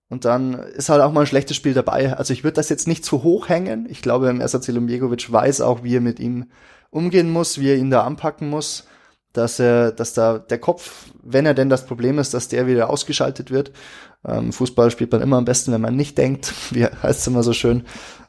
Und 0.09 0.25
dann 0.25 0.55
ist 0.55 0.89
halt 0.89 1.01
auch 1.01 1.13
mal 1.13 1.21
ein 1.21 1.27
schlechtes 1.27 1.55
Spiel 1.55 1.73
dabei. 1.73 2.13
Also 2.17 2.33
ich 2.33 2.43
würde 2.43 2.55
das 2.55 2.67
jetzt 2.67 2.85
nicht 2.85 3.05
zu 3.05 3.23
hoch 3.23 3.47
hängen. 3.47 3.87
Ich 3.89 4.01
glaube, 4.01 4.27
Ersatz 4.39 4.67
Ilumjegovic 4.67 5.31
weiß 5.31 5.61
auch, 5.61 5.83
wie 5.83 5.95
er 5.95 6.01
mit 6.01 6.19
ihm 6.19 6.47
umgehen 6.89 7.31
muss, 7.31 7.59
wie 7.59 7.69
er 7.69 7.77
ihn 7.77 7.89
da 7.89 8.03
anpacken 8.03 8.49
muss, 8.49 8.87
dass 9.31 9.59
er, 9.59 9.93
dass 9.93 10.13
da 10.13 10.37
der 10.37 10.59
Kopf, 10.59 11.11
wenn 11.23 11.45
er 11.45 11.53
denn 11.53 11.69
das 11.69 11.85
Problem 11.85 12.19
ist, 12.19 12.33
dass 12.33 12.49
der 12.49 12.67
wieder 12.67 12.89
ausgeschaltet 12.89 13.51
wird. 13.51 13.71
Ähm, 14.25 14.51
Fußball 14.51 14.91
spielt 14.91 15.13
man 15.13 15.21
immer 15.21 15.37
am 15.37 15.45
besten, 15.45 15.71
wenn 15.71 15.81
man 15.81 15.95
nicht 15.95 16.17
denkt, 16.17 16.53
wie 16.71 16.85
heißt 16.85 17.21
es 17.21 17.27
immer 17.27 17.43
so 17.43 17.53
schön. 17.53 17.85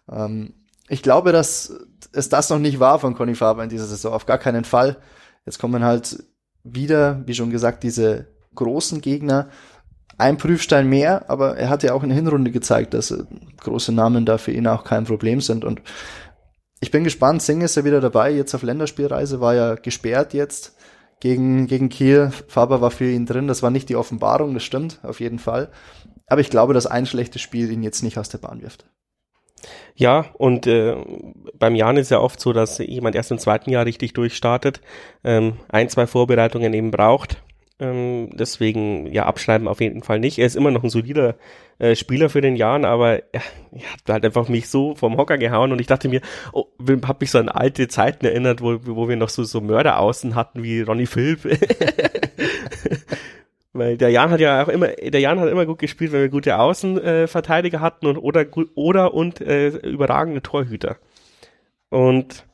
Ähm, 0.09 0.55
ich 0.89 1.03
glaube, 1.03 1.33
dass 1.33 1.73
es 2.13 2.29
das 2.29 2.51
noch 2.51 2.59
nicht 2.59 2.81
war 2.81 2.99
von 2.99 3.15
Conny 3.15 3.35
Faber 3.35 3.63
in 3.63 3.69
dieser 3.69 3.87
Saison, 3.87 4.13
auf 4.13 4.27
gar 4.27 4.39
keinen 4.39 4.65
Fall. 4.65 4.97
Jetzt 5.47 5.59
kommen 5.59 5.85
halt 5.85 6.25
wieder, 6.65 7.23
wie 7.27 7.35
schon 7.35 7.51
gesagt, 7.51 7.83
diese 7.83 8.27
großen 8.55 9.01
Gegner. 9.01 9.49
Ein 10.19 10.37
Prüfstein 10.37 10.89
mehr, 10.89 11.29
aber 11.31 11.57
er 11.57 11.69
hat 11.69 11.83
ja 11.83 11.95
auch 11.95 12.03
in 12.03 12.11
der 12.11 12.17
Hinrunde 12.17 12.51
gezeigt, 12.51 12.95
dass 12.95 13.11
äh, 13.11 13.25
große 13.61 13.93
Namen 13.93 14.27
da 14.27 14.39
für 14.39 14.53
ihn 14.53 14.67
auch 14.67 14.85
kein 14.85 15.05
Problem 15.05 15.41
sind. 15.41 15.65
Und 15.65 15.83
ich 16.81 16.91
bin 16.91 17.03
gespannt, 17.03 17.43
Singh 17.43 17.65
ist 17.65 17.77
ja 17.77 17.85
wieder 17.85 18.01
dabei, 18.01 18.31
jetzt 18.31 18.55
auf 18.55 18.63
Länderspielreise, 18.63 19.41
war 19.41 19.55
ja 19.55 19.75
gesperrt 19.75 20.35
jetzt 20.35 20.77
gegen, 21.19 21.67
gegen 21.67 21.89
Kiel. 21.89 22.31
Faber 22.47 22.81
war 22.81 22.91
für 22.91 23.11
ihn 23.11 23.27
drin, 23.27 23.49
das 23.49 23.63
war 23.63 23.71
nicht 23.71 23.89
die 23.89 23.97
Offenbarung, 23.97 24.55
das 24.55 24.63
stimmt, 24.65 25.01
auf 25.03 25.19
jeden 25.19 25.39
Fall. 25.39 25.71
Aber 26.27 26.41
ich 26.41 26.51
glaube, 26.51 26.75
dass 26.75 26.87
ein 26.87 27.07
schlechtes 27.07 27.41
Spiel 27.41 27.71
ihn 27.71 27.83
jetzt 27.83 28.03
nicht 28.03 28.19
aus 28.19 28.29
der 28.29 28.39
Bahn 28.39 28.63
wirft. 28.63 28.85
Ja, 29.95 30.27
und 30.35 30.67
äh, 30.67 30.97
beim 31.59 31.75
Jan 31.75 31.97
ist 31.97 32.11
ja 32.11 32.21
oft 32.21 32.41
so, 32.41 32.53
dass 32.53 32.79
jemand 32.79 33.15
erst 33.15 33.31
im 33.31 33.39
zweiten 33.39 33.71
Jahr 33.71 33.87
richtig 33.87 34.15
durchstartet, 34.15 34.81
ähm, 35.23 35.55
ein, 35.69 35.89
zwei 35.89 36.07
Vorbereitungen 36.07 36.73
eben 36.75 36.91
braucht. 36.91 37.43
Ähm, 37.79 38.31
deswegen, 38.33 39.13
ja, 39.13 39.27
abschreiben 39.27 39.67
auf 39.67 39.81
jeden 39.81 40.03
Fall 40.03 40.21
nicht. 40.21 40.39
Er 40.39 40.47
ist 40.47 40.57
immer 40.57 40.71
noch 40.71 40.85
ein 40.85 40.91
solider 40.91 41.35
äh, 41.79 41.97
Spieler 41.97 42.31
für 42.31 42.41
den 42.41 42.55
Jahren, 42.55 42.85
aber 42.85 43.17
ja, 43.35 43.43
er 43.73 43.93
hat 43.93 44.01
halt 44.09 44.25
einfach 44.25 44.49
mich 44.49 44.69
so 44.69 44.95
vom 44.95 45.17
Hocker 45.17 45.37
gehauen 45.37 45.73
und 45.73 45.81
ich 45.81 45.89
dachte 45.89 46.09
mir, 46.09 46.21
oh, 46.53 46.67
hab 47.05 47.21
mich 47.21 47.31
so 47.33 47.39
an 47.39 47.49
alte 47.49 47.89
Zeiten 47.89 48.25
erinnert, 48.25 48.61
wo, 48.61 48.79
wo 48.85 49.09
wir 49.09 49.17
noch 49.17 49.31
so, 49.31 49.43
so 49.43 49.61
Mörder 49.61 49.99
außen 49.99 50.37
hatten 50.37 50.63
wie 50.63 50.83
Ronny 50.83 51.07
Philipp. 51.07 51.41
Weil 53.73 53.97
der 53.97 54.11
Jan 54.11 54.31
hat 54.31 54.41
ja 54.41 54.63
auch 54.63 54.69
immer, 54.69 54.89
der 54.89 55.21
Jan 55.21 55.41
hat 55.41 55.49
immer 55.49 55.65
gut 55.65 55.79
gespielt, 55.79 56.13
wenn 56.13 56.21
wir 56.21 56.29
gute 56.29 56.59
Außenverteidiger 56.59 57.81
hatten 57.81 58.07
und 58.07 58.19
oder 58.19 58.47
oder 58.75 59.15
und 59.15 59.41
äh, 59.41 59.69
überragende 59.69 60.43
Torhüter. 60.43 60.99
Und 61.89 62.47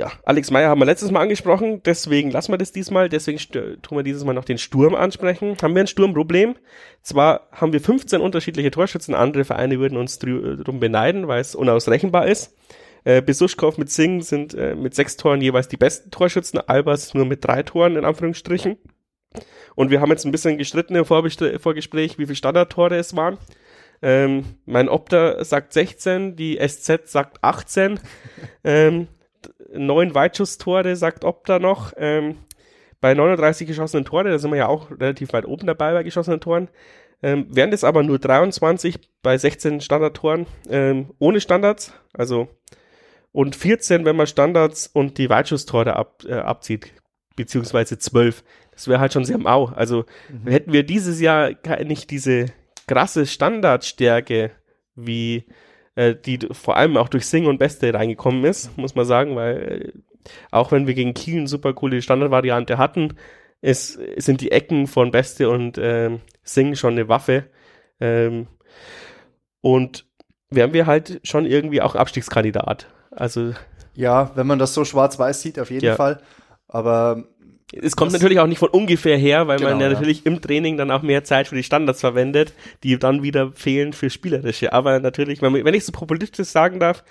ja, 0.00 0.12
Alex 0.24 0.52
Meyer 0.52 0.70
haben 0.70 0.80
wir 0.80 0.84
letztes 0.84 1.10
Mal 1.10 1.22
angesprochen, 1.22 1.82
deswegen 1.82 2.30
lassen 2.30 2.52
wir 2.52 2.58
das 2.58 2.70
diesmal, 2.70 3.08
deswegen 3.08 3.38
tun 3.82 3.98
wir 3.98 4.04
dieses 4.04 4.22
Mal 4.22 4.32
noch 4.32 4.44
den 4.44 4.58
Sturm 4.58 4.94
ansprechen. 4.94 5.56
Haben 5.60 5.74
wir 5.74 5.82
ein 5.82 5.88
Sturmproblem? 5.88 6.54
Zwar 7.02 7.48
haben 7.50 7.72
wir 7.72 7.80
15 7.80 8.20
unterschiedliche 8.20 8.70
Torschützen, 8.70 9.16
andere 9.16 9.44
Vereine 9.44 9.80
würden 9.80 9.98
uns 9.98 10.20
drum 10.20 10.78
beneiden, 10.78 11.26
weil 11.26 11.40
es 11.40 11.56
unausrechenbar 11.56 12.28
ist. 12.28 12.54
Äh, 13.02 13.22
Besuschkow 13.22 13.76
mit 13.76 13.90
Singh 13.90 14.22
sind 14.24 14.54
äh, 14.54 14.76
mit 14.76 14.94
sechs 14.94 15.16
Toren 15.16 15.40
jeweils 15.40 15.66
die 15.66 15.76
besten 15.76 16.12
Torschützen, 16.12 16.60
Albers 16.60 17.14
nur 17.14 17.24
mit 17.24 17.44
drei 17.44 17.64
Toren 17.64 17.96
in 17.96 18.04
Anführungsstrichen. 18.04 18.76
Und 19.74 19.90
wir 19.90 20.00
haben 20.00 20.10
jetzt 20.10 20.24
ein 20.24 20.32
bisschen 20.32 20.58
gestritten 20.58 20.94
im 20.94 21.04
Vorgespräch, 21.04 22.18
wie 22.18 22.26
viele 22.26 22.36
Standardtore 22.36 22.96
es 22.96 23.14
waren. 23.14 23.38
Ähm, 24.00 24.44
mein 24.64 24.88
Opta 24.88 25.44
sagt 25.44 25.72
16, 25.72 26.36
die 26.36 26.58
SZ 26.58 27.08
sagt 27.08 27.42
18. 27.42 28.00
ähm, 28.64 29.08
neun 29.72 30.14
Weitschusstore, 30.14 30.96
sagt 30.96 31.24
Opta 31.24 31.58
noch. 31.58 31.92
Ähm, 31.96 32.36
bei 33.00 33.14
39 33.14 33.66
geschossenen 33.66 34.04
Tore, 34.04 34.30
da 34.30 34.38
sind 34.38 34.50
wir 34.50 34.58
ja 34.58 34.68
auch 34.68 34.90
relativ 34.90 35.32
weit 35.32 35.46
oben 35.46 35.66
dabei 35.66 35.92
bei 35.92 36.02
geschossenen 36.02 36.40
Toren. 36.40 36.68
Ähm, 37.22 37.46
wären 37.50 37.70
das 37.70 37.84
aber 37.84 38.02
nur 38.02 38.18
23 38.18 38.98
bei 39.22 39.36
16 39.36 39.80
Standardtoren 39.80 40.46
ähm, 40.68 41.12
ohne 41.18 41.40
Standards, 41.40 41.92
also 42.12 42.48
und 43.32 43.56
14, 43.56 44.04
wenn 44.04 44.16
man 44.16 44.26
Standards 44.26 44.86
und 44.86 45.18
die 45.18 45.28
Weitschusstore 45.28 45.96
ab, 45.96 46.24
äh, 46.26 46.34
abzieht, 46.34 46.92
beziehungsweise 47.36 47.98
12. 47.98 48.42
Das 48.78 48.86
wäre 48.86 49.00
halt 49.00 49.12
schon 49.12 49.24
sehr 49.24 49.38
mau. 49.38 49.64
Also 49.74 50.04
mhm. 50.28 50.48
hätten 50.48 50.72
wir 50.72 50.84
dieses 50.84 51.20
Jahr 51.20 51.50
nicht 51.84 52.12
diese 52.12 52.46
krasse 52.86 53.26
Standardstärke 53.26 54.52
wie 54.94 55.46
äh, 55.96 56.14
die 56.14 56.38
vor 56.52 56.76
allem 56.76 56.96
auch 56.96 57.08
durch 57.08 57.26
Sing 57.26 57.46
und 57.46 57.58
Beste 57.58 57.92
reingekommen 57.92 58.44
ist, 58.44 58.78
muss 58.78 58.94
man 58.94 59.04
sagen, 59.04 59.34
weil 59.34 59.92
äh, 59.96 60.28
auch 60.52 60.70
wenn 60.70 60.86
wir 60.86 60.94
gegen 60.94 61.12
Kiel 61.12 61.38
eine 61.38 61.48
super 61.48 61.72
coole 61.72 62.02
Standardvariante 62.02 62.78
hatten, 62.78 63.14
ist, 63.62 63.98
sind 64.16 64.42
die 64.42 64.52
Ecken 64.52 64.86
von 64.86 65.10
Beste 65.10 65.50
und 65.50 65.76
ähm, 65.82 66.20
Sing 66.44 66.76
schon 66.76 66.92
eine 66.92 67.08
Waffe. 67.08 67.46
Ähm, 67.98 68.46
und 69.60 70.06
wären 70.50 70.72
wir 70.72 70.86
halt 70.86 71.20
schon 71.24 71.46
irgendwie 71.46 71.82
auch 71.82 71.96
Abstiegskandidat. 71.96 72.86
Also 73.10 73.54
ja, 73.94 74.30
wenn 74.36 74.46
man 74.46 74.60
das 74.60 74.72
so 74.72 74.84
schwarz-weiß 74.84 75.42
sieht, 75.42 75.58
auf 75.58 75.72
jeden 75.72 75.86
ja. 75.86 75.96
Fall. 75.96 76.22
Aber 76.68 77.24
es 77.72 77.96
kommt 77.96 78.12
das, 78.12 78.20
natürlich 78.20 78.40
auch 78.40 78.46
nicht 78.46 78.58
von 78.58 78.70
ungefähr 78.70 79.18
her, 79.18 79.46
weil 79.46 79.58
genau, 79.58 79.70
man 79.70 79.80
ja, 79.80 79.88
ja, 79.88 79.92
natürlich 79.92 80.24
im 80.24 80.40
Training 80.40 80.76
dann 80.76 80.90
auch 80.90 81.02
mehr 81.02 81.24
Zeit 81.24 81.48
für 81.48 81.54
die 81.54 81.62
Standards 81.62 82.00
verwendet, 82.00 82.54
die 82.82 82.98
dann 82.98 83.22
wieder 83.22 83.52
fehlen 83.52 83.92
für 83.92 84.08
Spielerische. 84.08 84.72
Aber 84.72 85.00
natürlich, 85.00 85.42
wenn, 85.42 85.74
ich 85.74 85.84
so 85.84 85.92
populistisch 85.92 86.48
sagen 86.48 86.80
darf, 86.80 87.04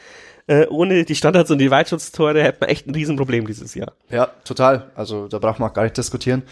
äh, 0.48 0.66
ohne 0.68 1.04
die 1.04 1.16
Standards 1.16 1.52
und 1.52 1.60
die 1.60 1.70
Weitschutztore 1.70 2.42
hätte 2.42 2.60
man 2.62 2.70
echt 2.70 2.88
ein 2.88 2.96
Riesenproblem 2.96 3.46
dieses 3.46 3.76
Jahr. 3.76 3.94
Ja, 4.10 4.32
total. 4.46 4.90
Also 4.96 5.28
da 5.28 5.38
braucht 5.40 5.60
man 5.60 5.70
auch 5.70 5.74
gar 5.74 5.84
nicht 5.84 5.98
diskutieren. 5.98 6.44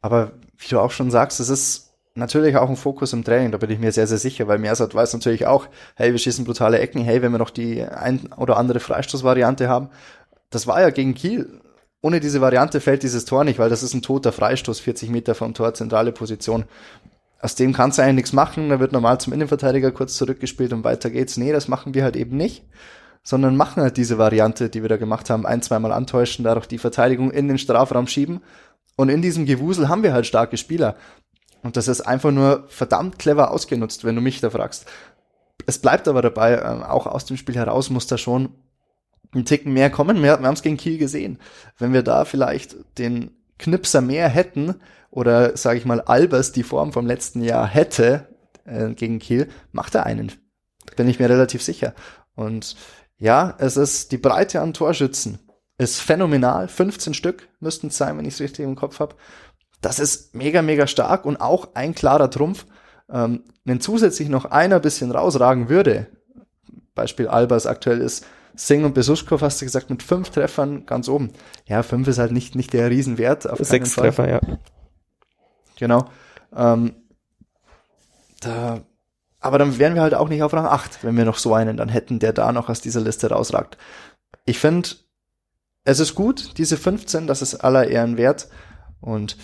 Aber 0.00 0.32
wie 0.56 0.68
du 0.68 0.78
auch 0.80 0.90
schon 0.90 1.10
sagst, 1.10 1.40
es 1.40 1.50
ist 1.50 1.94
natürlich 2.14 2.56
auch 2.56 2.70
ein 2.70 2.76
Fokus 2.76 3.12
im 3.12 3.24
Training, 3.24 3.50
da 3.50 3.58
bin 3.58 3.70
ich 3.70 3.78
mir 3.78 3.90
sehr, 3.90 4.06
sehr 4.06 4.18
sicher, 4.18 4.46
weil 4.46 4.58
Mersat 4.58 4.94
weiß 4.94 5.12
natürlich 5.14 5.46
auch, 5.46 5.66
hey, 5.96 6.12
wir 6.12 6.18
schießen 6.18 6.44
brutale 6.44 6.78
Ecken, 6.78 7.02
hey, 7.02 7.20
wenn 7.22 7.32
wir 7.32 7.38
noch 7.38 7.50
die 7.50 7.82
ein 7.82 8.32
oder 8.36 8.56
andere 8.56 8.80
Freistoßvariante 8.80 9.68
haben. 9.68 9.90
Das 10.50 10.66
war 10.66 10.80
ja 10.80 10.90
gegen 10.90 11.14
Kiel 11.14 11.60
ohne 12.04 12.20
diese 12.20 12.42
Variante 12.42 12.82
fällt 12.82 13.02
dieses 13.02 13.24
Tor 13.24 13.44
nicht, 13.44 13.58
weil 13.58 13.70
das 13.70 13.82
ist 13.82 13.94
ein 13.94 14.02
toter 14.02 14.30
Freistoß, 14.30 14.78
40 14.78 15.08
Meter 15.08 15.34
vom 15.34 15.54
Tor, 15.54 15.72
zentrale 15.72 16.12
Position. 16.12 16.64
Aus 17.40 17.54
dem 17.54 17.72
kannst 17.72 17.96
du 17.96 18.02
eigentlich 18.02 18.16
nichts 18.16 18.32
machen. 18.34 18.68
Da 18.68 18.78
wird 18.78 18.92
normal 18.92 19.18
zum 19.20 19.32
Innenverteidiger 19.32 19.90
kurz 19.90 20.14
zurückgespielt 20.16 20.74
und 20.74 20.84
weiter 20.84 21.08
geht's. 21.08 21.38
Nee, 21.38 21.50
das 21.50 21.66
machen 21.66 21.94
wir 21.94 22.04
halt 22.04 22.16
eben 22.16 22.36
nicht, 22.36 22.62
sondern 23.22 23.56
machen 23.56 23.82
halt 23.82 23.96
diese 23.96 24.18
Variante, 24.18 24.68
die 24.68 24.82
wir 24.82 24.90
da 24.90 24.98
gemacht 24.98 25.30
haben, 25.30 25.46
ein, 25.46 25.62
zweimal 25.62 25.92
antäuschen, 25.92 26.44
dadurch 26.44 26.66
die 26.66 26.76
Verteidigung 26.76 27.30
in 27.30 27.48
den 27.48 27.56
Strafraum 27.56 28.06
schieben. 28.06 28.42
Und 28.96 29.08
in 29.08 29.22
diesem 29.22 29.46
Gewusel 29.46 29.88
haben 29.88 30.02
wir 30.02 30.12
halt 30.12 30.26
starke 30.26 30.58
Spieler. 30.58 30.96
Und 31.62 31.78
das 31.78 31.88
ist 31.88 32.02
einfach 32.02 32.32
nur 32.32 32.64
verdammt 32.68 33.18
clever 33.18 33.50
ausgenutzt, 33.50 34.04
wenn 34.04 34.14
du 34.14 34.20
mich 34.20 34.42
da 34.42 34.50
fragst. 34.50 34.84
Es 35.64 35.78
bleibt 35.78 36.06
aber 36.06 36.20
dabei, 36.20 36.56
äh, 36.56 36.84
auch 36.84 37.06
aus 37.06 37.24
dem 37.24 37.38
Spiel 37.38 37.54
heraus 37.54 37.88
muss 37.88 38.06
da 38.06 38.18
schon 38.18 38.50
einen 39.34 39.44
Ticken 39.44 39.72
mehr 39.72 39.90
kommen. 39.90 40.22
Wir, 40.22 40.38
wir 40.38 40.46
haben 40.46 40.54
es 40.54 40.62
gegen 40.62 40.76
Kiel 40.76 40.98
gesehen. 40.98 41.38
Wenn 41.78 41.92
wir 41.92 42.02
da 42.02 42.24
vielleicht 42.24 42.76
den 42.98 43.30
Knipser 43.58 44.00
mehr 44.00 44.28
hätten 44.28 44.74
oder 45.10 45.56
sage 45.56 45.78
ich 45.78 45.84
mal 45.84 46.00
Albers 46.00 46.52
die 46.52 46.62
Form 46.62 46.92
vom 46.92 47.06
letzten 47.06 47.42
Jahr 47.42 47.66
hätte 47.66 48.28
äh, 48.64 48.90
gegen 48.90 49.18
Kiel, 49.18 49.48
macht 49.72 49.94
er 49.94 50.06
einen. 50.06 50.32
Bin 50.96 51.08
ich 51.08 51.18
mir 51.18 51.30
relativ 51.30 51.62
sicher. 51.62 51.94
Und 52.34 52.76
ja, 53.18 53.54
es 53.58 53.76
ist 53.76 54.12
die 54.12 54.18
Breite 54.18 54.60
an 54.60 54.72
Torschützen 54.72 55.38
ist 55.78 56.00
phänomenal. 56.00 56.68
15 56.68 57.14
Stück 57.14 57.48
müssten 57.60 57.88
es 57.88 57.96
sein, 57.96 58.16
wenn 58.16 58.24
ich 58.24 58.34
es 58.34 58.40
richtig 58.40 58.64
im 58.64 58.76
Kopf 58.76 59.00
habe. 59.00 59.16
Das 59.80 59.98
ist 59.98 60.34
mega, 60.34 60.62
mega 60.62 60.86
stark 60.86 61.24
und 61.26 61.40
auch 61.40 61.74
ein 61.74 61.94
klarer 61.94 62.30
Trumpf. 62.30 62.66
Ähm, 63.10 63.44
wenn 63.64 63.80
zusätzlich 63.80 64.28
noch 64.28 64.46
einer 64.46 64.80
bisschen 64.80 65.10
rausragen 65.10 65.68
würde, 65.68 66.06
Beispiel 66.94 67.28
Albers 67.28 67.66
aktuell 67.66 68.00
ist 68.00 68.24
Singh 68.56 68.86
und 68.86 68.94
Besuschkow 68.94 69.40
hast 69.40 69.60
du 69.60 69.64
gesagt, 69.64 69.90
mit 69.90 70.02
fünf 70.02 70.30
Treffern 70.30 70.86
ganz 70.86 71.08
oben. 71.08 71.32
Ja, 71.66 71.82
fünf 71.82 72.08
ist 72.08 72.18
halt 72.18 72.32
nicht, 72.32 72.54
nicht 72.54 72.72
der 72.72 72.90
Riesenwert. 72.90 73.48
Auf 73.48 73.58
Sechs 73.60 73.94
Treffer, 73.94 74.28
ja. 74.28 74.40
Genau. 75.76 76.08
Ähm, 76.54 76.94
da, 78.40 78.82
aber 79.40 79.58
dann 79.58 79.78
wären 79.78 79.94
wir 79.94 80.02
halt 80.02 80.14
auch 80.14 80.28
nicht 80.28 80.42
auf 80.42 80.52
Rang 80.52 80.66
8, 80.66 81.04
wenn 81.04 81.16
wir 81.16 81.24
noch 81.24 81.38
so 81.38 81.54
einen 81.54 81.76
dann 81.76 81.88
hätten, 81.88 82.18
der 82.18 82.32
da 82.32 82.52
noch 82.52 82.68
aus 82.68 82.80
dieser 82.80 83.00
Liste 83.00 83.30
rausragt. 83.30 83.76
Ich 84.46 84.58
finde, 84.58 84.90
es 85.84 86.00
ist 86.00 86.14
gut, 86.14 86.56
diese 86.58 86.76
15, 86.76 87.26
das 87.26 87.42
ist 87.42 87.56
aller 87.56 87.88
Ehren 87.88 88.16
wert. 88.16 88.48
Und 89.00 89.36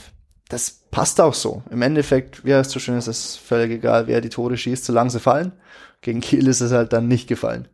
das 0.49 0.71
passt 0.91 1.21
auch 1.21 1.35
so. 1.35 1.63
Im 1.71 1.83
Endeffekt, 1.83 2.45
wie 2.45 2.55
heißt 2.55 2.71
so 2.71 2.81
schön, 2.81 2.97
ist 2.97 3.09
es 3.09 3.37
völlig 3.37 3.71
egal, 3.71 4.07
wer 4.07 4.21
die 4.21 4.31
Tore 4.31 4.57
schießt, 4.57 4.85
solange 4.85 5.11
sie 5.11 5.21
fallen. 5.21 5.53
Gegen 6.01 6.21
Kiel 6.21 6.49
ist 6.49 6.61
es 6.61 6.73
halt 6.73 6.93
dann 6.93 7.09
nicht 7.09 7.29
gefallen. 7.29 7.69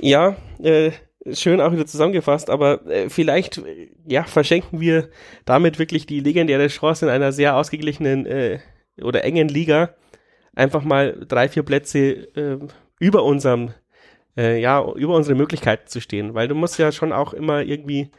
Ja, 0.00 0.36
äh, 0.62 0.90
schön 1.32 1.60
auch 1.60 1.72
wieder 1.72 1.86
zusammengefasst, 1.86 2.50
aber 2.50 2.86
äh, 2.86 3.08
vielleicht 3.08 3.62
ja 4.06 4.24
verschenken 4.24 4.80
wir 4.80 5.08
damit 5.44 5.78
wirklich 5.78 6.06
die 6.06 6.20
legendäre 6.20 6.68
Chance 6.68 7.06
in 7.06 7.10
einer 7.10 7.32
sehr 7.32 7.56
ausgeglichenen 7.56 8.26
äh, 8.26 8.58
oder 9.02 9.24
engen 9.24 9.48
Liga 9.48 9.94
einfach 10.54 10.84
mal 10.84 11.24
drei 11.26 11.48
vier 11.48 11.62
Plätze 11.62 11.98
äh, 12.36 12.58
über 13.00 13.24
unserem 13.24 13.72
äh, 14.36 14.60
ja 14.60 14.84
über 14.94 15.14
unsere 15.16 15.36
Möglichkeiten 15.36 15.88
zu 15.88 16.00
stehen, 16.00 16.34
weil 16.34 16.48
du 16.48 16.54
musst 16.54 16.78
ja 16.78 16.92
schon 16.92 17.12
auch 17.12 17.32
immer 17.32 17.62
irgendwie 17.62 18.10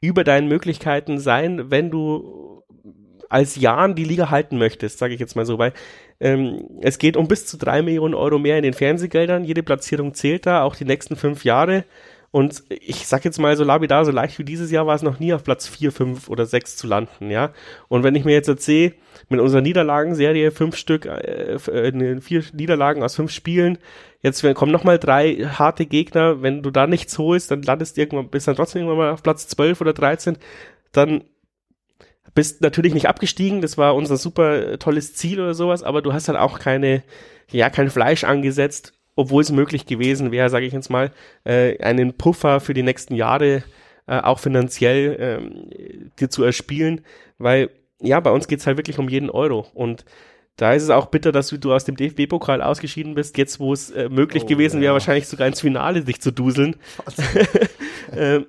über 0.00 0.22
deinen 0.24 0.48
Möglichkeiten 0.48 1.18
sein, 1.18 1.70
wenn 1.70 1.90
du 1.90 2.62
als 3.28 3.56
Jahren 3.56 3.94
die 3.94 4.04
Liga 4.04 4.30
halten 4.30 4.58
möchtest, 4.58 4.98
sage 4.98 5.14
ich 5.14 5.20
jetzt 5.20 5.34
mal 5.34 5.46
so, 5.46 5.58
weil 5.58 5.72
ähm, 6.20 6.64
es 6.80 6.98
geht 6.98 7.16
um 7.16 7.28
bis 7.28 7.46
zu 7.46 7.56
drei 7.56 7.82
Millionen 7.82 8.14
Euro 8.14 8.38
mehr 8.38 8.56
in 8.56 8.62
den 8.62 8.72
Fernsehgeldern. 8.74 9.44
Jede 9.44 9.62
Platzierung 9.62 10.14
zählt 10.14 10.46
da, 10.46 10.62
auch 10.62 10.76
die 10.76 10.84
nächsten 10.84 11.16
fünf 11.16 11.44
Jahre. 11.44 11.84
Und 12.30 12.64
ich 12.68 13.06
sag 13.06 13.24
jetzt 13.24 13.38
mal 13.38 13.56
so 13.56 13.62
labidar, 13.62 14.04
so 14.04 14.10
leicht 14.10 14.40
wie 14.40 14.44
dieses 14.44 14.72
Jahr 14.72 14.88
war 14.88 14.96
es 14.96 15.02
noch 15.02 15.20
nie 15.20 15.32
auf 15.32 15.44
Platz 15.44 15.68
vier, 15.68 15.92
fünf 15.92 16.28
oder 16.28 16.46
sechs 16.46 16.76
zu 16.76 16.88
landen, 16.88 17.30
ja. 17.30 17.52
Und 17.86 18.02
wenn 18.02 18.16
ich 18.16 18.24
mir 18.24 18.32
jetzt 18.32 18.48
erzähle, 18.48 18.94
mit 19.28 19.38
unserer 19.38 19.60
Niederlagenserie 19.60 20.50
fünf 20.50 20.76
Stück, 20.76 21.06
äh, 21.06 21.54
äh 21.54 22.20
vier 22.20 22.42
Niederlagen 22.52 23.04
aus 23.04 23.14
fünf 23.14 23.30
Spielen, 23.30 23.78
jetzt 24.20 24.42
kommen 24.54 24.72
nochmal 24.72 24.98
drei 24.98 25.46
harte 25.46 25.86
Gegner, 25.86 26.42
wenn 26.42 26.64
du 26.64 26.72
da 26.72 26.88
nichts 26.88 27.18
holst, 27.18 27.52
dann 27.52 27.62
landest 27.62 27.96
du 27.96 28.00
irgendwann, 28.00 28.30
bist 28.30 28.48
dann 28.48 28.56
trotzdem 28.56 28.82
irgendwann 28.82 28.98
mal 28.98 29.12
auf 29.12 29.22
Platz 29.22 29.46
zwölf 29.46 29.80
oder 29.80 29.92
dreizehn, 29.92 30.36
dann 30.90 31.22
bist 32.34 32.60
natürlich 32.60 32.94
nicht 32.94 33.08
abgestiegen, 33.08 33.60
das 33.60 33.78
war 33.78 33.94
unser 33.94 34.16
super 34.16 34.78
tolles 34.78 35.14
Ziel 35.14 35.40
oder 35.40 35.54
sowas, 35.54 35.82
aber 35.82 36.02
du 36.02 36.12
hast 36.12 36.28
halt 36.28 36.38
auch 36.38 36.58
keine, 36.58 37.02
ja, 37.50 37.70
kein 37.70 37.90
Fleisch 37.90 38.24
angesetzt, 38.24 38.92
obwohl 39.16 39.42
es 39.42 39.52
möglich 39.52 39.86
gewesen 39.86 40.32
wäre, 40.32 40.50
sage 40.50 40.66
ich 40.66 40.72
jetzt 40.72 40.90
mal, 40.90 41.12
äh, 41.44 41.78
einen 41.82 42.14
Puffer 42.14 42.60
für 42.60 42.74
die 42.74 42.82
nächsten 42.82 43.14
Jahre 43.14 43.62
äh, 44.06 44.18
auch 44.18 44.40
finanziell 44.40 45.16
ähm, 45.18 46.10
dir 46.18 46.28
zu 46.28 46.42
erspielen, 46.42 47.02
weil 47.38 47.70
ja, 48.00 48.18
bei 48.20 48.30
uns 48.30 48.48
geht's 48.48 48.66
halt 48.66 48.76
wirklich 48.76 48.98
um 48.98 49.08
jeden 49.08 49.30
Euro 49.30 49.66
und 49.72 50.04
da 50.56 50.72
ist 50.72 50.84
es 50.84 50.90
auch 50.90 51.06
bitter, 51.06 51.32
dass 51.32 51.48
du 51.48 51.72
aus 51.72 51.84
dem 51.84 51.96
DFB-Pokal 51.96 52.62
ausgeschieden 52.62 53.14
bist, 53.14 53.36
jetzt 53.38 53.58
wo 53.58 53.72
es 53.72 53.90
äh, 53.90 54.08
möglich 54.08 54.44
oh, 54.44 54.46
gewesen 54.46 54.80
wäre, 54.80 54.92
wahrscheinlich 54.92 55.26
sogar 55.26 55.48
ins 55.48 55.60
Finale 55.60 56.02
dich 56.02 56.20
zu 56.20 56.30
duseln. 56.30 56.76
ähm, 58.12 58.46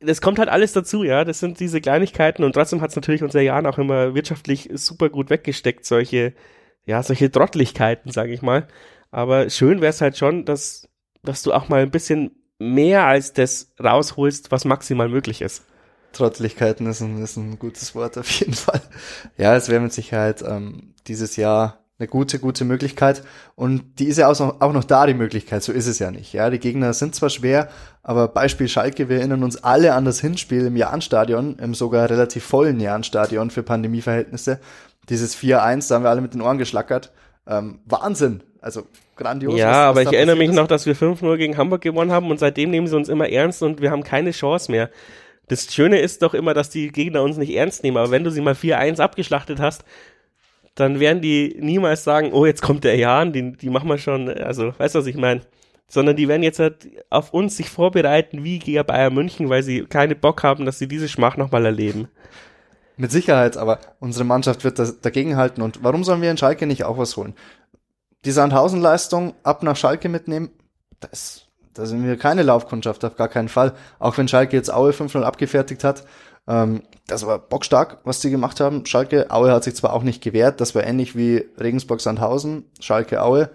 das 0.00 0.20
kommt 0.20 0.38
halt 0.38 0.48
alles 0.48 0.72
dazu, 0.72 1.04
ja. 1.04 1.24
Das 1.24 1.40
sind 1.40 1.60
diese 1.60 1.80
Kleinigkeiten 1.80 2.44
und 2.44 2.52
trotzdem 2.52 2.80
hat 2.80 2.90
es 2.90 2.96
natürlich 2.96 3.22
unser 3.22 3.40
Jan 3.40 3.66
auch 3.66 3.78
immer 3.78 4.14
wirtschaftlich 4.14 4.70
super 4.74 5.10
gut 5.10 5.30
weggesteckt, 5.30 5.84
solche, 5.84 6.34
ja, 6.86 7.02
solche 7.02 7.30
Trottlichkeiten, 7.30 8.10
sage 8.10 8.32
ich 8.32 8.42
mal. 8.42 8.66
Aber 9.10 9.50
schön 9.50 9.80
wäre 9.80 9.90
es 9.90 10.00
halt 10.00 10.16
schon, 10.16 10.44
dass, 10.44 10.88
dass 11.22 11.42
du 11.42 11.52
auch 11.52 11.68
mal 11.68 11.82
ein 11.82 11.90
bisschen 11.90 12.30
mehr 12.58 13.06
als 13.06 13.32
das 13.32 13.72
rausholst, 13.82 14.50
was 14.50 14.64
maximal 14.64 15.08
möglich 15.08 15.42
ist. 15.42 15.64
Trottlichkeiten 16.12 16.86
ist 16.86 17.00
ein, 17.00 17.22
ist 17.22 17.36
ein 17.36 17.58
gutes 17.58 17.94
Wort 17.94 18.18
auf 18.18 18.30
jeden 18.30 18.54
Fall. 18.54 18.82
Ja, 19.36 19.56
es 19.56 19.68
wäre 19.68 19.80
mit 19.80 19.92
Sicherheit 19.92 20.42
ähm, 20.42 20.94
dieses 21.06 21.36
Jahr 21.36 21.84
eine 22.00 22.08
gute, 22.08 22.38
gute 22.38 22.64
Möglichkeit. 22.64 23.22
Und 23.54 23.98
die 23.98 24.06
ist 24.06 24.16
ja 24.16 24.28
auch 24.28 24.38
noch, 24.40 24.60
auch 24.60 24.72
noch 24.72 24.84
da, 24.84 25.06
die 25.06 25.14
Möglichkeit. 25.14 25.62
So 25.62 25.72
ist 25.72 25.86
es 25.86 25.98
ja 25.98 26.10
nicht. 26.10 26.32
Ja, 26.32 26.50
die 26.50 26.58
Gegner 26.58 26.92
sind 26.94 27.14
zwar 27.14 27.30
schwer, 27.30 27.68
aber 28.02 28.28
Beispiel 28.28 28.68
Schalke, 28.68 29.08
wir 29.08 29.18
erinnern 29.18 29.44
uns 29.44 29.62
alle 29.62 29.94
an 29.94 30.04
das 30.04 30.20
Hinspiel 30.20 30.66
im 30.66 30.76
Jahnstadion, 30.76 31.58
im 31.58 31.74
sogar 31.74 32.08
relativ 32.08 32.44
vollen 32.44 32.80
Jahnstadion 32.80 33.50
für 33.50 33.62
Pandemieverhältnisse. 33.62 34.60
Dieses 35.10 35.36
4-1, 35.36 35.88
da 35.88 35.96
haben 35.96 36.04
wir 36.04 36.10
alle 36.10 36.22
mit 36.22 36.34
den 36.34 36.40
Ohren 36.40 36.58
geschlackert. 36.58 37.12
Ähm, 37.46 37.80
Wahnsinn. 37.84 38.42
Also 38.62 38.84
grandios. 39.16 39.58
Ja, 39.58 39.66
was, 39.66 39.72
was 39.72 39.88
aber 39.88 40.02
ich 40.02 40.12
erinnere 40.12 40.36
mich 40.36 40.50
ist. 40.50 40.56
noch, 40.56 40.66
dass 40.66 40.86
wir 40.86 40.96
5-0 40.96 41.36
gegen 41.36 41.56
Hamburg 41.56 41.82
gewonnen 41.82 42.12
haben 42.12 42.30
und 42.30 42.38
seitdem 42.38 42.70
nehmen 42.70 42.86
sie 42.86 42.96
uns 42.96 43.08
immer 43.08 43.28
ernst 43.28 43.62
und 43.62 43.80
wir 43.80 43.90
haben 43.90 44.02
keine 44.02 44.30
Chance 44.30 44.70
mehr. 44.70 44.90
Das 45.48 45.72
Schöne 45.74 45.98
ist 45.98 46.22
doch 46.22 46.32
immer, 46.32 46.54
dass 46.54 46.70
die 46.70 46.92
Gegner 46.92 47.22
uns 47.22 47.36
nicht 47.36 47.52
ernst 47.52 47.82
nehmen, 47.82 47.96
aber 47.96 48.12
wenn 48.12 48.22
du 48.22 48.30
sie 48.30 48.40
mal 48.40 48.54
4-1 48.54 49.00
abgeschlachtet 49.00 49.58
hast, 49.58 49.84
dann 50.74 51.00
werden 51.00 51.20
die 51.20 51.56
niemals 51.60 52.04
sagen, 52.04 52.32
oh, 52.32 52.46
jetzt 52.46 52.62
kommt 52.62 52.84
der 52.84 52.96
Jan, 52.96 53.32
die, 53.32 53.52
die 53.52 53.70
machen 53.70 53.88
wir 53.88 53.98
schon, 53.98 54.28
also, 54.28 54.72
weißt 54.78 54.94
du, 54.94 55.00
was 55.00 55.06
ich 55.06 55.16
meine? 55.16 55.42
Sondern 55.88 56.16
die 56.16 56.28
werden 56.28 56.42
jetzt 56.42 56.60
halt 56.60 56.88
auf 57.10 57.34
uns 57.34 57.56
sich 57.56 57.68
vorbereiten 57.68 58.44
wie 58.44 58.60
gegen 58.60 58.86
Bayern 58.86 59.12
München, 59.12 59.48
weil 59.48 59.62
sie 59.62 59.84
keine 59.84 60.14
Bock 60.14 60.42
haben, 60.42 60.64
dass 60.64 60.78
sie 60.78 60.86
diese 60.86 61.08
Schmach 61.08 61.36
nochmal 61.36 61.66
erleben. 61.66 62.08
Mit 62.96 63.10
Sicherheit, 63.10 63.56
aber 63.56 63.80
unsere 63.98 64.24
Mannschaft 64.24 64.62
wird 64.62 64.78
das 64.78 65.00
dagegenhalten 65.00 65.62
und 65.62 65.82
warum 65.82 66.04
sollen 66.04 66.22
wir 66.22 66.30
in 66.30 66.36
Schalke 66.36 66.66
nicht 66.66 66.84
auch 66.84 66.98
was 66.98 67.16
holen? 67.16 67.34
Die 68.24 68.30
Sandhausen-Leistung 68.30 69.34
ab 69.42 69.62
nach 69.62 69.76
Schalke 69.76 70.08
mitnehmen, 70.08 70.50
das, 71.00 71.46
da 71.74 71.86
sind 71.86 72.04
wir 72.04 72.16
keine 72.18 72.42
Laufkundschaft, 72.42 73.04
auf 73.04 73.16
gar 73.16 73.28
keinen 73.28 73.48
Fall. 73.48 73.72
Auch 73.98 74.16
wenn 74.18 74.28
Schalke 74.28 74.56
jetzt 74.56 74.72
Aue 74.72 74.90
5-0 74.90 75.22
abgefertigt 75.22 75.82
hat, 75.82 76.04
ähm, 76.48 76.82
das 77.06 77.26
war 77.26 77.38
bockstark, 77.38 77.98
was 78.04 78.20
die 78.20 78.30
gemacht 78.30 78.60
haben. 78.60 78.86
Schalke, 78.86 79.30
Aue 79.30 79.52
hat 79.52 79.64
sich 79.64 79.74
zwar 79.74 79.92
auch 79.92 80.02
nicht 80.02 80.22
gewehrt, 80.22 80.60
das 80.60 80.74
war 80.74 80.84
ähnlich 80.84 81.16
wie 81.16 81.46
Regensburg-Sandhausen, 81.58 82.64
Schalke, 82.80 83.22
Aue, 83.22 83.50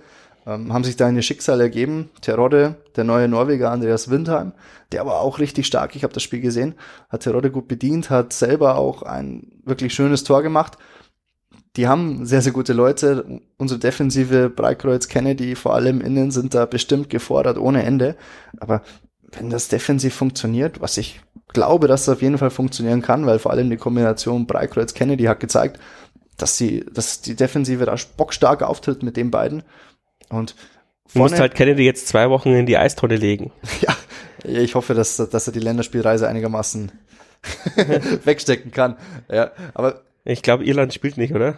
ähm, 0.45 0.73
haben 0.73 0.83
sich 0.83 0.95
da 0.95 1.09
in 1.09 1.15
ihr 1.15 1.21
Schicksal 1.21 1.59
ergeben. 1.61 2.09
Terodde, 2.21 2.75
der 2.95 3.03
neue 3.03 3.27
Norweger 3.27 3.71
Andreas 3.71 4.09
Windheim, 4.09 4.53
der 4.91 5.05
war 5.05 5.21
auch 5.21 5.39
richtig 5.39 5.65
stark, 5.67 5.95
ich 5.95 6.03
habe 6.03 6.13
das 6.13 6.23
Spiel 6.23 6.41
gesehen, 6.41 6.75
hat 7.09 7.23
Terodde 7.23 7.51
gut 7.51 7.67
bedient, 7.67 8.09
hat 8.09 8.33
selber 8.33 8.77
auch 8.77 9.01
ein 9.01 9.61
wirklich 9.63 9.93
schönes 9.93 10.23
Tor 10.23 10.43
gemacht. 10.43 10.77
Die 11.75 11.89
haben 11.89 12.25
sehr, 12.25 12.41
sehr 12.41 12.53
gute 12.53 12.71
Leute. 12.71 13.41
Unsere 13.57 13.79
Defensive, 13.79 14.49
Breitkreuz, 14.49 15.09
Kennedy, 15.09 15.55
vor 15.55 15.73
allem 15.73 15.99
innen, 15.99 16.31
sind 16.31 16.53
da 16.53 16.65
bestimmt 16.65 17.09
gefordert 17.09 17.57
ohne 17.57 17.83
Ende. 17.83 18.15
Aber 18.59 18.81
wenn 19.31 19.49
das 19.49 19.67
defensiv 19.67 20.13
funktioniert, 20.13 20.81
was 20.81 20.97
ich 20.97 21.21
glaube, 21.53 21.87
dass 21.87 22.05
das 22.05 22.15
auf 22.15 22.21
jeden 22.21 22.37
Fall 22.37 22.49
funktionieren 22.49 23.01
kann, 23.01 23.25
weil 23.25 23.39
vor 23.39 23.51
allem 23.51 23.69
die 23.69 23.77
Kombination 23.77 24.47
Breitkreuz-Kennedy 24.47 25.25
hat 25.25 25.39
gezeigt, 25.39 25.79
dass 26.37 26.57
sie, 26.57 26.85
dass 26.91 27.21
die 27.21 27.35
Defensive 27.35 27.85
da 27.85 27.95
bockstark 28.17 28.61
auftritt 28.61 29.03
mit 29.03 29.17
den 29.17 29.31
beiden. 29.31 29.63
Und 30.29 30.55
Du 31.13 31.19
musst 31.19 31.39
halt 31.39 31.53
Kennedy 31.53 31.83
jetzt 31.83 32.07
zwei 32.07 32.29
Wochen 32.29 32.49
in 32.49 32.65
die 32.65 32.77
Eistonne 32.77 33.15
legen. 33.15 33.51
Ja, 33.81 33.95
ich 34.61 34.75
hoffe, 34.75 34.93
dass, 34.93 35.17
dass 35.17 35.47
er 35.47 35.53
die 35.53 35.59
Länderspielreise 35.59 36.27
einigermaßen 36.27 36.91
wegstecken 38.25 38.71
kann. 38.71 38.97
Ja, 39.31 39.51
aber. 39.73 40.01
Ich 40.23 40.41
glaube, 40.41 40.65
Irland 40.65 40.93
spielt 40.93 41.17
nicht, 41.17 41.33
oder? 41.33 41.57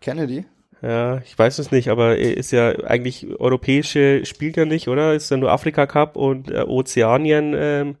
Kennedy? 0.00 0.44
Ja, 0.82 1.18
ich 1.18 1.38
weiß 1.38 1.58
es 1.58 1.70
nicht, 1.70 1.88
aber 1.88 2.18
er 2.18 2.36
ist 2.36 2.50
ja 2.50 2.70
eigentlich 2.84 3.26
europäische 3.38 4.24
spielt 4.26 4.56
er 4.58 4.66
nicht, 4.66 4.88
oder? 4.88 5.14
Ist 5.14 5.30
ja 5.30 5.36
nur 5.36 5.50
Afrika 5.50 5.86
Cup 5.86 6.16
und 6.16 6.50
äh, 6.50 6.62
Ozeanien 6.62 7.54
ähm, 7.56 7.96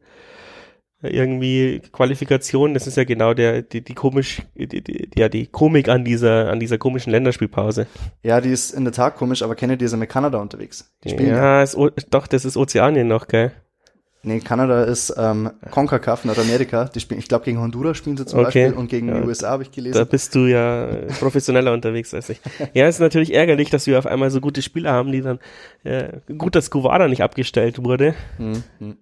irgendwie 1.02 1.80
Qualifikation. 1.92 2.74
Das 2.74 2.86
ist 2.86 2.96
ja 2.96 3.04
genau 3.04 3.34
der 3.34 3.62
die, 3.62 3.82
die 3.82 3.94
komisch 3.94 4.42
die, 4.54 4.82
die, 4.82 5.08
ja 5.16 5.28
die 5.28 5.46
Komik 5.46 5.88
an 5.88 6.04
dieser 6.04 6.50
an 6.50 6.60
dieser 6.60 6.78
komischen 6.78 7.12
Länderspielpause. 7.12 7.86
Ja, 8.22 8.40
die 8.40 8.50
ist 8.50 8.72
in 8.72 8.84
der 8.84 8.92
Tat 8.92 9.16
komisch, 9.16 9.42
aber 9.42 9.54
Kennedy 9.54 9.84
ist 9.84 9.92
ja 9.92 9.98
mit 9.98 10.10
Kanada 10.10 10.38
unterwegs. 10.38 10.92
Die 11.04 11.10
spielen 11.10 11.30
ja, 11.30 11.58
ja. 11.58 11.62
Ist, 11.62 11.76
doch, 12.10 12.26
das 12.26 12.44
ist 12.44 12.56
Ozeanien 12.56 13.08
noch, 13.08 13.26
gell? 13.28 13.52
Nee, 14.26 14.40
Kanada 14.40 14.82
ist 14.82 15.14
ähm, 15.16 15.52
CONCACAF, 15.70 16.24
Nordamerika. 16.24 16.86
Die 16.86 16.98
spielen, 16.98 17.20
ich 17.20 17.28
glaube, 17.28 17.44
gegen 17.44 17.60
Honduras 17.60 17.96
spielen 17.96 18.16
sie 18.16 18.26
zum 18.26 18.40
okay. 18.40 18.46
Beispiel 18.46 18.72
und 18.72 18.88
gegen 18.88 19.08
ja. 19.08 19.20
die 19.20 19.26
USA 19.28 19.50
habe 19.50 19.62
ich 19.62 19.70
gelesen. 19.70 19.96
Da 19.96 20.02
bist 20.02 20.34
du 20.34 20.46
ja 20.46 20.88
professioneller 21.20 21.72
unterwegs 21.74 22.12
als 22.12 22.28
ich. 22.30 22.40
Ja, 22.74 22.88
ist 22.88 22.98
natürlich 22.98 23.32
ärgerlich, 23.32 23.70
dass 23.70 23.86
wir 23.86 24.00
auf 24.00 24.06
einmal 24.06 24.32
so 24.32 24.40
gute 24.40 24.62
Spieler 24.62 24.90
haben, 24.90 25.12
die 25.12 25.22
dann 25.22 25.38
äh, 25.84 26.08
gut, 26.36 26.56
dass 26.56 26.70
Kuvada 26.72 27.06
nicht 27.06 27.22
abgestellt 27.22 27.84
wurde. 27.84 28.16
Mhm. 28.38 28.96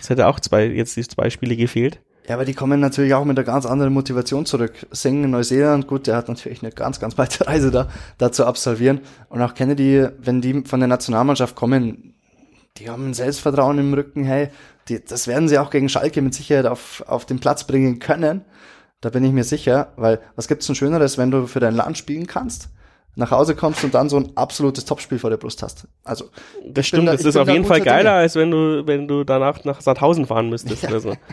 Es 0.00 0.08
hätte 0.08 0.26
auch 0.26 0.40
zwei, 0.40 0.64
jetzt 0.64 0.96
die 0.96 1.06
zwei 1.06 1.28
Spiele 1.28 1.54
gefehlt. 1.54 2.00
Ja, 2.26 2.36
aber 2.36 2.46
die 2.46 2.54
kommen 2.54 2.80
natürlich 2.80 3.12
auch 3.12 3.26
mit 3.26 3.36
einer 3.36 3.44
ganz 3.44 3.66
anderen 3.66 3.92
Motivation 3.92 4.46
zurück. 4.46 4.86
Singen 4.90 5.24
in 5.24 5.30
Neuseeland, 5.32 5.86
gut, 5.86 6.06
der 6.06 6.16
hat 6.16 6.28
natürlich 6.28 6.62
eine 6.62 6.72
ganz, 6.72 6.98
ganz 6.98 7.18
weite 7.18 7.46
Reise 7.46 7.70
da, 7.70 7.88
da 8.16 8.32
zu 8.32 8.46
absolvieren. 8.46 9.00
Und 9.28 9.42
auch 9.42 9.52
Kennedy, 9.52 10.06
wenn 10.18 10.40
die 10.40 10.62
von 10.64 10.80
der 10.80 10.88
Nationalmannschaft 10.88 11.56
kommen, 11.56 12.11
die 12.78 12.88
haben 12.88 13.10
ein 13.10 13.14
Selbstvertrauen 13.14 13.78
im 13.78 13.94
Rücken, 13.94 14.24
hey, 14.24 14.48
die, 14.88 15.04
das 15.04 15.26
werden 15.26 15.48
sie 15.48 15.58
auch 15.58 15.70
gegen 15.70 15.88
Schalke 15.88 16.22
mit 16.22 16.34
Sicherheit 16.34 16.66
auf, 16.66 17.04
auf 17.06 17.26
den 17.26 17.38
Platz 17.38 17.66
bringen 17.66 17.98
können. 17.98 18.44
Da 19.00 19.10
bin 19.10 19.24
ich 19.24 19.32
mir 19.32 19.44
sicher, 19.44 19.92
weil 19.96 20.20
was 20.36 20.48
gibt's 20.48 20.66
denn 20.66 20.74
Schöneres, 20.74 21.18
wenn 21.18 21.30
du 21.30 21.46
für 21.46 21.60
dein 21.60 21.74
Land 21.74 21.98
spielen 21.98 22.26
kannst, 22.26 22.68
nach 23.14 23.30
Hause 23.30 23.54
kommst 23.54 23.84
und 23.84 23.94
dann 23.94 24.08
so 24.08 24.16
ein 24.16 24.30
absolutes 24.36 24.84
Topspiel 24.84 25.18
vor 25.18 25.30
der 25.30 25.36
Brust 25.36 25.62
hast. 25.62 25.86
Also 26.04 26.26
das 26.66 26.86
stimmt, 26.86 27.08
da, 27.08 27.12
das 27.12 27.24
ist 27.24 27.36
auf 27.36 27.48
jeden 27.48 27.64
Fall 27.64 27.80
geiler, 27.80 28.10
Dinge. 28.10 28.12
als 28.12 28.36
wenn 28.36 28.50
du 28.50 28.86
wenn 28.86 29.06
du 29.06 29.24
danach 29.24 29.64
nach 29.64 29.80
Sandhausen 29.80 30.26
fahren 30.26 30.48
müsstest 30.48 30.84
ja. 30.84 30.90
oder 30.90 31.00
so. 31.00 31.16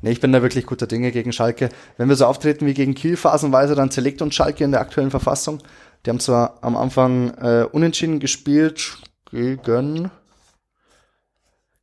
Nee, 0.00 0.12
ich 0.12 0.20
bin 0.20 0.30
da 0.30 0.42
wirklich 0.42 0.64
guter 0.64 0.86
Dinge 0.86 1.10
gegen 1.10 1.32
Schalke. 1.32 1.70
Wenn 1.96 2.08
wir 2.08 2.14
so 2.14 2.26
auftreten 2.26 2.66
wie 2.66 2.74
gegen 2.74 2.94
Kiel 2.94 3.16
phasenweise, 3.16 3.74
dann 3.74 3.90
zerlegt 3.90 4.22
uns 4.22 4.32
Schalke 4.32 4.62
in 4.62 4.70
der 4.70 4.80
aktuellen 4.80 5.10
Verfassung. 5.10 5.58
Die 6.06 6.10
haben 6.10 6.20
zwar 6.20 6.58
am 6.60 6.76
Anfang 6.76 7.30
äh, 7.38 7.66
unentschieden 7.72 8.20
gespielt 8.20 8.98
gegen 9.30 10.10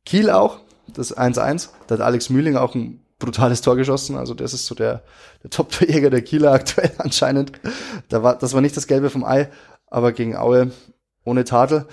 Kiel 0.04 0.30
auch, 0.30 0.60
das 0.88 1.16
1-1. 1.16 1.70
Da 1.86 1.96
hat 1.96 2.00
Alex 2.00 2.30
Mühling 2.30 2.56
auch 2.56 2.74
ein 2.74 3.00
brutales 3.18 3.60
Tor 3.60 3.76
geschossen. 3.76 4.16
Also 4.16 4.34
das 4.34 4.54
ist 4.54 4.66
so 4.66 4.74
der, 4.74 5.02
der 5.42 5.50
Top-Torjäger 5.50 6.10
der 6.10 6.22
Kieler 6.22 6.52
aktuell 6.54 6.92
anscheinend. 6.98 7.52
Da 8.08 8.22
war, 8.22 8.38
das 8.38 8.54
war 8.54 8.60
nicht 8.60 8.76
das 8.76 8.86
Gelbe 8.86 9.10
vom 9.10 9.24
Ei, 9.24 9.50
aber 9.86 10.12
gegen 10.12 10.36
Aue 10.36 10.70
ohne 11.24 11.44
Tadel. 11.44 11.86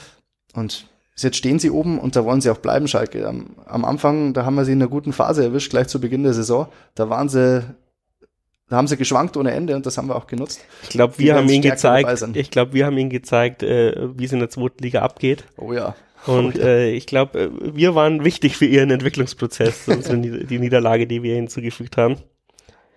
Und 0.53 0.87
jetzt 1.15 1.37
stehen 1.37 1.59
sie 1.59 1.71
oben 1.71 1.99
und 1.99 2.15
da 2.15 2.25
wollen 2.25 2.41
sie 2.41 2.49
auch 2.49 2.57
bleiben, 2.57 2.87
Schalke. 2.87 3.27
Am, 3.27 3.55
am 3.65 3.85
Anfang, 3.85 4.33
da 4.33 4.45
haben 4.45 4.55
wir 4.55 4.65
sie 4.65 4.73
in 4.73 4.81
einer 4.81 4.89
guten 4.89 5.13
Phase 5.13 5.43
erwischt, 5.43 5.71
gleich 5.71 5.87
zu 5.87 5.99
Beginn 5.99 6.23
der 6.23 6.33
Saison. 6.33 6.67
Da 6.95 7.09
waren 7.09 7.29
sie 7.29 7.63
da 8.73 8.77
haben 8.77 8.87
sie 8.87 8.97
geschwankt 8.97 9.37
ohne 9.37 9.51
Ende 9.51 9.75
und 9.75 9.85
das 9.85 9.99
haben 9.99 10.07
wir 10.07 10.15
auch 10.15 10.25
genutzt. 10.25 10.59
Ich 10.81 10.89
glaube, 10.89 11.19
wir 11.19 11.35
haben 11.35 11.47
ihnen 11.47 11.61
gezeigt, 11.61 12.25
ich 12.33 12.49
glaube, 12.49 12.73
wir 12.73 12.87
haben 12.87 12.97
ihnen 12.97 13.11
gezeigt, 13.11 13.61
äh, 13.61 14.09
wie 14.17 14.25
es 14.25 14.31
in 14.31 14.39
der 14.39 14.49
zweiten 14.49 14.81
Liga 14.81 15.03
abgeht. 15.03 15.43
Oh 15.57 15.73
ja. 15.73 15.95
Und 16.25 16.57
oh 16.57 16.59
äh, 16.59 16.89
ich 16.89 17.05
glaube, 17.05 17.39
äh, 17.39 17.49
wir 17.61 17.93
waren 17.93 18.25
wichtig 18.25 18.57
für 18.57 18.65
ihren 18.65 18.89
Entwicklungsprozess, 18.89 19.87
also 19.89 20.15
die 20.15 20.57
Niederlage, 20.57 21.05
die 21.05 21.21
wir 21.21 21.35
hinzugefügt 21.35 21.97
haben. 21.97 22.15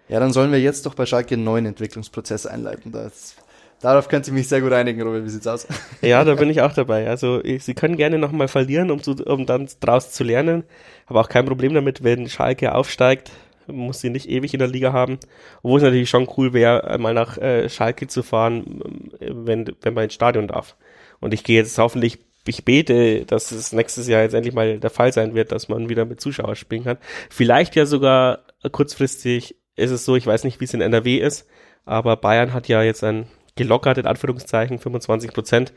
Ja, 0.09 0.19
dann 0.19 0.33
sollen 0.33 0.51
wir 0.51 0.59
jetzt 0.59 0.87
doch 0.87 0.95
bei 0.95 1.05
Schalke 1.05 1.35
einen 1.35 1.45
neuen 1.45 1.67
Entwicklungsprozess 1.67 2.47
einleiten. 2.47 2.91
Das, 2.91 3.37
darauf 3.83 4.09
könnte 4.09 4.31
ich 4.31 4.35
mich 4.35 4.49
sehr 4.49 4.63
gut 4.63 4.73
einigen, 4.73 5.03
Robert. 5.03 5.27
Wie 5.27 5.29
sieht's 5.29 5.47
aus? 5.47 5.67
Ja, 6.01 6.25
da 6.25 6.37
bin 6.37 6.49
ich 6.49 6.63
auch 6.63 6.73
dabei. 6.73 7.07
Also 7.07 7.45
ich, 7.45 7.65
Sie 7.65 7.75
können 7.75 7.99
gerne 7.99 8.19
nochmal 8.19 8.49
verlieren, 8.49 8.91
um, 8.91 9.03
zu, 9.03 9.13
um 9.27 9.45
dann 9.45 9.69
draus 9.81 10.11
zu 10.13 10.25
lernen. 10.25 10.65
Aber 11.05 11.21
auch 11.21 11.29
kein 11.29 11.45
Problem 11.45 11.75
damit, 11.75 12.03
wenn 12.03 12.31
Schalke 12.31 12.75
aufsteigt 12.75 13.31
muss 13.67 14.01
sie 14.01 14.11
nicht 14.11 14.29
ewig 14.29 14.53
in 14.55 14.59
der 14.59 14.69
Liga 14.69 14.93
haben. 14.93 15.19
Obwohl 15.63 15.79
es 15.79 15.85
natürlich 15.85 16.11
schon 16.11 16.29
cool 16.37 16.53
wäre, 16.53 16.97
mal 16.99 17.15
nach 17.15 17.39
äh, 17.39 17.69
Schalke 17.69 18.07
zu 18.07 18.23
fahren, 18.23 18.81
wenn, 19.21 19.75
wenn 19.83 19.95
man 19.95 20.05
ins 20.05 20.15
Stadion 20.15 20.49
darf. 20.49 20.77
Und 21.21 21.35
ich 21.35 21.45
gehe 21.45 21.57
jetzt 21.57 21.79
hoffentlich, 21.79 22.19
ich 22.47 22.65
bete, 22.65 23.25
dass 23.25 23.51
es 23.51 23.73
nächstes 23.73 24.09
Jahr 24.09 24.23
jetzt 24.23 24.35
endlich 24.35 24.55
mal 24.55 24.79
der 24.79 24.91
Fall 24.91 25.13
sein 25.13 25.35
wird, 25.35 25.53
dass 25.53 25.69
man 25.69 25.89
wieder 25.89 26.05
mit 26.05 26.21
Zuschauern 26.21 26.57
spielen 26.57 26.85
kann. 26.85 26.99
Vielleicht 27.31 27.75
ja 27.75 27.87
sogar 27.87 28.41
kurzfristig 28.71 29.57
ist 29.77 29.91
es 29.91 30.05
so, 30.05 30.17
ich 30.17 30.27
weiß 30.27 30.45
nicht, 30.45 30.61
wie 30.61 30.65
es 30.65 30.75
in 30.75 30.81
NRW 30.81 31.17
ist, 31.19 31.47
aber 31.85 32.17
Bayern 32.17 32.53
hat 32.53 32.69
ja 32.69 32.83
jetzt 32.83 33.05
ein 33.05 33.27
gelockert, 33.57 33.99
in 33.99 34.07
Anführungszeichen, 34.07 34.79
25 34.79 35.33
Prozent, 35.33 35.73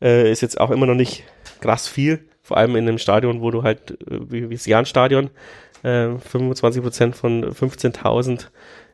äh, 0.00 0.30
ist 0.30 0.42
jetzt 0.42 0.60
auch 0.60 0.70
immer 0.70 0.86
noch 0.86 0.94
nicht 0.94 1.24
krass 1.60 1.88
viel, 1.88 2.28
vor 2.42 2.58
allem 2.58 2.76
in 2.76 2.86
einem 2.86 2.98
Stadion, 2.98 3.40
wo 3.40 3.50
du 3.50 3.62
halt, 3.62 3.92
äh, 4.02 4.30
wie, 4.30 4.50
wie 4.50 4.54
das 4.54 4.66
Jahn-Stadion, 4.66 5.30
25 5.84 6.80
äh, 6.80 6.82
Prozent 6.82 7.16
von 7.16 7.44
15.000. 7.44 8.48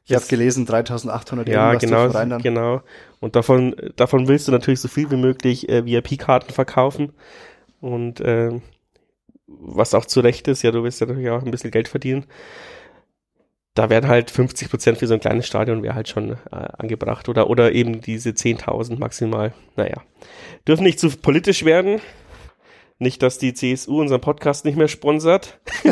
Ich 0.06 0.14
habe 0.14 0.26
gelesen, 0.26 0.66
3.800 0.66 1.48
Ja, 1.48 1.74
genau, 1.74 2.38
genau. 2.38 2.82
Und 3.20 3.36
davon, 3.36 3.76
davon 3.96 4.26
willst 4.26 4.48
du 4.48 4.52
natürlich 4.52 4.80
so 4.80 4.88
viel 4.88 5.10
wie 5.10 5.16
möglich 5.16 5.68
äh, 5.68 5.84
VIP-Karten 5.84 6.52
verkaufen. 6.52 7.12
Und 7.80 8.20
äh, 8.20 8.60
was 9.46 9.94
auch 9.94 10.04
zu 10.04 10.20
Recht 10.20 10.48
ist, 10.48 10.62
ja, 10.62 10.72
du 10.72 10.82
willst 10.82 11.00
ja 11.00 11.06
natürlich 11.06 11.30
auch 11.30 11.42
ein 11.42 11.50
bisschen 11.50 11.70
Geld 11.70 11.86
verdienen. 11.88 12.26
Da 13.74 13.88
werden 13.88 14.08
halt 14.08 14.30
50 14.30 14.68
Prozent 14.68 14.98
für 14.98 15.06
so 15.06 15.14
ein 15.14 15.20
kleines 15.20 15.46
Stadion 15.46 15.84
wäre 15.84 15.94
halt 15.94 16.08
schon 16.08 16.32
äh, 16.32 16.36
angebracht 16.50 17.28
oder, 17.28 17.48
oder 17.48 17.72
eben 17.72 18.00
diese 18.00 18.30
10.000 18.30 18.98
maximal. 18.98 19.52
Naja, 19.76 20.02
dürfen 20.66 20.82
nicht 20.82 20.98
zu 20.98 21.08
politisch 21.10 21.64
werden. 21.64 22.00
Nicht, 23.00 23.22
dass 23.22 23.38
die 23.38 23.54
CSU 23.54 23.98
unseren 23.98 24.20
Podcast 24.20 24.66
nicht 24.66 24.76
mehr 24.76 24.86
sponsert. 24.86 25.58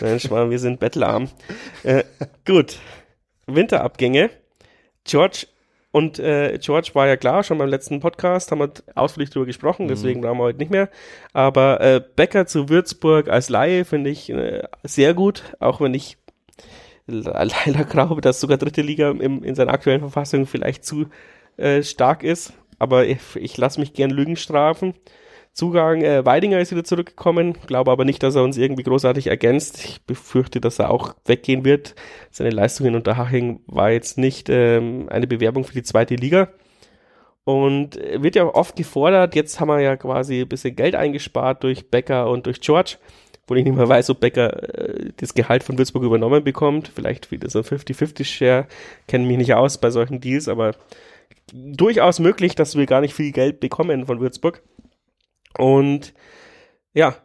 Mensch, 0.00 0.30
mal, 0.30 0.50
wir 0.50 0.58
sind 0.58 0.78
bettelarm. 0.78 1.30
Äh, 1.84 2.04
gut. 2.46 2.78
Winterabgänge. 3.46 4.28
George 5.04 5.46
und 5.90 6.18
äh, 6.18 6.58
George 6.60 6.90
war 6.92 7.06
ja 7.06 7.16
klar, 7.16 7.42
schon 7.44 7.56
beim 7.56 7.70
letzten 7.70 8.00
Podcast 8.00 8.52
haben 8.52 8.58
wir 8.58 8.72
ausführlich 8.94 9.30
darüber 9.30 9.46
gesprochen, 9.46 9.86
mhm. 9.86 9.88
deswegen 9.88 10.20
brauchen 10.20 10.36
wir 10.36 10.44
heute 10.44 10.58
nicht 10.58 10.70
mehr. 10.70 10.90
Aber 11.32 11.80
äh, 11.80 12.02
Becker 12.14 12.46
zu 12.46 12.68
Würzburg 12.68 13.30
als 13.30 13.48
Laie 13.48 13.86
finde 13.86 14.10
ich 14.10 14.28
äh, 14.28 14.64
sehr 14.82 15.14
gut, 15.14 15.56
auch 15.60 15.80
wenn 15.80 15.94
ich 15.94 16.18
leider 17.06 17.84
glaube, 17.84 18.20
dass 18.20 18.38
sogar 18.38 18.58
dritte 18.58 18.82
Liga 18.82 19.12
im, 19.12 19.42
in 19.42 19.54
seiner 19.54 19.72
aktuellen 19.72 20.00
Verfassung 20.00 20.44
vielleicht 20.44 20.84
zu 20.84 21.06
äh, 21.56 21.82
stark 21.82 22.22
ist. 22.22 22.52
Aber 22.78 23.06
ich, 23.06 23.18
ich 23.34 23.56
lasse 23.56 23.80
mich 23.80 23.92
gern 23.92 24.10
Lügen 24.10 24.36
strafen. 24.36 24.94
Zugang, 25.52 26.02
äh, 26.02 26.24
Weidinger 26.24 26.60
ist 26.60 26.70
wieder 26.70 26.84
zurückgekommen, 26.84 27.58
glaube 27.66 27.90
aber 27.90 28.04
nicht, 28.04 28.22
dass 28.22 28.36
er 28.36 28.44
uns 28.44 28.56
irgendwie 28.56 28.84
großartig 28.84 29.26
ergänzt. 29.26 29.84
Ich 29.84 30.02
befürchte, 30.02 30.60
dass 30.60 30.78
er 30.78 30.90
auch 30.90 31.16
weggehen 31.24 31.64
wird. 31.64 31.96
Seine 32.30 32.50
Leistungen 32.50 32.94
unter 32.94 33.16
Haching 33.16 33.60
war 33.66 33.90
jetzt 33.90 34.18
nicht 34.18 34.48
ähm, 34.50 35.08
eine 35.10 35.26
Bewerbung 35.26 35.64
für 35.64 35.74
die 35.74 35.82
zweite 35.82 36.14
Liga. 36.14 36.48
Und 37.42 37.96
wird 37.96 38.36
ja 38.36 38.44
oft 38.44 38.76
gefordert, 38.76 39.34
jetzt 39.34 39.58
haben 39.58 39.68
wir 39.68 39.80
ja 39.80 39.96
quasi 39.96 40.42
ein 40.42 40.48
bisschen 40.48 40.76
Geld 40.76 40.94
eingespart 40.94 41.64
durch 41.64 41.90
Becker 41.90 42.28
und 42.28 42.46
durch 42.46 42.60
George, 42.60 42.96
wo 43.46 43.54
ich 43.54 43.64
nicht 43.64 43.74
mehr 43.74 43.88
weiß, 43.88 44.10
ob 44.10 44.20
Becker 44.20 44.78
äh, 44.78 45.12
das 45.16 45.34
Gehalt 45.34 45.64
von 45.64 45.76
Würzburg 45.76 46.04
übernommen 46.04 46.44
bekommt. 46.44 46.92
Vielleicht 46.94 47.32
wieder 47.32 47.48
so 47.48 47.60
ein 47.60 47.64
50-50-Share, 47.64 48.66
kenne 49.08 49.26
mich 49.26 49.38
nicht 49.38 49.54
aus 49.54 49.78
bei 49.78 49.90
solchen 49.90 50.20
Deals, 50.20 50.46
aber 50.46 50.72
durchaus 51.52 52.18
möglich, 52.18 52.54
dass 52.54 52.76
wir 52.76 52.86
gar 52.86 53.00
nicht 53.00 53.14
viel 53.14 53.32
Geld 53.32 53.60
bekommen 53.60 54.06
von 54.06 54.20
Würzburg. 54.20 54.62
Und 55.56 56.14
ja, 56.94 57.16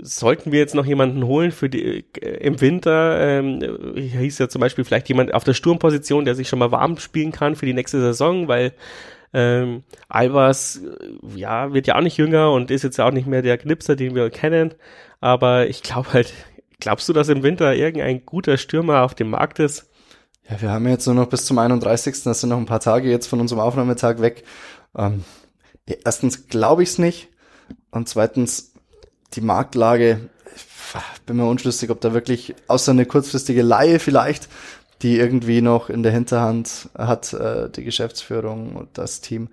sollten 0.00 0.52
wir 0.52 0.58
jetzt 0.58 0.74
noch 0.74 0.86
jemanden 0.86 1.26
holen 1.26 1.50
für 1.50 1.68
die 1.68 2.04
äh, 2.20 2.36
im 2.40 2.60
Winter, 2.60 3.18
ähm, 3.20 3.94
hieß 3.96 4.38
ja 4.38 4.48
zum 4.48 4.60
Beispiel 4.60 4.84
vielleicht 4.84 5.08
jemand 5.08 5.34
auf 5.34 5.44
der 5.44 5.54
Sturmposition, 5.54 6.24
der 6.24 6.34
sich 6.34 6.48
schon 6.48 6.58
mal 6.58 6.70
warm 6.70 6.98
spielen 6.98 7.32
kann 7.32 7.56
für 7.56 7.66
die 7.66 7.74
nächste 7.74 8.00
Saison, 8.00 8.48
weil 8.48 8.74
ähm, 9.34 9.82
Albers 10.08 10.82
äh, 10.82 11.38
ja 11.38 11.72
wird 11.72 11.86
ja 11.86 11.96
auch 11.96 12.02
nicht 12.02 12.16
jünger 12.16 12.52
und 12.52 12.70
ist 12.70 12.84
jetzt 12.84 13.00
auch 13.00 13.10
nicht 13.10 13.26
mehr 13.26 13.42
der 13.42 13.58
Knipser, 13.58 13.96
den 13.96 14.14
wir 14.14 14.30
kennen. 14.30 14.74
Aber 15.20 15.68
ich 15.68 15.82
glaube 15.82 16.12
halt, 16.12 16.32
glaubst 16.80 17.08
du, 17.08 17.12
dass 17.12 17.28
im 17.28 17.42
Winter 17.42 17.74
irgendein 17.74 18.24
guter 18.24 18.56
Stürmer 18.56 19.02
auf 19.02 19.14
dem 19.14 19.30
Markt 19.30 19.58
ist? 19.58 19.87
Ja, 20.50 20.60
wir 20.62 20.70
haben 20.70 20.88
jetzt 20.88 21.06
nur 21.06 21.14
noch 21.14 21.28
bis 21.28 21.44
zum 21.44 21.58
31. 21.58 22.22
Das 22.22 22.40
sind 22.40 22.50
noch 22.50 22.56
ein 22.56 22.66
paar 22.66 22.80
Tage 22.80 23.10
jetzt 23.10 23.26
von 23.26 23.40
unserem 23.40 23.60
Aufnahmetag 23.60 24.20
weg. 24.20 24.44
Ähm, 24.96 25.24
erstens 26.04 26.48
glaube 26.48 26.82
ich 26.82 26.90
es 26.90 26.98
nicht. 26.98 27.28
Und 27.90 28.08
zweitens, 28.08 28.72
die 29.34 29.42
Marktlage, 29.42 30.30
ich 30.54 31.22
bin 31.26 31.36
mir 31.36 31.46
unschlüssig, 31.46 31.90
ob 31.90 32.00
da 32.00 32.14
wirklich, 32.14 32.54
außer 32.66 32.92
eine 32.92 33.04
kurzfristige 33.04 33.60
Laie 33.60 33.98
vielleicht, 33.98 34.48
die 35.02 35.18
irgendwie 35.18 35.60
noch 35.60 35.90
in 35.90 36.02
der 36.02 36.12
Hinterhand 36.12 36.88
hat, 36.96 37.34
äh, 37.34 37.68
die 37.68 37.84
Geschäftsführung 37.84 38.74
und 38.74 38.96
das 38.96 39.20
Team, 39.20 39.48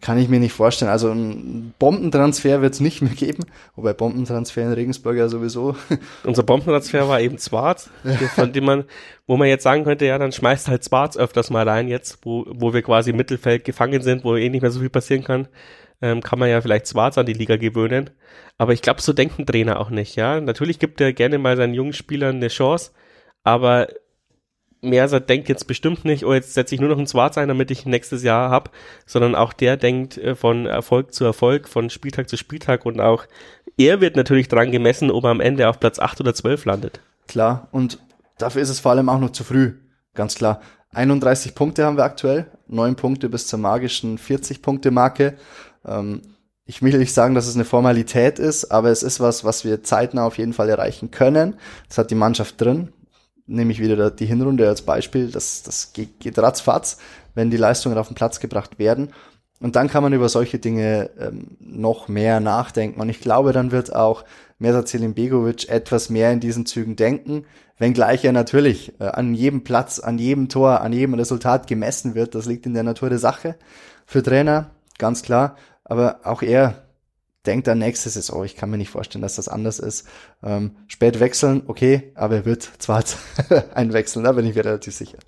kann 0.00 0.18
ich 0.18 0.28
mir 0.28 0.40
nicht 0.40 0.52
vorstellen. 0.52 0.90
Also 0.90 1.10
ein 1.10 1.74
Bombentransfer 1.78 2.62
wird 2.62 2.74
es 2.74 2.80
nicht 2.80 3.02
mehr 3.02 3.14
geben, 3.14 3.44
wobei 3.76 3.92
Bombentransfer 3.92 4.62
in 4.62 4.72
Regensburg 4.72 5.16
ja 5.16 5.28
sowieso. 5.28 5.76
Unser 6.24 6.42
Bombentransfer 6.42 7.08
war 7.08 7.20
eben 7.20 7.38
Zwarz, 7.38 7.90
von 8.34 8.52
dem 8.52 8.64
man, 8.64 8.84
wo 9.26 9.36
man 9.36 9.48
jetzt 9.48 9.64
sagen 9.64 9.84
könnte, 9.84 10.06
ja, 10.06 10.18
dann 10.18 10.32
schmeißt 10.32 10.68
halt 10.68 10.84
Zwarz 10.84 11.16
öfters 11.16 11.50
mal 11.50 11.68
rein 11.68 11.88
jetzt, 11.88 12.18
wo, 12.22 12.46
wo 12.48 12.72
wir 12.72 12.82
quasi 12.82 13.10
im 13.10 13.16
Mittelfeld 13.16 13.64
gefangen 13.64 14.02
sind, 14.02 14.24
wo 14.24 14.36
eh 14.36 14.48
nicht 14.48 14.62
mehr 14.62 14.70
so 14.70 14.80
viel 14.80 14.90
passieren 14.90 15.24
kann 15.24 15.48
ähm, 16.00 16.22
kann 16.22 16.38
man 16.38 16.48
ja 16.48 16.60
vielleicht 16.60 16.88
Schwarz 16.88 17.18
an 17.18 17.26
die 17.26 17.32
Liga 17.32 17.56
gewöhnen. 17.56 18.10
Aber 18.56 18.72
ich 18.72 18.82
glaube, 18.82 19.02
so 19.02 19.12
denkt 19.12 19.38
ein 19.38 19.46
Trainer 19.46 19.80
auch 19.80 19.90
nicht, 19.90 20.16
ja. 20.16 20.40
Natürlich 20.40 20.78
gibt 20.78 21.00
er 21.00 21.12
gerne 21.12 21.38
mal 21.38 21.56
seinen 21.56 21.74
jungen 21.74 21.92
Spielern 21.92 22.36
eine 22.36 22.48
Chance, 22.48 22.92
aber 23.44 23.88
Merser 24.80 25.20
denkt 25.20 25.48
jetzt 25.48 25.66
bestimmt 25.66 26.04
nicht, 26.04 26.24
oh, 26.24 26.32
jetzt 26.32 26.54
setze 26.54 26.74
ich 26.74 26.80
nur 26.80 26.90
noch 26.90 26.98
einen 26.98 27.06
Schwarz 27.06 27.36
ein, 27.36 27.48
damit 27.48 27.70
ich 27.70 27.86
nächstes 27.86 28.22
Jahr 28.22 28.50
hab, 28.50 28.70
sondern 29.06 29.34
auch 29.34 29.52
der 29.52 29.76
denkt 29.76 30.18
äh, 30.18 30.34
von 30.34 30.66
Erfolg 30.66 31.12
zu 31.12 31.24
Erfolg, 31.24 31.68
von 31.68 31.90
Spieltag 31.90 32.28
zu 32.28 32.36
Spieltag 32.36 32.86
und 32.86 33.00
auch 33.00 33.24
er 33.76 34.00
wird 34.00 34.16
natürlich 34.16 34.48
dran 34.48 34.72
gemessen, 34.72 35.10
ob 35.10 35.24
er 35.24 35.30
am 35.30 35.40
Ende 35.40 35.68
auf 35.68 35.80
Platz 35.80 35.98
8 35.98 36.20
oder 36.20 36.34
12 36.34 36.64
landet. 36.64 37.00
Klar, 37.26 37.68
und 37.72 37.98
dafür 38.38 38.62
ist 38.62 38.70
es 38.70 38.80
vor 38.80 38.92
allem 38.92 39.08
auch 39.08 39.20
noch 39.20 39.30
zu 39.30 39.44
früh, 39.44 39.74
ganz 40.14 40.34
klar. 40.34 40.60
31 40.94 41.54
Punkte 41.54 41.84
haben 41.84 41.96
wir 41.96 42.04
aktuell, 42.04 42.46
9 42.68 42.96
Punkte 42.96 43.28
bis 43.28 43.46
zur 43.46 43.58
magischen 43.58 44.18
40 44.18 44.62
Punkte 44.62 44.90
Marke. 44.90 45.36
Ähm, 45.84 46.22
ich 46.64 46.82
will 46.82 46.98
nicht 46.98 47.14
sagen, 47.14 47.34
dass 47.34 47.46
es 47.46 47.54
eine 47.54 47.64
Formalität 47.64 48.38
ist, 48.38 48.66
aber 48.66 48.90
es 48.90 49.02
ist 49.02 49.20
was, 49.20 49.42
was 49.42 49.64
wir 49.64 49.82
zeitnah 49.82 50.26
auf 50.26 50.38
jeden 50.38 50.52
Fall 50.52 50.68
erreichen 50.68 51.10
können. 51.10 51.56
Das 51.88 51.98
hat 51.98 52.10
die 52.10 52.14
Mannschaft 52.14 52.60
drin. 52.60 52.92
Nehme 53.48 53.72
ich 53.72 53.80
wieder 53.80 54.10
die 54.10 54.26
Hinrunde 54.26 54.68
als 54.68 54.82
Beispiel. 54.82 55.30
Das, 55.30 55.62
das 55.64 55.92
geht, 55.92 56.20
geht 56.20 56.38
ratzfatz, 56.38 56.98
wenn 57.34 57.50
die 57.50 57.56
Leistungen 57.56 57.98
auf 57.98 58.08
den 58.08 58.14
Platz 58.14 58.38
gebracht 58.38 58.78
werden. 58.78 59.12
Und 59.60 59.74
dann 59.74 59.88
kann 59.88 60.04
man 60.04 60.12
über 60.12 60.28
solche 60.28 60.58
Dinge 60.58 61.10
ähm, 61.18 61.56
noch 61.58 62.06
mehr 62.06 62.38
nachdenken. 62.38 63.00
Und 63.00 63.08
ich 63.08 63.20
glaube, 63.20 63.52
dann 63.52 63.72
wird 63.72 63.94
auch 63.94 64.24
Mersat 64.58 65.14
Begovic 65.14 65.68
etwas 65.68 66.10
mehr 66.10 66.32
in 66.32 66.40
diesen 66.40 66.66
Zügen 66.66 66.96
denken, 66.96 67.44
wenngleich 67.78 68.24
er 68.24 68.32
natürlich 68.32 68.92
äh, 69.00 69.04
an 69.04 69.34
jedem 69.34 69.64
Platz, 69.64 69.98
an 69.98 70.18
jedem 70.18 70.48
Tor, 70.48 70.80
an 70.80 70.92
jedem 70.92 71.14
Resultat 71.14 71.66
gemessen 71.66 72.14
wird. 72.14 72.34
Das 72.34 72.46
liegt 72.46 72.66
in 72.66 72.74
der 72.74 72.82
Natur 72.82 73.08
der 73.08 73.18
Sache. 73.18 73.56
Für 74.06 74.22
Trainer, 74.22 74.70
ganz 74.98 75.22
klar. 75.22 75.56
Aber 75.84 76.20
auch 76.24 76.42
er 76.42 76.87
denkt 77.48 77.68
an 77.68 77.78
nächste 77.78 78.10
Saison. 78.10 78.44
Ich 78.44 78.54
kann 78.54 78.70
mir 78.70 78.76
nicht 78.76 78.90
vorstellen, 78.90 79.22
dass 79.22 79.36
das 79.36 79.48
anders 79.48 79.78
ist. 79.78 80.06
Ähm, 80.44 80.76
spät 80.86 81.18
wechseln, 81.18 81.62
okay, 81.66 82.12
aber 82.14 82.36
er 82.36 82.44
wird 82.44 82.62
zwar 82.78 83.02
einwechseln, 83.74 84.24
da 84.24 84.32
bin 84.32 84.46
ich 84.46 84.54
mir 84.54 84.64
relativ 84.64 84.94
sicher. 84.94 85.18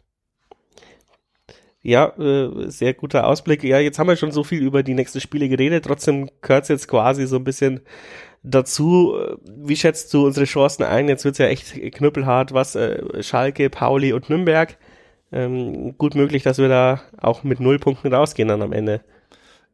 Ja, 1.82 2.12
äh, 2.18 2.70
sehr 2.70 2.92
guter 2.92 3.26
Ausblick. 3.26 3.64
Ja, 3.64 3.78
jetzt 3.78 3.98
haben 3.98 4.08
wir 4.08 4.16
schon 4.16 4.32
so 4.32 4.44
viel 4.44 4.62
über 4.62 4.82
die 4.82 4.94
nächsten 4.94 5.20
Spiele 5.20 5.48
geredet. 5.48 5.86
Trotzdem 5.86 6.28
gehört 6.42 6.68
jetzt 6.68 6.88
quasi 6.88 7.26
so 7.26 7.36
ein 7.36 7.44
bisschen 7.44 7.80
dazu. 8.42 9.16
Wie 9.46 9.76
schätzt 9.76 10.12
du 10.12 10.26
unsere 10.26 10.44
Chancen 10.44 10.82
ein? 10.82 11.08
Jetzt 11.08 11.24
wird's 11.24 11.38
ja 11.38 11.46
echt 11.46 11.72
knüppelhart, 11.92 12.52
was 12.52 12.74
äh, 12.76 13.22
Schalke, 13.22 13.70
Pauli 13.70 14.12
und 14.12 14.28
Nürnberg. 14.28 14.76
Ähm, 15.32 15.96
gut 15.96 16.14
möglich, 16.14 16.42
dass 16.42 16.58
wir 16.58 16.68
da 16.68 17.00
auch 17.16 17.44
mit 17.44 17.60
null 17.60 17.78
Punkten 17.78 18.12
rausgehen 18.12 18.48
dann 18.48 18.62
am 18.62 18.72
Ende. 18.72 19.00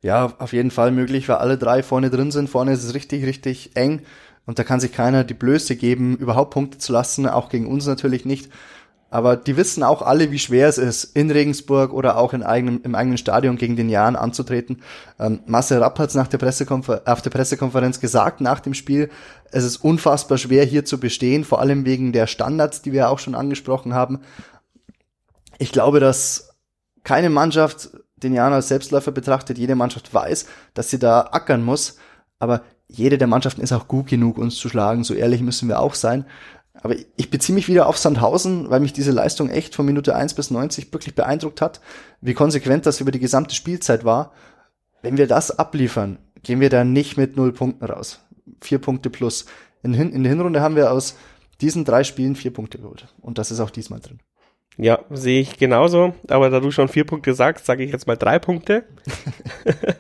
Ja, 0.03 0.35
auf 0.39 0.53
jeden 0.53 0.71
Fall 0.71 0.93
möglich, 0.93 1.29
weil 1.29 1.37
alle 1.37 1.59
drei 1.59 1.83
vorne 1.83 2.11
drin 2.11 2.31
sind. 2.31 2.49
Vorne 2.49 2.73
ist 2.73 2.85
es 2.85 2.95
richtig, 2.95 3.25
richtig 3.25 3.77
eng 3.77 4.03
und 4.47 4.59
da 4.59 4.65
kann 4.65 4.81
sich 4.81 4.93
keiner 4.93 5.25
die 5.25 5.35
Blöße 5.35 5.77
geben, 5.77 6.17
überhaupt 6.17 6.53
Punkte 6.53 6.79
zu 6.79 6.93
lassen, 6.93 7.29
auch 7.29 7.49
gegen 7.49 7.67
uns 7.67 7.87
natürlich 7.87 8.25
nicht. 8.25 8.51
Aber 9.09 9.37
die 9.37 9.57
wissen 9.57 9.83
auch 9.83 10.03
alle, 10.03 10.31
wie 10.33 10.39
schwer 10.39 10.69
es 10.69 10.79
ist, 10.79 11.17
in 11.17 11.31
Regensburg 11.31 11.93
oder 11.93 12.19
auch 12.19 12.33
in 12.33 12.43
eigenem, 12.43 12.81
im 12.83 12.95
eigenen 12.95 13.19
Stadion 13.19 13.57
gegen 13.57 13.77
den 13.77 13.89
Jahren 13.89 14.17
anzutreten. 14.17 14.83
Ähm, 15.19 15.41
Marcel 15.47 15.79
Rapp 15.79 15.99
hat 15.99 16.09
es 16.11 16.17
nach 16.17 16.27
der 16.27 16.39
Pressekonfer 16.39 17.03
auf 17.05 17.23
der 17.23 17.31
Pressekonferenz 17.31 18.01
gesagt, 18.01 18.41
nach 18.41 18.61
dem 18.61 18.75
Spiel, 18.75 19.11
es 19.53 19.65
ist 19.65 19.79
unfassbar 19.79 20.39
schwer 20.39 20.65
hier 20.65 20.85
zu 20.85 20.99
bestehen, 20.99 21.45
vor 21.45 21.61
allem 21.61 21.85
wegen 21.85 22.13
der 22.13 22.27
Standards, 22.27 22.83
die 22.83 22.93
wir 22.93 23.09
auch 23.09 23.21
schon 23.21 23.37
angesprochen 23.37 23.95
haben. 23.95 24.21
Ich 25.59 25.73
glaube, 25.73 26.01
dass 26.01 26.51
keine 27.05 27.31
Mannschaft 27.31 27.91
den 28.17 28.33
Jan 28.33 28.53
als 28.53 28.69
Selbstläufer 28.69 29.13
betrachtet, 29.13 29.59
jede 29.59 29.75
Mannschaft 29.75 30.13
weiß, 30.13 30.47
dass 30.75 30.91
sie 30.91 30.99
da 30.99 31.29
ackern 31.33 31.63
muss, 31.63 31.99
aber 32.39 32.63
jede 32.89 33.19
der 33.19 33.27
Mannschaften 33.27 33.61
ist 33.61 33.73
auch 33.73 33.89
gut 33.89 34.07
genug, 34.07 34.39
uns 34.39 34.57
zu 34.57 34.69
schlagen, 34.69 35.05
so 35.05 35.15
ehrlich 35.15 35.43
müssen 35.43 35.69
wir 35.69 35.81
auch 35.81 35.95
sein. 35.95 36.25
Aber 36.83 36.95
ich 37.17 37.31
beziehe 37.31 37.55
mich 37.55 37.69
wieder 37.69 37.87
auf 37.87 37.99
Sandhausen, 37.99 38.71
weil 38.71 38.81
mich 38.81 38.93
diese 38.93 39.11
Leistung 39.11 39.49
echt 39.49 39.75
von 39.75 39.87
Minute 39.87 40.15
1 40.15 40.35
bis 40.35 40.51
90 40.51 40.93
wirklich 40.93 41.15
beeindruckt 41.15 41.61
hat, 41.61 41.81
wie 42.21 42.35
konsequent 42.35 42.87
das 42.87 43.01
über 43.01 43.11
die 43.11 43.19
gesamte 43.19 43.55
Spielzeit 43.55 44.05
war. 44.05 44.33
Wenn 45.03 45.17
wir 45.17 45.27
das 45.27 45.59
abliefern, 45.59 46.19
gehen 46.43 46.61
wir 46.61 46.71
da 46.71 46.85
nicht 46.85 47.17
mit 47.17 47.37
null 47.37 47.53
Punkten 47.53 47.85
raus. 47.85 48.21
Vier 48.61 48.79
Punkte 48.79 49.11
plus. 49.11 49.47
In, 49.83 49.95
in 49.95 50.23
der 50.23 50.31
Hinrunde 50.31 50.61
haben 50.61 50.77
wir 50.77 50.93
aus 50.93 51.17
diesen 51.61 51.85
drei 51.85 52.05
Spielen 52.05 52.37
vier 52.37 52.53
Punkte 52.53 52.79
geholt. 52.79 53.09
Und 53.21 53.39
das 53.39 53.51
ist 53.51 53.61
auch 53.61 53.71
diesmal 53.71 54.01
drin. 54.01 54.21
Ja, 54.79 55.01
sehe 55.11 55.41
ich 55.41 55.59
genauso. 55.59 56.15
Aber 56.29 56.51
da 56.51 56.61
du 56.61 56.71
schon 56.71 56.89
vier 56.89 57.05
Punkte 57.05 57.35
sagst, 57.35 57.67
sage 57.67 57.85
ich 57.85 57.93
jetzt 57.93 58.07
mal 58.07 58.17
drei 58.17 58.39
Punkte. 58.39 58.85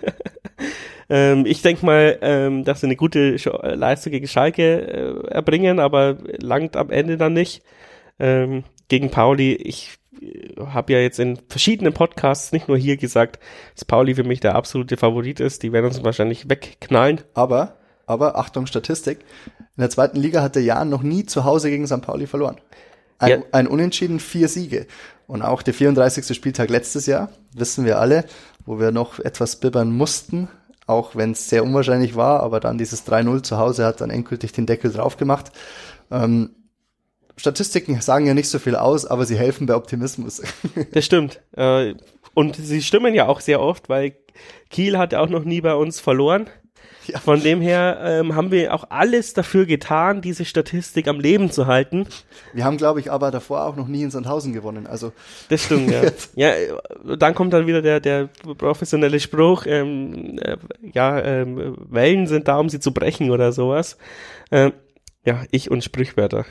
ähm, 1.08 1.46
ich 1.46 1.62
denke 1.62 1.86
mal, 1.86 2.18
ähm, 2.20 2.64
dass 2.64 2.80
sie 2.80 2.86
eine 2.86 2.96
gute 2.96 3.36
Leistung 3.62 4.12
gegen 4.12 4.28
Schalke 4.28 4.62
äh, 4.62 5.28
erbringen, 5.28 5.80
aber 5.80 6.18
langt 6.40 6.76
am 6.76 6.90
Ende 6.90 7.16
dann 7.16 7.32
nicht. 7.32 7.62
Ähm, 8.18 8.64
gegen 8.88 9.10
Pauli, 9.10 9.54
ich 9.54 9.96
äh, 10.20 10.60
habe 10.66 10.92
ja 10.92 10.98
jetzt 11.00 11.18
in 11.18 11.38
verschiedenen 11.48 11.94
Podcasts, 11.94 12.52
nicht 12.52 12.68
nur 12.68 12.76
hier 12.76 12.98
gesagt, 12.98 13.38
dass 13.74 13.84
Pauli 13.86 14.14
für 14.14 14.24
mich 14.24 14.40
der 14.40 14.54
absolute 14.54 14.96
Favorit 14.96 15.40
ist. 15.40 15.62
Die 15.62 15.72
werden 15.72 15.86
uns 15.86 16.04
wahrscheinlich 16.04 16.50
wegknallen. 16.50 17.22
Aber 17.34 17.76
Aber 18.06 18.38
Achtung, 18.38 18.66
Statistik. 18.66 19.20
In 19.76 19.80
der 19.80 19.90
zweiten 19.90 20.18
Liga 20.18 20.42
hat 20.42 20.54
der 20.54 20.62
Jan 20.62 20.88
noch 20.88 21.02
nie 21.02 21.26
zu 21.26 21.44
Hause 21.44 21.70
gegen 21.70 21.86
St. 21.86 22.02
Pauli 22.02 22.26
verloren. 22.26 22.56
Ein, 23.18 23.30
ja. 23.30 23.38
ein 23.52 23.66
Unentschieden, 23.66 24.20
vier 24.20 24.48
Siege. 24.48 24.86
Und 25.26 25.42
auch 25.42 25.62
der 25.62 25.74
34. 25.74 26.36
Spieltag 26.36 26.70
letztes 26.70 27.06
Jahr, 27.06 27.30
wissen 27.52 27.84
wir 27.84 27.98
alle, 27.98 28.24
wo 28.64 28.78
wir 28.78 28.92
noch 28.92 29.18
etwas 29.18 29.56
bibbern 29.56 29.90
mussten, 29.92 30.48
auch 30.86 31.16
wenn 31.16 31.32
es 31.32 31.48
sehr 31.48 31.64
unwahrscheinlich 31.64 32.14
war, 32.14 32.40
aber 32.40 32.60
dann 32.60 32.78
dieses 32.78 33.06
3-0 33.06 33.42
zu 33.42 33.58
Hause 33.58 33.84
hat 33.84 34.00
dann 34.00 34.10
endgültig 34.10 34.52
den 34.52 34.66
Deckel 34.66 34.92
drauf 34.92 35.16
gemacht. 35.16 35.50
Ähm, 36.10 36.50
Statistiken 37.36 38.00
sagen 38.00 38.26
ja 38.26 38.34
nicht 38.34 38.48
so 38.48 38.58
viel 38.58 38.76
aus, 38.76 39.04
aber 39.04 39.26
sie 39.26 39.36
helfen 39.36 39.66
bei 39.66 39.74
Optimismus. 39.74 40.42
Das 40.92 41.04
stimmt. 41.04 41.40
Äh, 41.56 41.94
und 42.34 42.56
sie 42.56 42.82
stimmen 42.82 43.14
ja 43.14 43.26
auch 43.26 43.40
sehr 43.40 43.60
oft, 43.60 43.88
weil 43.88 44.16
Kiel 44.70 44.98
hat 44.98 45.14
auch 45.14 45.28
noch 45.28 45.44
nie 45.44 45.60
bei 45.60 45.74
uns 45.74 46.00
verloren. 46.00 46.48
Ja. 47.08 47.18
Von 47.18 47.40
dem 47.40 47.60
her 47.60 47.98
ähm, 48.02 48.34
haben 48.34 48.50
wir 48.50 48.74
auch 48.74 48.84
alles 48.90 49.34
dafür 49.34 49.66
getan, 49.66 50.20
diese 50.20 50.44
Statistik 50.44 51.08
am 51.08 51.20
Leben 51.20 51.50
zu 51.50 51.66
halten. 51.66 52.06
Wir 52.52 52.64
haben, 52.64 52.76
glaube 52.76 53.00
ich, 53.00 53.10
aber 53.10 53.30
davor 53.30 53.64
auch 53.64 53.76
noch 53.76 53.88
nie 53.88 54.02
in 54.02 54.10
Sandhausen 54.10 54.52
gewonnen. 54.52 54.86
Also 54.86 55.12
das 55.48 55.64
stimmt, 55.64 55.90
ja. 55.90 56.02
ja, 56.34 56.52
dann 57.18 57.34
kommt 57.34 57.52
dann 57.52 57.66
wieder 57.66 57.82
der, 57.82 58.00
der 58.00 58.28
professionelle 58.58 59.20
Spruch, 59.20 59.66
ähm, 59.66 60.38
äh, 60.40 60.56
ja, 60.92 61.20
ähm, 61.20 61.76
Wellen 61.88 62.26
sind 62.26 62.48
da, 62.48 62.58
um 62.58 62.68
sie 62.68 62.80
zu 62.80 62.92
brechen 62.92 63.30
oder 63.30 63.52
sowas. 63.52 63.96
Ähm, 64.50 64.72
ja, 65.24 65.42
ich 65.50 65.70
und 65.70 65.82
Sprichwörter. 65.82 66.44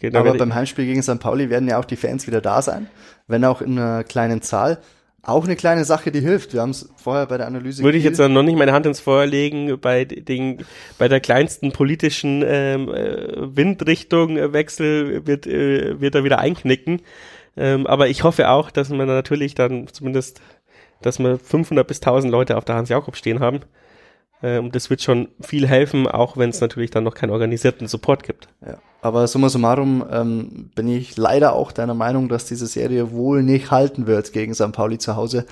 Genau 0.00 0.20
aber 0.20 0.34
beim 0.34 0.54
Heimspiel 0.54 0.86
gegen 0.86 1.02
St. 1.02 1.20
Pauli 1.20 1.50
werden 1.50 1.68
ja 1.68 1.78
auch 1.78 1.84
die 1.84 1.96
Fans 1.96 2.26
wieder 2.26 2.40
da 2.40 2.62
sein, 2.62 2.88
wenn 3.26 3.44
auch 3.44 3.60
in 3.60 3.78
einer 3.78 4.04
kleinen 4.04 4.42
Zahl. 4.42 4.78
Auch 5.26 5.44
eine 5.44 5.56
kleine 5.56 5.84
Sache, 5.84 6.12
die 6.12 6.20
hilft. 6.20 6.52
Wir 6.52 6.60
haben 6.60 6.70
es 6.70 6.88
vorher 6.94 7.26
bei 7.26 7.36
der 7.36 7.48
Analyse. 7.48 7.82
Würde 7.82 7.98
ich 7.98 8.04
jetzt 8.04 8.20
noch 8.20 8.42
nicht 8.44 8.56
meine 8.56 8.72
Hand 8.72 8.86
ins 8.86 9.00
Feuer 9.00 9.26
legen 9.26 9.76
bei 9.80 10.04
den, 10.04 10.64
bei 10.98 11.08
der 11.08 11.18
kleinsten 11.18 11.72
politischen 11.72 12.44
ähm, 12.46 12.88
äh, 12.94 13.56
Windrichtungwechsel 13.56 15.26
wird 15.26 15.48
äh, 15.48 16.00
wird 16.00 16.14
er 16.14 16.22
wieder 16.22 16.38
einknicken. 16.38 17.02
Ähm, 17.56 17.88
aber 17.88 18.06
ich 18.06 18.22
hoffe 18.22 18.50
auch, 18.50 18.70
dass 18.70 18.88
man 18.90 19.08
natürlich 19.08 19.56
dann 19.56 19.88
zumindest, 19.88 20.40
dass 21.02 21.18
wir 21.18 21.40
500 21.40 21.84
bis 21.84 21.98
1000 21.98 22.30
Leute 22.30 22.56
auf 22.56 22.64
der 22.64 22.76
Hans 22.76 22.88
Jakob 22.88 23.16
stehen 23.16 23.40
haben. 23.40 23.62
Ähm, 24.42 24.70
das 24.70 24.90
wird 24.90 25.02
schon 25.02 25.28
viel 25.40 25.66
helfen, 25.66 26.06
auch 26.06 26.36
wenn 26.36 26.50
es 26.50 26.60
natürlich 26.60 26.90
dann 26.90 27.04
noch 27.04 27.14
keinen 27.14 27.30
organisierten 27.30 27.86
Support 27.86 28.22
gibt. 28.22 28.48
Ja. 28.66 28.78
Aber 29.02 29.26
summa 29.28 29.48
summarum 29.48 30.04
ähm, 30.10 30.70
bin 30.74 30.88
ich 30.88 31.16
leider 31.16 31.52
auch 31.52 31.72
deiner 31.72 31.94
Meinung, 31.94 32.28
dass 32.28 32.46
diese 32.46 32.66
Serie 32.66 33.12
wohl 33.12 33.42
nicht 33.42 33.70
halten 33.70 34.06
wird 34.06 34.32
gegen 34.32 34.54
St. 34.54 34.72
Pauli 34.72 34.98
zu 34.98 35.16
Hause, 35.16 35.46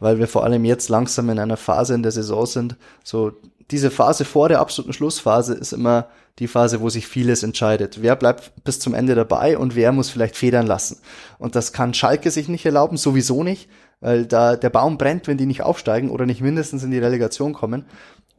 weil 0.00 0.18
wir 0.18 0.28
vor 0.28 0.44
allem 0.44 0.64
jetzt 0.64 0.88
langsam 0.88 1.30
in 1.30 1.38
einer 1.38 1.56
Phase 1.56 1.94
in 1.94 2.02
der 2.02 2.12
Saison 2.12 2.46
sind. 2.46 2.76
So 3.04 3.32
diese 3.70 3.90
Phase 3.90 4.24
vor 4.24 4.48
der 4.48 4.60
absoluten 4.60 4.92
Schlussphase 4.92 5.54
ist 5.54 5.72
immer 5.72 6.08
die 6.38 6.48
Phase, 6.48 6.80
wo 6.80 6.90
sich 6.90 7.06
vieles 7.06 7.42
entscheidet. 7.42 8.02
Wer 8.02 8.16
bleibt 8.16 8.52
bis 8.64 8.78
zum 8.78 8.92
Ende 8.92 9.14
dabei 9.14 9.56
und 9.56 9.74
wer 9.74 9.92
muss 9.92 10.10
vielleicht 10.10 10.36
federn 10.36 10.66
lassen. 10.66 10.98
Und 11.38 11.56
das 11.56 11.72
kann 11.72 11.94
Schalke 11.94 12.30
sich 12.30 12.48
nicht 12.48 12.66
erlauben, 12.66 12.96
sowieso 12.96 13.42
nicht, 13.42 13.70
weil 14.00 14.26
da 14.26 14.56
der 14.56 14.70
Baum 14.70 14.98
brennt, 14.98 15.28
wenn 15.28 15.38
die 15.38 15.46
nicht 15.46 15.62
aufsteigen 15.62 16.10
oder 16.10 16.26
nicht 16.26 16.42
mindestens 16.42 16.82
in 16.82 16.90
die 16.90 16.98
Relegation 16.98 17.54
kommen 17.54 17.86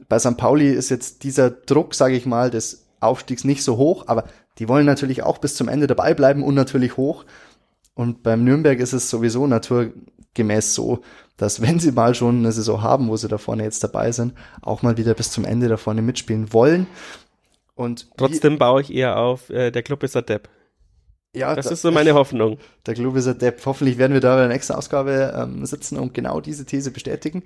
bei 0.08 0.18
St. 0.18 0.36
Pauli 0.36 0.70
ist 0.70 0.90
jetzt 0.90 1.24
dieser 1.24 1.50
Druck, 1.50 1.94
sage 1.94 2.16
ich 2.16 2.26
mal, 2.26 2.50
des 2.50 2.86
Aufstiegs 3.00 3.44
nicht 3.44 3.62
so 3.62 3.76
hoch, 3.76 4.04
aber 4.06 4.24
die 4.58 4.68
wollen 4.68 4.86
natürlich 4.86 5.22
auch 5.22 5.38
bis 5.38 5.54
zum 5.54 5.68
Ende 5.68 5.86
dabei 5.86 6.14
bleiben 6.14 6.42
und 6.42 6.54
natürlich 6.54 6.96
hoch. 6.96 7.24
Und 7.94 8.22
beim 8.22 8.44
Nürnberg 8.44 8.78
ist 8.78 8.92
es 8.92 9.10
sowieso 9.10 9.46
naturgemäß 9.46 10.74
so, 10.74 11.00
dass 11.36 11.60
wenn 11.62 11.78
sie 11.78 11.92
mal 11.92 12.14
schon 12.14 12.38
eine 12.38 12.52
Saison 12.52 12.82
haben, 12.82 13.08
wo 13.08 13.16
sie 13.16 13.28
da 13.28 13.38
vorne 13.38 13.64
jetzt 13.64 13.82
dabei 13.84 14.12
sind, 14.12 14.34
auch 14.62 14.82
mal 14.82 14.96
wieder 14.96 15.14
bis 15.14 15.30
zum 15.30 15.44
Ende 15.44 15.68
da 15.68 15.76
vorne 15.76 16.02
mitspielen 16.02 16.52
wollen. 16.52 16.86
Und 17.74 18.08
trotzdem 18.16 18.58
baue 18.58 18.80
ich 18.80 18.92
eher 18.92 19.18
auf, 19.18 19.50
äh, 19.50 19.70
der 19.70 19.84
Club 19.84 20.02
ist 20.02 20.16
der 20.16 20.22
Depp. 20.22 20.48
Ja, 21.38 21.54
das 21.54 21.66
da, 21.66 21.72
ist 21.72 21.82
so 21.82 21.92
meine 21.92 22.14
Hoffnung. 22.14 22.58
Der 22.86 22.94
Club 22.94 23.16
ist 23.16 23.28
ein 23.28 23.38
Depp. 23.38 23.64
Hoffentlich 23.64 23.96
werden 23.96 24.12
wir 24.12 24.20
da 24.20 24.34
bei 24.34 24.40
der 24.40 24.48
nächsten 24.48 24.72
Ausgabe 24.72 25.34
ähm, 25.36 25.64
sitzen 25.64 25.96
und 25.96 26.12
genau 26.12 26.40
diese 26.40 26.64
These 26.64 26.90
bestätigen. 26.90 27.44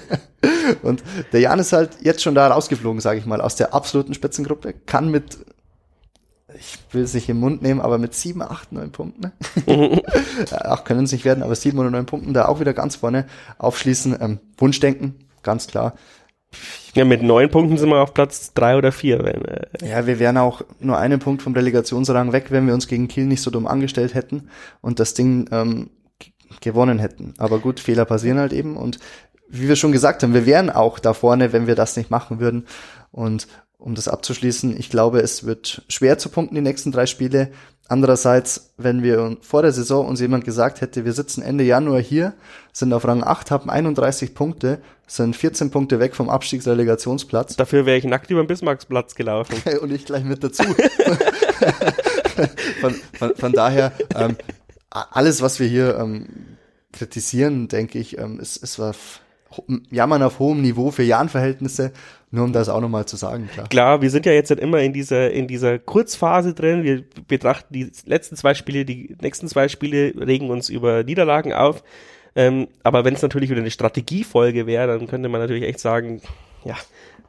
und 0.82 1.02
der 1.32 1.40
Jan 1.40 1.58
ist 1.58 1.72
halt 1.72 1.98
jetzt 2.00 2.22
schon 2.22 2.34
da 2.34 2.48
rausgeflogen, 2.48 3.00
sage 3.00 3.18
ich 3.18 3.26
mal, 3.26 3.40
aus 3.40 3.56
der 3.56 3.74
absoluten 3.74 4.14
Spitzengruppe. 4.14 4.72
Kann 4.86 5.10
mit, 5.10 5.38
ich 6.58 6.78
will 6.92 7.02
es 7.02 7.12
nicht 7.12 7.28
im 7.28 7.38
Mund 7.40 7.60
nehmen, 7.60 7.80
aber 7.80 7.98
mit 7.98 8.14
sieben, 8.14 8.40
acht, 8.40 8.72
neun 8.72 8.90
Punkten, 8.90 9.32
ne? 9.66 10.02
ach, 10.50 10.84
können 10.84 11.04
es 11.04 11.12
nicht 11.12 11.26
werden, 11.26 11.42
aber 11.42 11.54
sieben 11.54 11.78
oder 11.78 11.90
neun 11.90 12.06
Punkten 12.06 12.32
da 12.32 12.46
auch 12.46 12.60
wieder 12.60 12.72
ganz 12.72 12.96
vorne 12.96 13.26
aufschließen. 13.58 14.16
Ähm, 14.18 14.40
Wunschdenken, 14.56 15.16
ganz 15.42 15.66
klar. 15.66 15.94
Ja, 16.94 17.04
mit 17.04 17.22
neun 17.22 17.50
Punkten 17.50 17.78
sind 17.78 17.88
wir 17.90 18.02
auf 18.02 18.14
Platz 18.14 18.52
drei 18.52 18.76
oder 18.76 18.92
vier. 18.92 19.22
Wenn, 19.22 19.44
äh 19.44 19.66
ja, 19.88 20.06
wir 20.06 20.18
wären 20.18 20.36
auch 20.36 20.62
nur 20.80 20.98
einen 20.98 21.20
Punkt 21.20 21.42
vom 21.42 21.54
Relegationsrang 21.54 22.32
weg, 22.32 22.46
wenn 22.50 22.66
wir 22.66 22.74
uns 22.74 22.88
gegen 22.88 23.08
Kiel 23.08 23.26
nicht 23.26 23.42
so 23.42 23.50
dumm 23.50 23.66
angestellt 23.66 24.14
hätten 24.14 24.48
und 24.80 24.98
das 24.98 25.14
Ding 25.14 25.48
ähm, 25.52 25.90
gewonnen 26.60 26.98
hätten. 26.98 27.34
Aber 27.38 27.60
gut, 27.60 27.78
Fehler 27.78 28.04
passieren 28.04 28.38
halt 28.38 28.52
eben 28.52 28.76
und 28.76 28.98
wie 29.48 29.68
wir 29.68 29.76
schon 29.76 29.92
gesagt 29.92 30.22
haben, 30.22 30.34
wir 30.34 30.46
wären 30.46 30.70
auch 30.70 30.98
da 30.98 31.12
vorne, 31.12 31.52
wenn 31.52 31.66
wir 31.66 31.74
das 31.74 31.96
nicht 31.96 32.10
machen 32.10 32.40
würden. 32.40 32.66
Und 33.10 33.48
um 33.78 33.94
das 33.94 34.08
abzuschließen, 34.08 34.78
ich 34.78 34.90
glaube, 34.90 35.20
es 35.20 35.44
wird 35.44 35.82
schwer 35.88 36.18
zu 36.18 36.28
punkten 36.28 36.54
die 36.54 36.60
nächsten 36.60 36.92
drei 36.92 37.06
Spiele. 37.06 37.50
Andererseits, 37.90 38.72
wenn 38.76 39.02
wir 39.02 39.36
vor 39.40 39.62
der 39.62 39.72
Saison 39.72 40.06
uns 40.06 40.20
jemand 40.20 40.44
gesagt 40.44 40.80
hätte, 40.80 41.04
wir 41.04 41.12
sitzen 41.12 41.42
Ende 41.42 41.64
Januar 41.64 42.00
hier, 42.00 42.34
sind 42.72 42.92
auf 42.92 43.04
Rang 43.04 43.24
8, 43.24 43.50
haben 43.50 43.68
31 43.68 44.32
Punkte, 44.32 44.80
sind 45.08 45.34
14 45.34 45.72
Punkte 45.72 45.98
weg 45.98 46.14
vom 46.14 46.30
Abstiegsrelegationsplatz. 46.30 47.56
Dafür 47.56 47.86
wäre 47.86 47.98
ich 47.98 48.04
nackt 48.04 48.30
über 48.30 48.44
den 48.44 48.46
Bismarcksplatz 48.46 49.16
gelaufen. 49.16 49.56
Und 49.80 49.90
ich 49.90 50.04
gleich 50.04 50.22
mit 50.22 50.44
dazu. 50.44 50.62
von, 52.80 52.94
von, 53.18 53.34
von, 53.34 53.52
daher, 53.52 53.90
ähm, 54.14 54.36
alles, 54.90 55.42
was 55.42 55.58
wir 55.58 55.66
hier 55.66 55.98
ähm, 55.98 56.28
kritisieren, 56.92 57.66
denke 57.66 57.98
ich, 57.98 58.18
ähm, 58.18 58.38
ist, 58.38 58.58
ist 58.58 58.78
was 58.78 59.18
Jammern 59.90 60.22
auf 60.22 60.38
hohem 60.38 60.62
Niveau 60.62 60.92
für 60.92 61.02
Jahrenverhältnisse, 61.02 61.90
nur 62.32 62.44
um 62.44 62.52
das 62.52 62.68
auch 62.68 62.80
nochmal 62.80 63.06
zu 63.06 63.16
sagen, 63.16 63.48
klar. 63.52 63.68
Klar, 63.68 64.02
wir 64.02 64.10
sind 64.10 64.24
ja 64.24 64.32
jetzt 64.32 64.50
immer 64.52 64.80
in 64.80 64.92
dieser, 64.92 65.32
in 65.32 65.48
dieser 65.48 65.78
Kurzphase 65.80 66.54
drin. 66.54 66.84
Wir 66.84 67.04
betrachten 67.26 67.74
die 67.74 67.90
letzten 68.06 68.36
zwei 68.36 68.54
Spiele, 68.54 68.84
die 68.84 69.16
nächsten 69.20 69.48
zwei 69.48 69.68
Spiele, 69.68 70.14
regen 70.16 70.48
uns 70.48 70.68
über 70.68 71.02
Niederlagen 71.02 71.52
auf. 71.52 71.82
Ähm, 72.36 72.68
aber 72.84 73.04
wenn 73.04 73.14
es 73.14 73.22
natürlich 73.22 73.50
wieder 73.50 73.60
eine 73.60 73.72
Strategiefolge 73.72 74.66
wäre, 74.66 74.86
dann 74.86 75.08
könnte 75.08 75.28
man 75.28 75.40
natürlich 75.40 75.64
echt 75.64 75.80
sagen, 75.80 76.22
ja, 76.64 76.76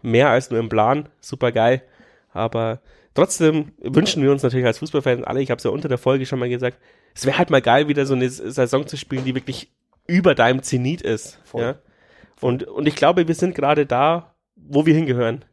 mehr 0.03 0.29
als 0.29 0.51
nur 0.51 0.59
im 0.59 0.69
Plan, 0.69 1.09
super 1.19 1.51
geil. 1.51 1.81
Aber 2.31 2.79
trotzdem 3.15 3.71
wünschen 3.79 4.21
wir 4.21 4.31
uns 4.31 4.43
natürlich 4.43 4.67
als 4.67 4.77
Fußballfans 4.77 5.23
alle, 5.23 5.41
ich 5.41 5.49
habe 5.49 5.57
es 5.57 5.63
ja 5.63 5.71
unter 5.71 5.89
der 5.89 5.97
Folge 5.97 6.27
schon 6.27 6.37
mal 6.37 6.49
gesagt, 6.49 6.77
es 7.15 7.25
wäre 7.25 7.39
halt 7.39 7.49
mal 7.49 7.61
geil, 7.61 7.87
wieder 7.87 8.05
so 8.05 8.13
eine 8.13 8.29
Saison 8.29 8.85
zu 8.85 8.97
spielen, 8.97 9.25
die 9.25 9.33
wirklich 9.33 9.71
über 10.05 10.35
deinem 10.35 10.61
Zenit 10.61 11.01
ist. 11.01 11.39
Voll. 11.43 11.63
Ja? 11.63 11.75
Und, 12.39 12.63
und 12.63 12.87
ich 12.87 12.95
glaube, 12.95 13.27
wir 13.27 13.35
sind 13.35 13.55
gerade 13.55 13.85
da, 13.85 14.30
wo 14.67 14.85
wir 14.85 14.93
hingehören. 14.93 15.45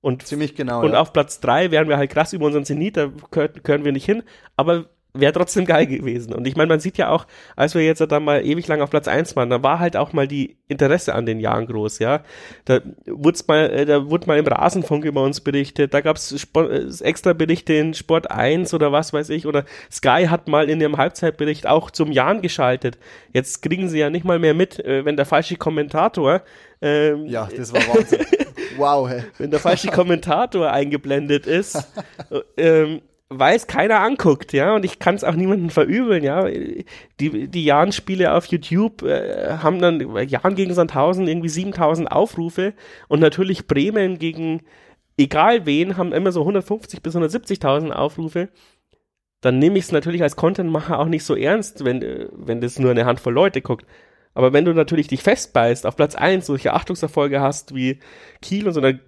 Und, 0.00 0.26
Ziemlich 0.26 0.54
genau. 0.54 0.82
Und 0.82 0.92
ja. 0.92 1.00
auf 1.00 1.12
Platz 1.12 1.40
drei 1.40 1.70
wären 1.70 1.88
wir 1.88 1.96
halt 1.96 2.10
krass 2.10 2.32
über 2.32 2.46
unseren 2.46 2.64
Zenit, 2.64 2.96
da 2.96 3.10
gehören 3.30 3.84
wir 3.84 3.92
nicht 3.92 4.04
hin. 4.04 4.22
Aber 4.56 4.86
wäre 5.14 5.32
trotzdem 5.32 5.64
geil 5.64 5.86
gewesen. 5.86 6.34
Und 6.34 6.46
ich 6.46 6.56
meine, 6.56 6.68
man 6.68 6.80
sieht 6.80 6.98
ja 6.98 7.08
auch, 7.08 7.26
als 7.54 7.74
wir 7.74 7.82
jetzt 7.82 8.00
da 8.00 8.20
mal 8.20 8.44
ewig 8.44 8.66
lang 8.66 8.82
auf 8.82 8.90
Platz 8.90 9.06
eins 9.06 9.36
waren, 9.36 9.48
da 9.48 9.62
war 9.62 9.78
halt 9.78 9.96
auch 9.96 10.12
mal 10.12 10.26
die 10.26 10.58
Interesse 10.66 11.14
an 11.14 11.24
den 11.24 11.38
Jahren 11.38 11.66
groß, 11.66 12.00
ja. 12.00 12.24
Da 12.64 12.80
wurde 13.06 13.38
mal, 13.46 13.70
äh, 13.70 13.86
da 13.86 14.10
wurde 14.10 14.26
mal 14.26 14.38
im 14.38 14.46
Rasenfunk 14.46 15.04
über 15.04 15.22
uns 15.22 15.40
berichtet, 15.40 15.94
da 15.94 16.00
gab 16.00 16.16
es 16.16 16.48
äh, 16.54 17.04
extra 17.04 17.32
Berichte 17.32 17.74
in 17.74 17.94
Sport 17.94 18.30
1 18.30 18.74
oder 18.74 18.90
was 18.90 19.12
weiß 19.12 19.30
ich, 19.30 19.46
oder 19.46 19.64
Sky 19.90 20.26
hat 20.28 20.48
mal 20.48 20.68
in 20.68 20.80
ihrem 20.80 20.96
Halbzeitbericht 20.96 21.68
auch 21.68 21.92
zum 21.92 22.10
Jahren 22.10 22.42
geschaltet. 22.42 22.98
Jetzt 23.32 23.62
kriegen 23.62 23.88
sie 23.88 24.00
ja 24.00 24.10
nicht 24.10 24.24
mal 24.24 24.40
mehr 24.40 24.54
mit, 24.54 24.84
äh, 24.84 25.04
wenn 25.04 25.16
der 25.16 25.26
falsche 25.26 25.56
Kommentator 25.56 26.42
ähm, 26.84 27.26
ja, 27.26 27.48
das 27.56 27.72
war 27.72 27.80
Wahnsinn. 27.80 28.26
wow, 28.76 29.08
hey. 29.08 29.24
Wenn 29.38 29.50
der 29.50 29.60
falsche 29.60 29.88
Kommentator 29.88 30.70
eingeblendet 30.70 31.46
ist, 31.46 31.86
ähm, 32.56 33.02
weil 33.28 33.56
es 33.56 33.66
keiner 33.66 34.00
anguckt, 34.00 34.52
ja, 34.52 34.74
und 34.74 34.84
ich 34.84 34.98
kann 34.98 35.14
es 35.14 35.24
auch 35.24 35.34
niemandem 35.34 35.70
verübeln, 35.70 36.22
ja. 36.22 36.46
Die, 37.20 37.48
die 37.48 37.64
Jahn-Spiele 37.64 38.32
auf 38.32 38.46
YouTube 38.46 39.02
äh, 39.02 39.58
haben 39.62 39.80
dann 39.80 40.00
Jahn 40.28 40.54
gegen 40.54 40.74
Sandhausen 40.74 41.26
irgendwie 41.28 41.48
7000 41.48 42.10
Aufrufe 42.10 42.74
und 43.08 43.20
natürlich 43.20 43.66
Bremen 43.66 44.18
gegen 44.18 44.62
egal 45.16 45.66
wen 45.66 45.96
haben 45.96 46.12
immer 46.12 46.32
so 46.32 46.40
150 46.40 47.02
bis 47.02 47.16
170.000 47.16 47.90
Aufrufe. 47.90 48.48
Dann 49.40 49.58
nehme 49.58 49.78
ich 49.78 49.84
es 49.84 49.92
natürlich 49.92 50.22
als 50.22 50.36
Contentmacher 50.36 50.98
auch 50.98 51.06
nicht 51.06 51.24
so 51.24 51.36
ernst, 51.36 51.84
wenn, 51.84 52.02
äh, 52.02 52.28
wenn 52.32 52.60
das 52.60 52.78
nur 52.78 52.90
eine 52.90 53.04
Handvoll 53.04 53.34
Leute 53.34 53.60
guckt. 53.60 53.86
Aber 54.34 54.52
wenn 54.52 54.64
du 54.64 54.74
natürlich 54.74 55.08
dich 55.08 55.22
festbeißt, 55.22 55.86
auf 55.86 55.96
Platz 55.96 56.14
1 56.14 56.46
solche 56.46 56.72
Achtungserfolge 56.72 57.40
hast 57.40 57.74
wie 57.74 58.00
Kiel 58.42 58.66
und 58.66 58.74
so, 58.74 58.80
dann 58.80 59.00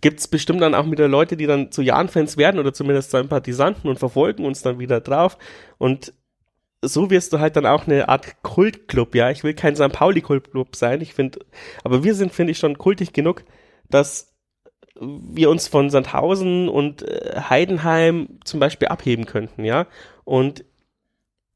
gibt's 0.00 0.28
bestimmt 0.28 0.60
dann 0.60 0.74
auch 0.74 0.90
wieder 0.90 1.08
Leute, 1.08 1.36
die 1.36 1.46
dann 1.46 1.70
zu 1.70 1.82
Jahren-Fans 1.82 2.36
werden 2.36 2.58
oder 2.58 2.72
zumindest 2.72 3.10
Sympathisanten 3.10 3.88
und 3.88 3.98
verfolgen 3.98 4.44
uns 4.44 4.62
dann 4.62 4.78
wieder 4.78 5.00
drauf. 5.00 5.38
Und 5.78 6.12
so 6.82 7.10
wirst 7.10 7.32
du 7.32 7.40
halt 7.40 7.56
dann 7.56 7.66
auch 7.66 7.86
eine 7.86 8.08
Art 8.08 8.42
Kultclub, 8.42 9.14
ja. 9.14 9.30
Ich 9.30 9.44
will 9.44 9.54
kein 9.54 9.76
St. 9.76 9.92
Pauli-Kultclub 9.92 10.76
sein, 10.76 11.00
ich 11.00 11.14
finde, 11.14 11.40
aber 11.84 12.04
wir 12.04 12.14
sind, 12.14 12.32
finde 12.32 12.52
ich, 12.52 12.58
schon 12.58 12.78
kultig 12.78 13.12
genug, 13.12 13.44
dass 13.90 14.34
wir 15.00 15.50
uns 15.50 15.68
von 15.68 15.90
Sandhausen 15.90 16.68
und 16.68 17.02
äh, 17.02 17.40
Heidenheim 17.48 18.40
zum 18.44 18.60
Beispiel 18.60 18.88
abheben 18.88 19.26
könnten, 19.26 19.64
ja. 19.64 19.86
Und 20.24 20.64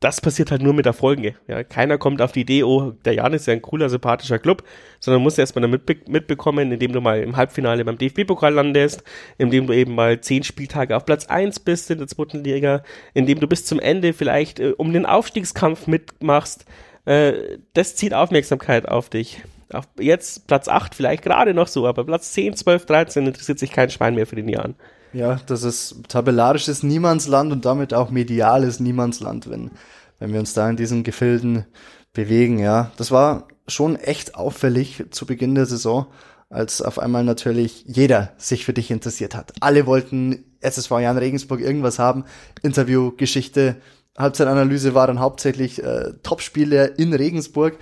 das 0.03 0.20
passiert 0.20 0.50
halt 0.50 0.62
nur 0.62 0.74
mit 0.74 0.86
Erfolgen. 0.86 1.34
Ja. 1.46 1.62
Keiner 1.62 1.96
kommt 1.96 2.20
auf 2.20 2.32
die 2.32 2.40
Idee, 2.40 2.64
oh, 2.64 2.92
der 3.05 3.14
Jan 3.14 3.32
ist 3.32 3.46
ja 3.46 3.53
ein 3.53 3.62
cooler, 3.62 3.88
sympathischer 3.88 4.38
Club, 4.38 4.64
sondern 4.98 5.22
musst 5.22 5.38
erstmal 5.38 5.62
damit 5.62 6.09
mitbekommen, 6.09 6.72
indem 6.72 6.92
du 6.92 7.00
mal 7.00 7.22
im 7.22 7.36
Halbfinale 7.36 7.84
beim 7.84 7.98
DFB-Pokal 7.98 8.53
landest, 8.53 9.05
indem 9.38 9.66
du 9.66 9.72
eben 9.72 9.94
mal 9.94 10.20
zehn 10.20 10.42
Spieltage 10.42 10.96
auf 10.96 11.07
Platz 11.07 11.26
eins 11.26 11.61
bist 11.61 11.90
in 11.90 11.98
der 11.98 12.09
zweiten 12.09 12.42
Liga, 12.42 12.82
indem 13.14 13.38
du 13.38 13.46
bis 13.46 13.64
zum 13.64 13.78
Ende 13.78 14.12
vielleicht 14.12 14.59
äh, 14.59 14.72
um 14.76 14.92
den 14.92 15.07
Aufstiegskampf 15.07 15.86
mitmachst. 15.86 16.64
Äh, 17.05 17.59
das 17.74 17.94
zieht 17.94 18.12
Aufmerksamkeit 18.12 18.88
auf 18.88 19.09
dich. 19.09 19.42
Auf 19.72 19.86
jetzt 19.98 20.48
Platz 20.48 20.68
acht 20.68 20.94
vielleicht 20.94 21.22
gerade 21.22 21.55
noch 21.55 21.68
so, 21.68 21.86
aber 21.86 22.05
Platz 22.05 22.32
10, 22.32 22.57
12, 22.57 22.86
13 22.86 23.26
interessiert 23.26 23.59
sich 23.59 23.72
kein 23.72 23.88
Schwein 23.88 24.14
mehr 24.14 24.26
für 24.26 24.36
den 24.36 24.48
Jan. 24.48 24.74
Ja, 25.13 25.41
das 25.47 25.63
ist 25.63 25.97
tabellarisches 26.09 26.83
Niemandsland 26.83 27.53
und 27.53 27.65
damit 27.65 27.93
auch 27.93 28.11
mediales 28.11 28.81
Niemandsland, 28.81 29.51
wenn, 29.51 29.71
wenn 30.19 30.33
wir 30.33 30.41
uns 30.41 30.55
da 30.55 30.69
in 30.69 30.77
diesen 30.77 31.05
Gefilden 31.05 31.67
bewegen, 32.13 32.59
ja. 32.59 32.91
Das 32.97 33.11
war 33.11 33.49
schon 33.69 33.97
echt 33.97 34.35
auffällig 34.35 35.05
zu 35.11 35.27
Beginn 35.27 35.55
der 35.55 35.67
Saison, 35.67 36.07
als 36.49 36.83
auf 36.83 36.99
einmal 36.99 37.25
natürlich 37.25 37.85
jeder 37.87 38.33
sich 38.37 38.65
für 38.65 38.73
dich 38.73 38.91
interessiert 38.91 39.35
hat. 39.35 39.53
Alle 39.61 39.87
wollten 39.87 40.45
SSV 40.61 40.91
Jan 41.01 41.19
Regensburg 41.19 41.61
irgendwas 41.61 41.99
haben. 41.99 42.25
Interview, 42.63 43.13
Geschichte, 43.17 43.77
Halbzeitanalyse 44.17 44.95
war 44.95 45.07
dann 45.07 45.21
hauptsächlich 45.21 45.83
äh, 45.83 46.13
Topspiele 46.23 46.87
in 46.87 47.15
Regensburg. 47.15 47.79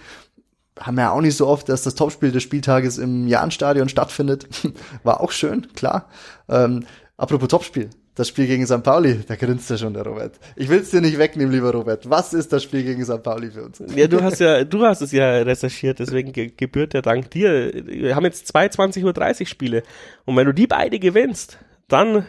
Haben 0.79 0.97
wir 0.97 1.03
ja 1.03 1.11
auch 1.11 1.21
nicht 1.21 1.37
so 1.37 1.47
oft, 1.47 1.69
dass 1.69 1.83
das 1.83 1.95
Topspiel 1.95 2.31
des 2.31 2.43
Spieltages 2.43 2.99
im 2.99 3.27
Jahnstadion 3.27 3.89
stattfindet. 3.89 4.49
war 5.03 5.21
auch 5.21 5.33
schön, 5.33 5.73
klar. 5.75 6.09
Ähm, 6.49 6.85
Apropos 7.21 7.49
Topspiel. 7.49 7.91
Das 8.15 8.29
Spiel 8.29 8.47
gegen 8.47 8.67
St. 8.67 8.83
Pauli, 8.83 9.21
da 9.29 9.37
grinst 9.37 9.69
ja 9.69 9.77
schon 9.77 9.93
der 9.93 10.05
Robert. 10.05 10.41
Ich 10.57 10.71
will 10.71 10.79
es 10.79 10.89
dir 10.89 11.03
nicht 11.03 11.19
wegnehmen, 11.19 11.53
lieber 11.53 11.71
Robert. 11.71 12.09
Was 12.09 12.33
ist 12.33 12.51
das 12.51 12.63
Spiel 12.63 12.83
gegen 12.83 13.05
St. 13.05 13.23
Pauli 13.23 13.51
für 13.51 13.63
uns? 13.63 13.83
Ja, 13.95 14.07
du 14.07 14.23
hast 14.23 14.41
ja, 14.41 14.65
du 14.65 14.87
hast 14.87 15.03
es 15.03 15.13
ja 15.13 15.31
recherchiert, 15.43 15.99
deswegen 15.99 16.33
ge 16.33 16.51
gebührt 16.57 16.95
der 16.95 17.03
Dank 17.03 17.31
dir. 17.31 17.73
Wir 17.85 18.17
haben 18.17 18.25
jetzt 18.25 18.47
zwei 18.47 18.69
20.30 18.69 19.41
Uhr 19.41 19.47
Spiele. 19.47 19.83
Und 20.25 20.35
wenn 20.37 20.47
du 20.47 20.55
die 20.55 20.67
beide 20.67 20.99
gewinnst, 20.99 21.59
dann, 21.89 22.25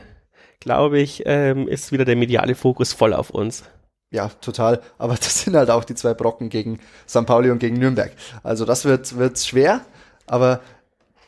glaube 0.59 0.99
ich, 0.99 1.23
ähm, 1.25 1.69
ist 1.69 1.93
wieder 1.93 2.03
der 2.03 2.17
mediale 2.17 2.53
Fokus 2.53 2.91
voll 2.91 3.13
auf 3.13 3.29
uns. 3.29 3.63
Ja, 4.09 4.27
total. 4.41 4.81
Aber 4.97 5.15
das 5.15 5.43
sind 5.43 5.55
halt 5.55 5.69
auch 5.69 5.85
die 5.85 5.95
zwei 5.95 6.13
Brocken 6.13 6.49
gegen 6.49 6.79
St. 7.07 7.25
Pauli 7.25 7.49
und 7.49 7.59
gegen 7.59 7.79
Nürnberg. 7.79 8.11
Also 8.43 8.65
das 8.65 8.83
wird, 8.83 9.17
wird 9.17 9.39
schwer, 9.39 9.85
aber 10.27 10.59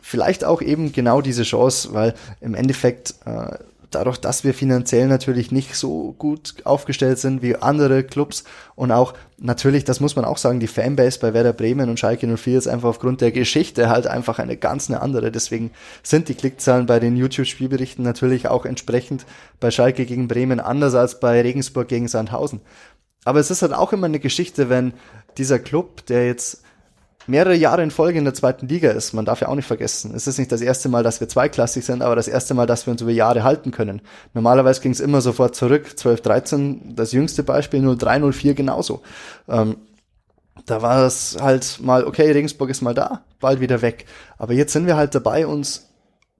vielleicht 0.03 0.43
auch 0.43 0.61
eben 0.61 0.91
genau 0.91 1.21
diese 1.21 1.43
Chance, 1.43 1.93
weil 1.93 2.13
im 2.41 2.55
Endeffekt 2.55 3.15
äh, 3.25 3.57
dadurch, 3.89 4.17
dass 4.17 4.43
wir 4.43 4.53
finanziell 4.53 5.07
natürlich 5.07 5.51
nicht 5.51 5.75
so 5.75 6.13
gut 6.17 6.55
aufgestellt 6.65 7.19
sind 7.19 7.41
wie 7.41 7.55
andere 7.55 8.03
Clubs 8.03 8.43
und 8.75 8.91
auch 8.91 9.13
natürlich, 9.37 9.85
das 9.85 10.01
muss 10.01 10.15
man 10.17 10.25
auch 10.25 10.37
sagen, 10.37 10.59
die 10.59 10.67
Fanbase 10.67 11.19
bei 11.19 11.33
Werder 11.33 11.53
Bremen 11.53 11.89
und 11.89 11.99
Schalke 11.99 12.27
04 12.27 12.57
ist 12.57 12.67
einfach 12.67 12.89
aufgrund 12.89 13.21
der 13.21 13.31
Geschichte 13.31 13.89
halt 13.89 14.05
einfach 14.07 14.39
eine 14.39 14.57
ganz 14.57 14.89
eine 14.89 15.01
andere. 15.01 15.31
Deswegen 15.31 15.71
sind 16.01 16.27
die 16.27 16.35
Klickzahlen 16.35 16.85
bei 16.85 16.99
den 16.99 17.15
YouTube-Spielberichten 17.15 18.03
natürlich 18.03 18.47
auch 18.49 18.65
entsprechend 18.65 19.25
bei 19.61 19.71
Schalke 19.71 20.05
gegen 20.05 20.27
Bremen 20.27 20.59
anders 20.59 20.95
als 20.95 21.19
bei 21.19 21.41
Regensburg 21.41 21.87
gegen 21.87 22.09
Sandhausen. 22.09 22.59
Aber 23.25 23.39
es 23.39 23.51
ist 23.51 23.61
halt 23.61 23.73
auch 23.73 23.93
immer 23.93 24.07
eine 24.07 24.19
Geschichte, 24.19 24.69
wenn 24.69 24.93
dieser 25.37 25.59
Club, 25.59 26.05
der 26.07 26.27
jetzt 26.27 26.62
mehrere 27.27 27.55
Jahre 27.55 27.83
in 27.83 27.91
Folge 27.91 28.17
in 28.17 28.25
der 28.25 28.33
zweiten 28.33 28.67
Liga 28.67 28.91
ist. 28.91 29.13
Man 29.13 29.25
darf 29.25 29.41
ja 29.41 29.47
auch 29.47 29.55
nicht 29.55 29.65
vergessen. 29.67 30.13
Es 30.15 30.27
ist 30.27 30.37
nicht 30.37 30.51
das 30.51 30.61
erste 30.61 30.89
Mal, 30.89 31.03
dass 31.03 31.19
wir 31.19 31.29
zweiklassig 31.29 31.85
sind, 31.85 32.01
aber 32.01 32.15
das 32.15 32.27
erste 32.27 32.53
Mal, 32.53 32.65
dass 32.65 32.85
wir 32.85 32.91
uns 32.91 33.01
über 33.01 33.11
Jahre 33.11 33.43
halten 33.43 33.71
können. 33.71 34.01
Normalerweise 34.33 34.81
ging 34.81 34.91
es 34.91 34.99
immer 34.99 35.21
sofort 35.21 35.55
zurück. 35.55 35.97
12, 35.97 36.21
13, 36.21 36.95
das 36.95 37.11
jüngste 37.11 37.43
Beispiel, 37.43 37.95
03, 37.95 38.31
04 38.31 38.53
genauso. 38.53 39.01
Ähm, 39.47 39.77
da 40.65 40.81
war 40.81 41.05
es 41.05 41.37
halt 41.41 41.79
mal, 41.81 42.05
okay, 42.05 42.31
Regensburg 42.31 42.69
ist 42.69 42.81
mal 42.81 42.93
da, 42.93 43.23
bald 43.39 43.59
wieder 43.59 43.81
weg. 43.81 44.05
Aber 44.37 44.53
jetzt 44.53 44.73
sind 44.73 44.87
wir 44.87 44.95
halt 44.95 45.15
dabei, 45.15 45.47
uns, 45.47 45.89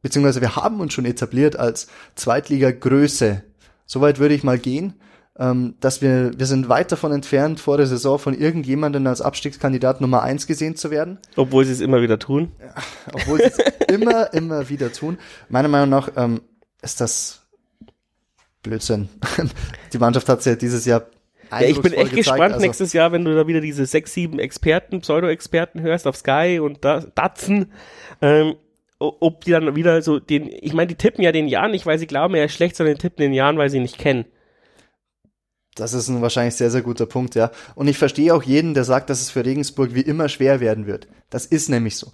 beziehungsweise 0.01 0.41
wir 0.41 0.55
haben 0.55 0.79
uns 0.79 0.93
schon 0.93 1.05
etabliert 1.05 1.57
als 1.57 1.87
Zweitliga-Größe. 2.15 3.43
Soweit 3.85 4.19
würde 4.19 4.35
ich 4.35 4.43
mal 4.43 4.57
gehen 4.57 4.93
ähm, 5.39 5.75
dass 5.79 6.01
wir, 6.01 6.31
wir 6.37 6.45
sind 6.45 6.69
weit 6.69 6.91
davon 6.91 7.11
entfernt, 7.11 7.59
vor 7.59 7.77
der 7.77 7.87
Saison 7.87 8.19
von 8.19 8.37
irgendjemandem 8.37 9.05
als 9.07 9.21
Abstiegskandidat 9.21 9.99
Nummer 9.99 10.21
eins 10.21 10.45
gesehen 10.45 10.75
zu 10.75 10.91
werden. 10.91 11.17
Obwohl 11.35 11.65
sie 11.65 11.71
es 11.71 11.81
immer 11.81 12.01
wieder 12.01 12.19
tun. 12.19 12.51
Ja, 12.59 12.73
obwohl 13.13 13.39
sie 13.39 13.45
es 13.45 13.57
immer, 13.87 14.31
immer 14.33 14.69
wieder 14.69 14.91
tun. 14.91 15.17
Meiner 15.49 15.69
Meinung 15.69 15.89
nach 15.89 16.11
ähm, 16.15 16.41
ist 16.81 17.01
das 17.01 17.41
Blödsinn. 18.61 19.09
Die 19.93 19.97
Mannschaft 19.97 20.29
hat 20.29 20.39
es 20.39 20.45
ja 20.45 20.55
dieses 20.55 20.85
Jahr 20.85 21.07
ja, 21.51 21.67
ich 21.67 21.81
bin 21.81 21.93
echt 21.93 22.05
gezeigt, 22.05 22.15
gespannt 22.15 22.53
also 22.53 22.65
nächstes 22.65 22.93
Jahr, 22.93 23.11
wenn 23.11 23.25
du 23.25 23.35
da 23.35 23.45
wieder 23.45 23.61
diese 23.61 23.85
sechs, 23.85 24.13
sieben 24.13 24.39
Experten, 24.39 25.01
Pseudo-Experten 25.01 25.81
hörst 25.81 26.07
auf 26.07 26.15
Sky 26.15 26.59
und 26.59 26.83
da, 26.83 27.01
Datsen, 27.01 27.71
ähm, 28.21 28.55
ob 28.97 29.43
die 29.43 29.51
dann 29.51 29.75
wieder 29.75 30.01
so 30.01 30.19
den, 30.19 30.49
ich 30.49 30.73
meine, 30.73 30.87
die 30.87 30.95
tippen 30.95 31.23
ja 31.23 31.31
den 31.31 31.47
Jahren 31.47 31.71
nicht, 31.71 31.85
weil 31.85 31.99
sie 31.99 32.07
glauben, 32.07 32.33
er 32.33 32.45
ist 32.45 32.53
schlecht, 32.53 32.75
sondern 32.75 32.95
die 32.95 33.01
tippen 33.01 33.21
den 33.21 33.33
Jahren, 33.33 33.57
weil 33.57 33.69
sie 33.69 33.77
ihn 33.77 33.83
nicht 33.83 33.99
kennen. 33.99 34.25
Das 35.75 35.93
ist 35.93 36.07
ein 36.07 36.21
wahrscheinlich 36.21 36.55
sehr, 36.55 36.69
sehr 36.69 36.81
guter 36.81 37.05
Punkt, 37.05 37.35
ja. 37.35 37.51
Und 37.75 37.87
ich 37.87 37.97
verstehe 37.97 38.33
auch 38.33 38.43
jeden, 38.43 38.73
der 38.73 38.83
sagt, 38.83 39.09
dass 39.09 39.21
es 39.21 39.29
für 39.31 39.43
Regensburg 39.43 39.93
wie 39.93 40.01
immer 40.01 40.29
schwer 40.29 40.59
werden 40.59 40.85
wird. 40.85 41.07
Das 41.29 41.45
ist 41.45 41.69
nämlich 41.69 41.97
so. 41.97 42.11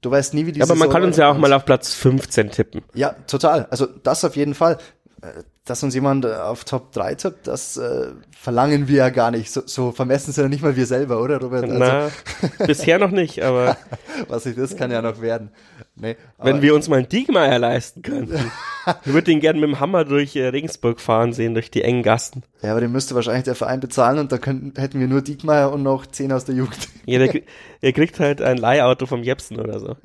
Du 0.00 0.10
weißt 0.10 0.34
nie, 0.34 0.46
wie 0.46 0.52
die 0.52 0.60
ja, 0.60 0.64
Aber 0.64 0.74
man 0.74 0.90
kann 0.90 1.04
uns 1.04 1.16
ja 1.16 1.30
auch 1.30 1.38
mal 1.38 1.52
auf 1.52 1.64
Platz 1.64 1.94
15 1.94 2.50
tippen. 2.50 2.82
Ja, 2.94 3.14
total. 3.26 3.66
Also 3.70 3.86
das 3.86 4.24
auf 4.24 4.34
jeden 4.34 4.54
Fall. 4.54 4.78
Äh, 5.22 5.42
dass 5.64 5.82
uns 5.84 5.94
jemand 5.94 6.24
äh, 6.24 6.32
auf 6.34 6.64
Top 6.64 6.90
3 6.92 7.14
tippt, 7.14 7.46
das 7.46 7.76
äh, 7.76 8.08
verlangen 8.36 8.88
wir 8.88 8.96
ja 8.96 9.10
gar 9.10 9.30
nicht. 9.30 9.52
So, 9.52 9.62
so 9.64 9.92
vermessen 9.92 10.32
sind 10.32 10.42
ja 10.42 10.48
nicht 10.48 10.62
mal 10.62 10.74
wir 10.74 10.86
selber, 10.86 11.22
oder 11.22 11.40
Robert? 11.40 11.64
Also, 11.64 11.78
Na, 11.78 12.10
bisher 12.66 12.98
noch 12.98 13.12
nicht, 13.12 13.42
aber. 13.42 13.76
Was 14.28 14.44
ich 14.46 14.56
das 14.56 14.76
kann 14.76 14.90
ja 14.90 15.00
noch 15.02 15.20
werden. 15.20 15.50
Nee, 15.94 16.16
Wenn 16.38 16.62
wir 16.62 16.74
uns 16.74 16.88
mal 16.88 16.96
einen 16.96 17.08
Diegmeier 17.08 17.60
leisten 17.60 18.02
könnten. 18.02 18.50
ich 19.04 19.12
würde 19.12 19.24
den 19.24 19.40
gerne 19.40 19.60
mit 19.60 19.68
dem 19.68 19.80
Hammer 19.80 20.04
durch 20.04 20.36
äh, 20.36 20.48
Regensburg 20.48 21.00
fahren 21.00 21.32
sehen, 21.32 21.54
durch 21.54 21.70
die 21.70 21.82
engen 21.82 22.02
Gasten. 22.02 22.42
Ja, 22.62 22.72
aber 22.72 22.80
den 22.80 22.92
müsste 22.92 23.14
wahrscheinlich 23.14 23.44
der 23.44 23.54
Verein 23.54 23.80
bezahlen 23.80 24.18
und 24.18 24.32
da 24.32 24.38
könnten, 24.38 24.78
hätten 24.80 25.00
wir 25.00 25.08
nur 25.08 25.22
Diegmeier 25.22 25.72
und 25.72 25.82
noch 25.82 26.06
zehn 26.06 26.32
aus 26.32 26.44
der 26.44 26.54
Jugend. 26.54 26.88
ja, 27.06 27.18
der, 27.18 27.42
er 27.80 27.92
kriegt 27.92 28.20
halt 28.20 28.40
ein 28.40 28.56
Leihauto 28.56 29.06
vom 29.06 29.22
Jepsen 29.22 29.60
oder 29.60 29.80
so. 29.80 29.96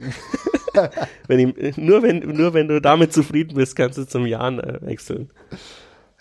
wenn 1.28 1.40
ihm, 1.40 1.54
nur, 1.76 2.04
wenn, 2.04 2.20
nur 2.20 2.54
wenn 2.54 2.68
du 2.68 2.80
damit 2.82 3.14
zufrieden 3.14 3.56
bist, 3.56 3.76
kannst 3.76 3.98
du 3.98 4.06
zum 4.06 4.26
Jahren 4.26 4.60
äh, 4.60 4.80
wechseln. 4.82 5.30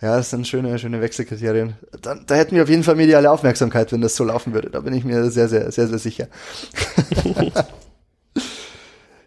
Ja, 0.01 0.17
das 0.17 0.29
sind 0.29 0.47
schöne, 0.47 0.79
schöne 0.79 1.01
Wechselkriterien. 1.01 1.75
Da, 2.03 2.15
da 2.15 2.35
hätten 2.35 2.55
wir 2.55 2.63
auf 2.63 2.69
jeden 2.69 2.83
Fall 2.83 2.97
mediale 2.97 3.31
Aufmerksamkeit, 3.31 3.93
wenn 3.93 4.03
das 4.03 4.15
so 4.15 4.25
laufen 4.25 4.53
würde. 4.53 4.69
Da 4.69 4.81
bin 4.81 4.93
ich 4.93 5.05
mir 5.05 5.31
sehr, 5.31 5.49
sehr, 5.49 5.71
sehr, 5.73 5.89
sehr 5.89 5.99
sicher. 5.99 6.29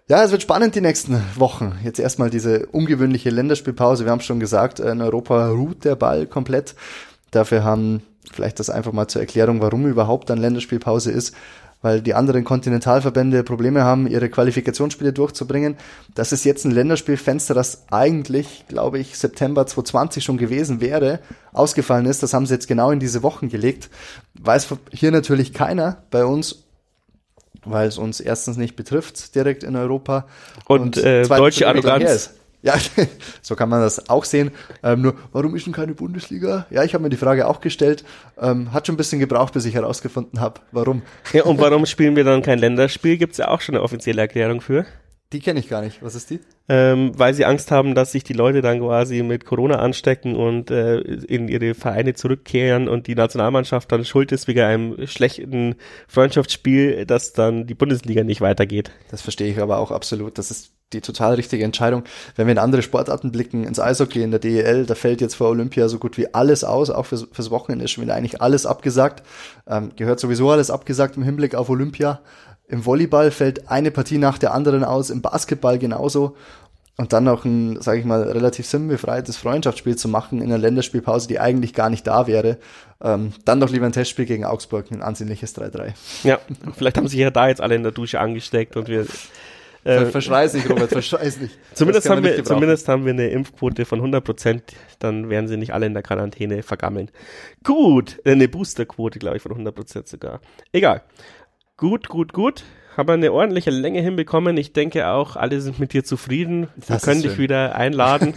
Ja, 0.09 0.23
es 0.23 0.31
wird 0.31 0.41
spannend 0.41 0.75
die 0.75 0.81
nächsten 0.81 1.21
Wochen. 1.35 1.79
Jetzt 1.83 1.99
erstmal 1.99 2.29
diese 2.29 2.65
ungewöhnliche 2.67 3.29
Länderspielpause. 3.29 4.05
Wir 4.05 4.11
haben 4.11 4.21
schon 4.21 4.39
gesagt, 4.39 4.79
in 4.79 5.01
Europa 5.01 5.49
ruht 5.49 5.85
der 5.85 5.95
Ball 5.95 6.25
komplett. 6.25 6.75
Dafür 7.31 7.63
haben 7.63 8.01
vielleicht 8.31 8.59
das 8.59 8.69
einfach 8.69 8.91
mal 8.91 9.07
zur 9.07 9.21
Erklärung, 9.21 9.61
warum 9.61 9.85
überhaupt 9.87 10.29
dann 10.29 10.39
Länderspielpause 10.39 11.11
ist 11.11 11.35
weil 11.81 12.01
die 12.01 12.13
anderen 12.13 12.43
Kontinentalverbände 12.43 13.43
Probleme 13.43 13.83
haben, 13.83 14.07
ihre 14.07 14.29
Qualifikationsspiele 14.29 15.13
durchzubringen. 15.13 15.77
Das 16.13 16.31
ist 16.31 16.43
jetzt 16.43 16.65
ein 16.65 16.71
Länderspielfenster, 16.71 17.53
das 17.53 17.83
eigentlich, 17.89 18.65
glaube 18.67 18.99
ich, 18.99 19.17
September 19.17 19.65
2020 19.65 20.23
schon 20.23 20.37
gewesen 20.37 20.81
wäre, 20.81 21.19
ausgefallen 21.53 22.05
ist. 22.05 22.21
Das 22.21 22.33
haben 22.33 22.45
sie 22.45 22.53
jetzt 22.53 22.67
genau 22.67 22.91
in 22.91 22.99
diese 22.99 23.23
Wochen 23.23 23.49
gelegt. 23.49 23.89
Weiß 24.33 24.67
hier 24.91 25.11
natürlich 25.11 25.53
keiner 25.53 26.03
bei 26.11 26.25
uns, 26.25 26.63
weil 27.65 27.87
es 27.87 27.97
uns 27.97 28.19
erstens 28.19 28.57
nicht 28.57 28.75
betrifft, 28.75 29.35
direkt 29.35 29.63
in 29.63 29.75
Europa. 29.75 30.27
Und, 30.65 30.97
und 30.97 31.03
äh, 31.03 31.23
deutsche 31.23 31.67
Arroganz. 31.67 32.31
Ja, 32.61 32.73
so 33.41 33.55
kann 33.55 33.69
man 33.69 33.81
das 33.81 34.09
auch 34.09 34.25
sehen. 34.25 34.51
Ähm, 34.83 35.01
nur, 35.01 35.15
warum 35.31 35.55
ist 35.55 35.65
denn 35.65 35.73
keine 35.73 35.93
Bundesliga? 35.93 36.65
Ja, 36.69 36.83
ich 36.83 36.93
habe 36.93 37.03
mir 37.03 37.09
die 37.09 37.17
Frage 37.17 37.47
auch 37.47 37.61
gestellt. 37.61 38.03
Ähm, 38.39 38.73
hat 38.73 38.85
schon 38.85 38.95
ein 38.95 38.97
bisschen 38.97 39.19
gebraucht, 39.19 39.53
bis 39.53 39.65
ich 39.65 39.75
herausgefunden 39.75 40.41
habe, 40.41 40.59
warum. 40.71 41.01
Ja, 41.31 41.43
und 41.43 41.59
warum 41.59 41.85
spielen 41.85 42.17
wir 42.17 42.25
dann 42.25 42.41
kein 42.41 42.59
Länderspiel? 42.59 43.17
Gibt 43.17 43.33
es 43.33 43.37
ja 43.37 43.47
auch 43.47 43.61
schon 43.61 43.75
eine 43.75 43.83
offizielle 43.83 44.21
Erklärung 44.21 44.59
für. 44.59 44.85
Die 45.31 45.41
kenne 45.41 45.59
ich 45.59 45.69
gar 45.69 45.81
nicht. 45.81 46.01
Was 46.01 46.15
ist 46.15 46.31
die? 46.31 46.39
Ähm, 46.67 47.11
weil 47.15 47.35
sie 47.35 47.45
Angst 47.45 47.69
haben, 47.69 47.93
dass 47.93 48.11
sich 48.11 48.23
die 48.23 48.33
Leute 48.33 48.61
dann 48.61 48.79
quasi 48.79 49.21
mit 49.21 49.45
Corona 49.45 49.75
anstecken 49.75 50.35
und 50.35 50.71
äh, 50.71 50.99
in 50.99 51.47
ihre 51.47 51.75
Vereine 51.75 52.15
zurückkehren 52.15 52.87
und 52.87 53.05
die 53.05 53.13
Nationalmannschaft 53.13 53.91
dann 53.91 54.05
schuld 54.05 54.31
ist 54.31 54.47
wegen 54.47 54.61
einem 54.61 55.07
schlechten 55.07 55.75
Freundschaftsspiel, 56.07 57.05
dass 57.05 57.33
dann 57.33 57.67
die 57.67 57.75
Bundesliga 57.75 58.23
nicht 58.23 58.41
weitergeht. 58.41 58.89
Das 59.11 59.21
verstehe 59.21 59.51
ich 59.51 59.59
aber 59.59 59.77
auch 59.77 59.91
absolut. 59.91 60.39
Das 60.39 60.49
ist 60.49 60.71
die 60.93 61.01
total 61.01 61.35
richtige 61.35 61.63
Entscheidung. 61.63 62.03
Wenn 62.35 62.47
wir 62.47 62.53
in 62.53 62.57
andere 62.57 62.81
Sportarten 62.81 63.31
blicken, 63.31 63.63
ins 63.63 63.79
Eishockey, 63.79 64.23
in 64.23 64.31
der 64.31 64.39
DEL, 64.39 64.87
da 64.87 64.95
fällt 64.95 65.21
jetzt 65.21 65.35
vor 65.35 65.49
Olympia 65.49 65.87
so 65.87 65.99
gut 65.99 66.17
wie 66.17 66.33
alles 66.33 66.63
aus, 66.63 66.89
auch 66.89 67.05
fürs, 67.05 67.27
fürs 67.31 67.51
Wochenende 67.51 67.85
ist 67.85 67.91
schon 67.91 68.03
wieder 68.03 68.15
eigentlich 68.15 68.41
alles 68.41 68.65
abgesagt. 68.65 69.23
Ähm, 69.67 69.91
gehört 69.95 70.19
sowieso 70.19 70.49
alles 70.49 70.71
abgesagt 70.71 71.17
im 71.17 71.23
Hinblick 71.23 71.53
auf 71.53 71.69
Olympia. 71.69 72.21
Im 72.69 72.85
Volleyball 72.85 73.31
fällt 73.31 73.69
eine 73.69 73.91
Partie 73.91 74.19
nach 74.19 74.37
der 74.37 74.53
anderen 74.53 74.83
aus, 74.83 75.09
im 75.09 75.21
Basketball 75.21 75.79
genauso. 75.79 76.37
und 76.97 77.13
dann 77.13 77.23
noch 77.23 77.45
ein, 77.45 77.81
sage 77.81 77.99
ich 77.99 78.05
mal, 78.05 78.23
relativ 78.23 78.65
sinnbefreites 78.67 79.37
Freundschaftsspiel 79.37 79.95
zu 79.95 80.09
machen 80.09 80.41
in 80.41 80.45
einer 80.45 80.57
Länderspielpause, 80.57 81.27
die 81.29 81.39
eigentlich 81.39 81.73
gar 81.73 81.89
nicht 81.89 82.05
da 82.05 82.27
wäre, 82.27 82.57
ähm, 83.01 83.31
dann 83.45 83.59
doch 83.59 83.69
lieber 83.69 83.85
ein 83.85 83.93
Testspiel 83.93 84.25
gegen 84.25 84.43
Augsburg, 84.43 84.91
ein 84.91 85.01
ansehnliches 85.01 85.55
3-3. 85.55 85.93
Ja, 86.23 86.39
vielleicht 86.75 86.97
haben 86.97 87.07
sich 87.07 87.19
ja 87.19 87.31
da 87.31 87.47
jetzt 87.47 87.61
alle 87.61 87.75
in 87.75 87.83
der 87.83 87.93
Dusche 87.93 88.19
angesteckt 88.19 88.75
und 88.75 88.89
wir 88.89 89.05
äh, 89.85 90.05
verschreiß 90.05 90.53
nicht, 90.55 90.69
Robert, 90.69 90.89
verschreiß 90.89 91.39
nicht. 91.39 91.57
zumindest, 91.73 92.09
haben 92.09 92.23
wir, 92.23 92.43
zumindest 92.43 92.87
haben 92.87 93.05
wir 93.05 93.13
eine 93.13 93.29
Impfquote 93.29 93.85
von 93.85 93.99
100 93.99 94.23
Prozent, 94.23 94.63
dann 94.99 95.29
werden 95.29 95.47
sie 95.47 95.57
nicht 95.57 95.73
alle 95.73 95.85
in 95.85 95.93
der 95.93 96.03
Quarantäne 96.03 96.63
vergammeln. 96.63 97.09
Gut, 97.63 98.19
äh, 98.25 98.31
eine 98.31 98.49
Boosterquote, 98.49 99.19
glaube 99.19 99.37
ich, 99.37 99.41
von 99.41 99.53
100 99.53 99.73
Prozent 99.73 100.07
sogar. 100.07 100.41
Egal. 100.73 101.01
Gut, 101.79 102.09
gut, 102.09 102.33
gut 102.33 102.63
haben 102.99 103.07
wir 103.07 103.13
eine 103.13 103.31
ordentliche 103.31 103.69
Länge 103.69 104.01
hinbekommen. 104.01 104.57
Ich 104.57 104.73
denke 104.73 105.07
auch, 105.07 105.37
alle 105.37 105.61
sind 105.61 105.79
mit 105.79 105.93
dir 105.93 106.03
zufrieden. 106.03 106.67
Wir 106.85 106.97
können 106.97 107.21
dich 107.21 107.37
wieder 107.37 107.73
einladen. 107.75 108.33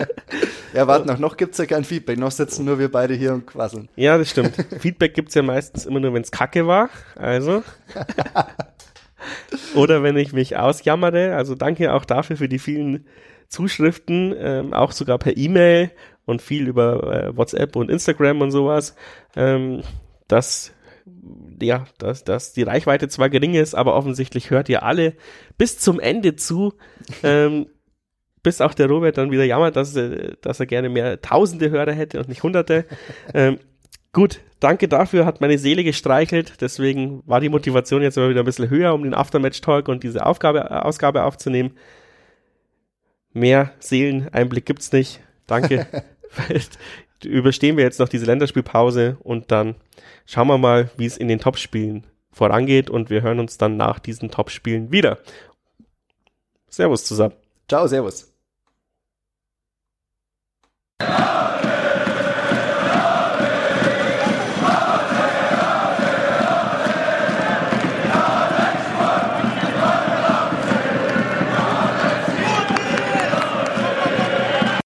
ja, 0.72 0.86
warten 0.86 1.10
auch 1.10 1.18
noch 1.18 1.36
gibt's 1.36 1.58
ja 1.58 1.66
kein 1.66 1.84
Feedback. 1.84 2.18
Noch 2.18 2.30
sitzen 2.30 2.64
nur 2.64 2.78
wir 2.78 2.90
beide 2.90 3.12
hier 3.12 3.34
und 3.34 3.46
quasseln. 3.46 3.90
Ja, 3.94 4.16
das 4.16 4.30
stimmt. 4.30 4.54
Feedback 4.80 5.12
gibt's 5.12 5.34
ja 5.34 5.42
meistens 5.42 5.84
immer 5.84 6.00
nur, 6.00 6.14
wenn's 6.14 6.30
kacke 6.30 6.66
war. 6.66 6.88
Also. 7.14 7.62
Oder 9.74 10.02
wenn 10.02 10.16
ich 10.16 10.32
mich 10.32 10.56
ausjammere. 10.56 11.36
Also 11.36 11.54
danke 11.54 11.92
auch 11.92 12.06
dafür 12.06 12.38
für 12.38 12.48
die 12.48 12.58
vielen 12.58 13.06
Zuschriften, 13.48 14.34
ähm, 14.38 14.72
auch 14.72 14.92
sogar 14.92 15.18
per 15.18 15.36
E-Mail 15.36 15.90
und 16.24 16.40
viel 16.40 16.68
über 16.68 17.12
äh, 17.12 17.36
WhatsApp 17.36 17.76
und 17.76 17.90
Instagram 17.90 18.40
und 18.40 18.50
sowas. 18.50 18.96
Ähm, 19.36 19.82
das 20.26 20.72
ja, 21.60 21.86
dass, 21.98 22.24
dass 22.24 22.52
die 22.52 22.62
Reichweite 22.62 23.08
zwar 23.08 23.30
gering 23.30 23.54
ist, 23.54 23.74
aber 23.74 23.94
offensichtlich 23.94 24.50
hört 24.50 24.68
ihr 24.68 24.82
alle 24.82 25.14
bis 25.58 25.78
zum 25.78 26.00
Ende 26.00 26.36
zu. 26.36 26.74
ähm, 27.22 27.66
bis 28.44 28.60
auch 28.60 28.74
der 28.74 28.88
Robert 28.88 29.18
dann 29.18 29.32
wieder 29.32 29.44
jammert, 29.44 29.74
dass, 29.74 29.96
er, 29.96 30.36
dass 30.42 30.60
er 30.60 30.66
gerne 30.66 30.88
mehr 30.88 31.20
tausende 31.20 31.70
Hörer 31.70 31.92
hätte 31.92 32.20
und 32.20 32.28
nicht 32.28 32.44
hunderte. 32.44 32.84
ähm, 33.34 33.58
gut, 34.12 34.40
danke 34.60 34.86
dafür, 34.86 35.26
hat 35.26 35.40
meine 35.40 35.58
Seele 35.58 35.82
gestreichelt. 35.82 36.60
Deswegen 36.60 37.22
war 37.26 37.40
die 37.40 37.48
Motivation 37.48 38.02
jetzt 38.02 38.16
immer 38.16 38.28
wieder 38.28 38.42
ein 38.42 38.46
bisschen 38.46 38.70
höher, 38.70 38.94
um 38.94 39.02
den 39.02 39.14
Aftermatch-Talk 39.14 39.88
und 39.88 40.04
diese 40.04 40.24
Aufgabe, 40.24 40.60
äh, 40.60 40.74
Ausgabe 40.74 41.24
aufzunehmen. 41.24 41.72
Mehr 43.32 43.72
Seeleneinblick 43.80 44.66
gibt's 44.66 44.92
nicht. 44.92 45.20
Danke. 45.46 45.86
Überstehen 47.24 47.76
wir 47.76 47.84
jetzt 47.84 47.98
noch 47.98 48.08
diese 48.08 48.26
Länderspielpause 48.26 49.16
und 49.22 49.50
dann 49.50 49.74
schauen 50.24 50.48
wir 50.48 50.58
mal, 50.58 50.90
wie 50.96 51.06
es 51.06 51.16
in 51.16 51.28
den 51.28 51.38
Topspielen 51.38 52.06
vorangeht 52.30 52.90
und 52.90 53.10
wir 53.10 53.22
hören 53.22 53.40
uns 53.40 53.58
dann 53.58 53.76
nach 53.76 53.98
diesen 53.98 54.30
Topspielen 54.30 54.90
wieder. 54.90 55.18
Servus 56.68 57.04
zusammen. 57.04 57.34
Ciao, 57.68 57.86
Servus. 57.86 58.33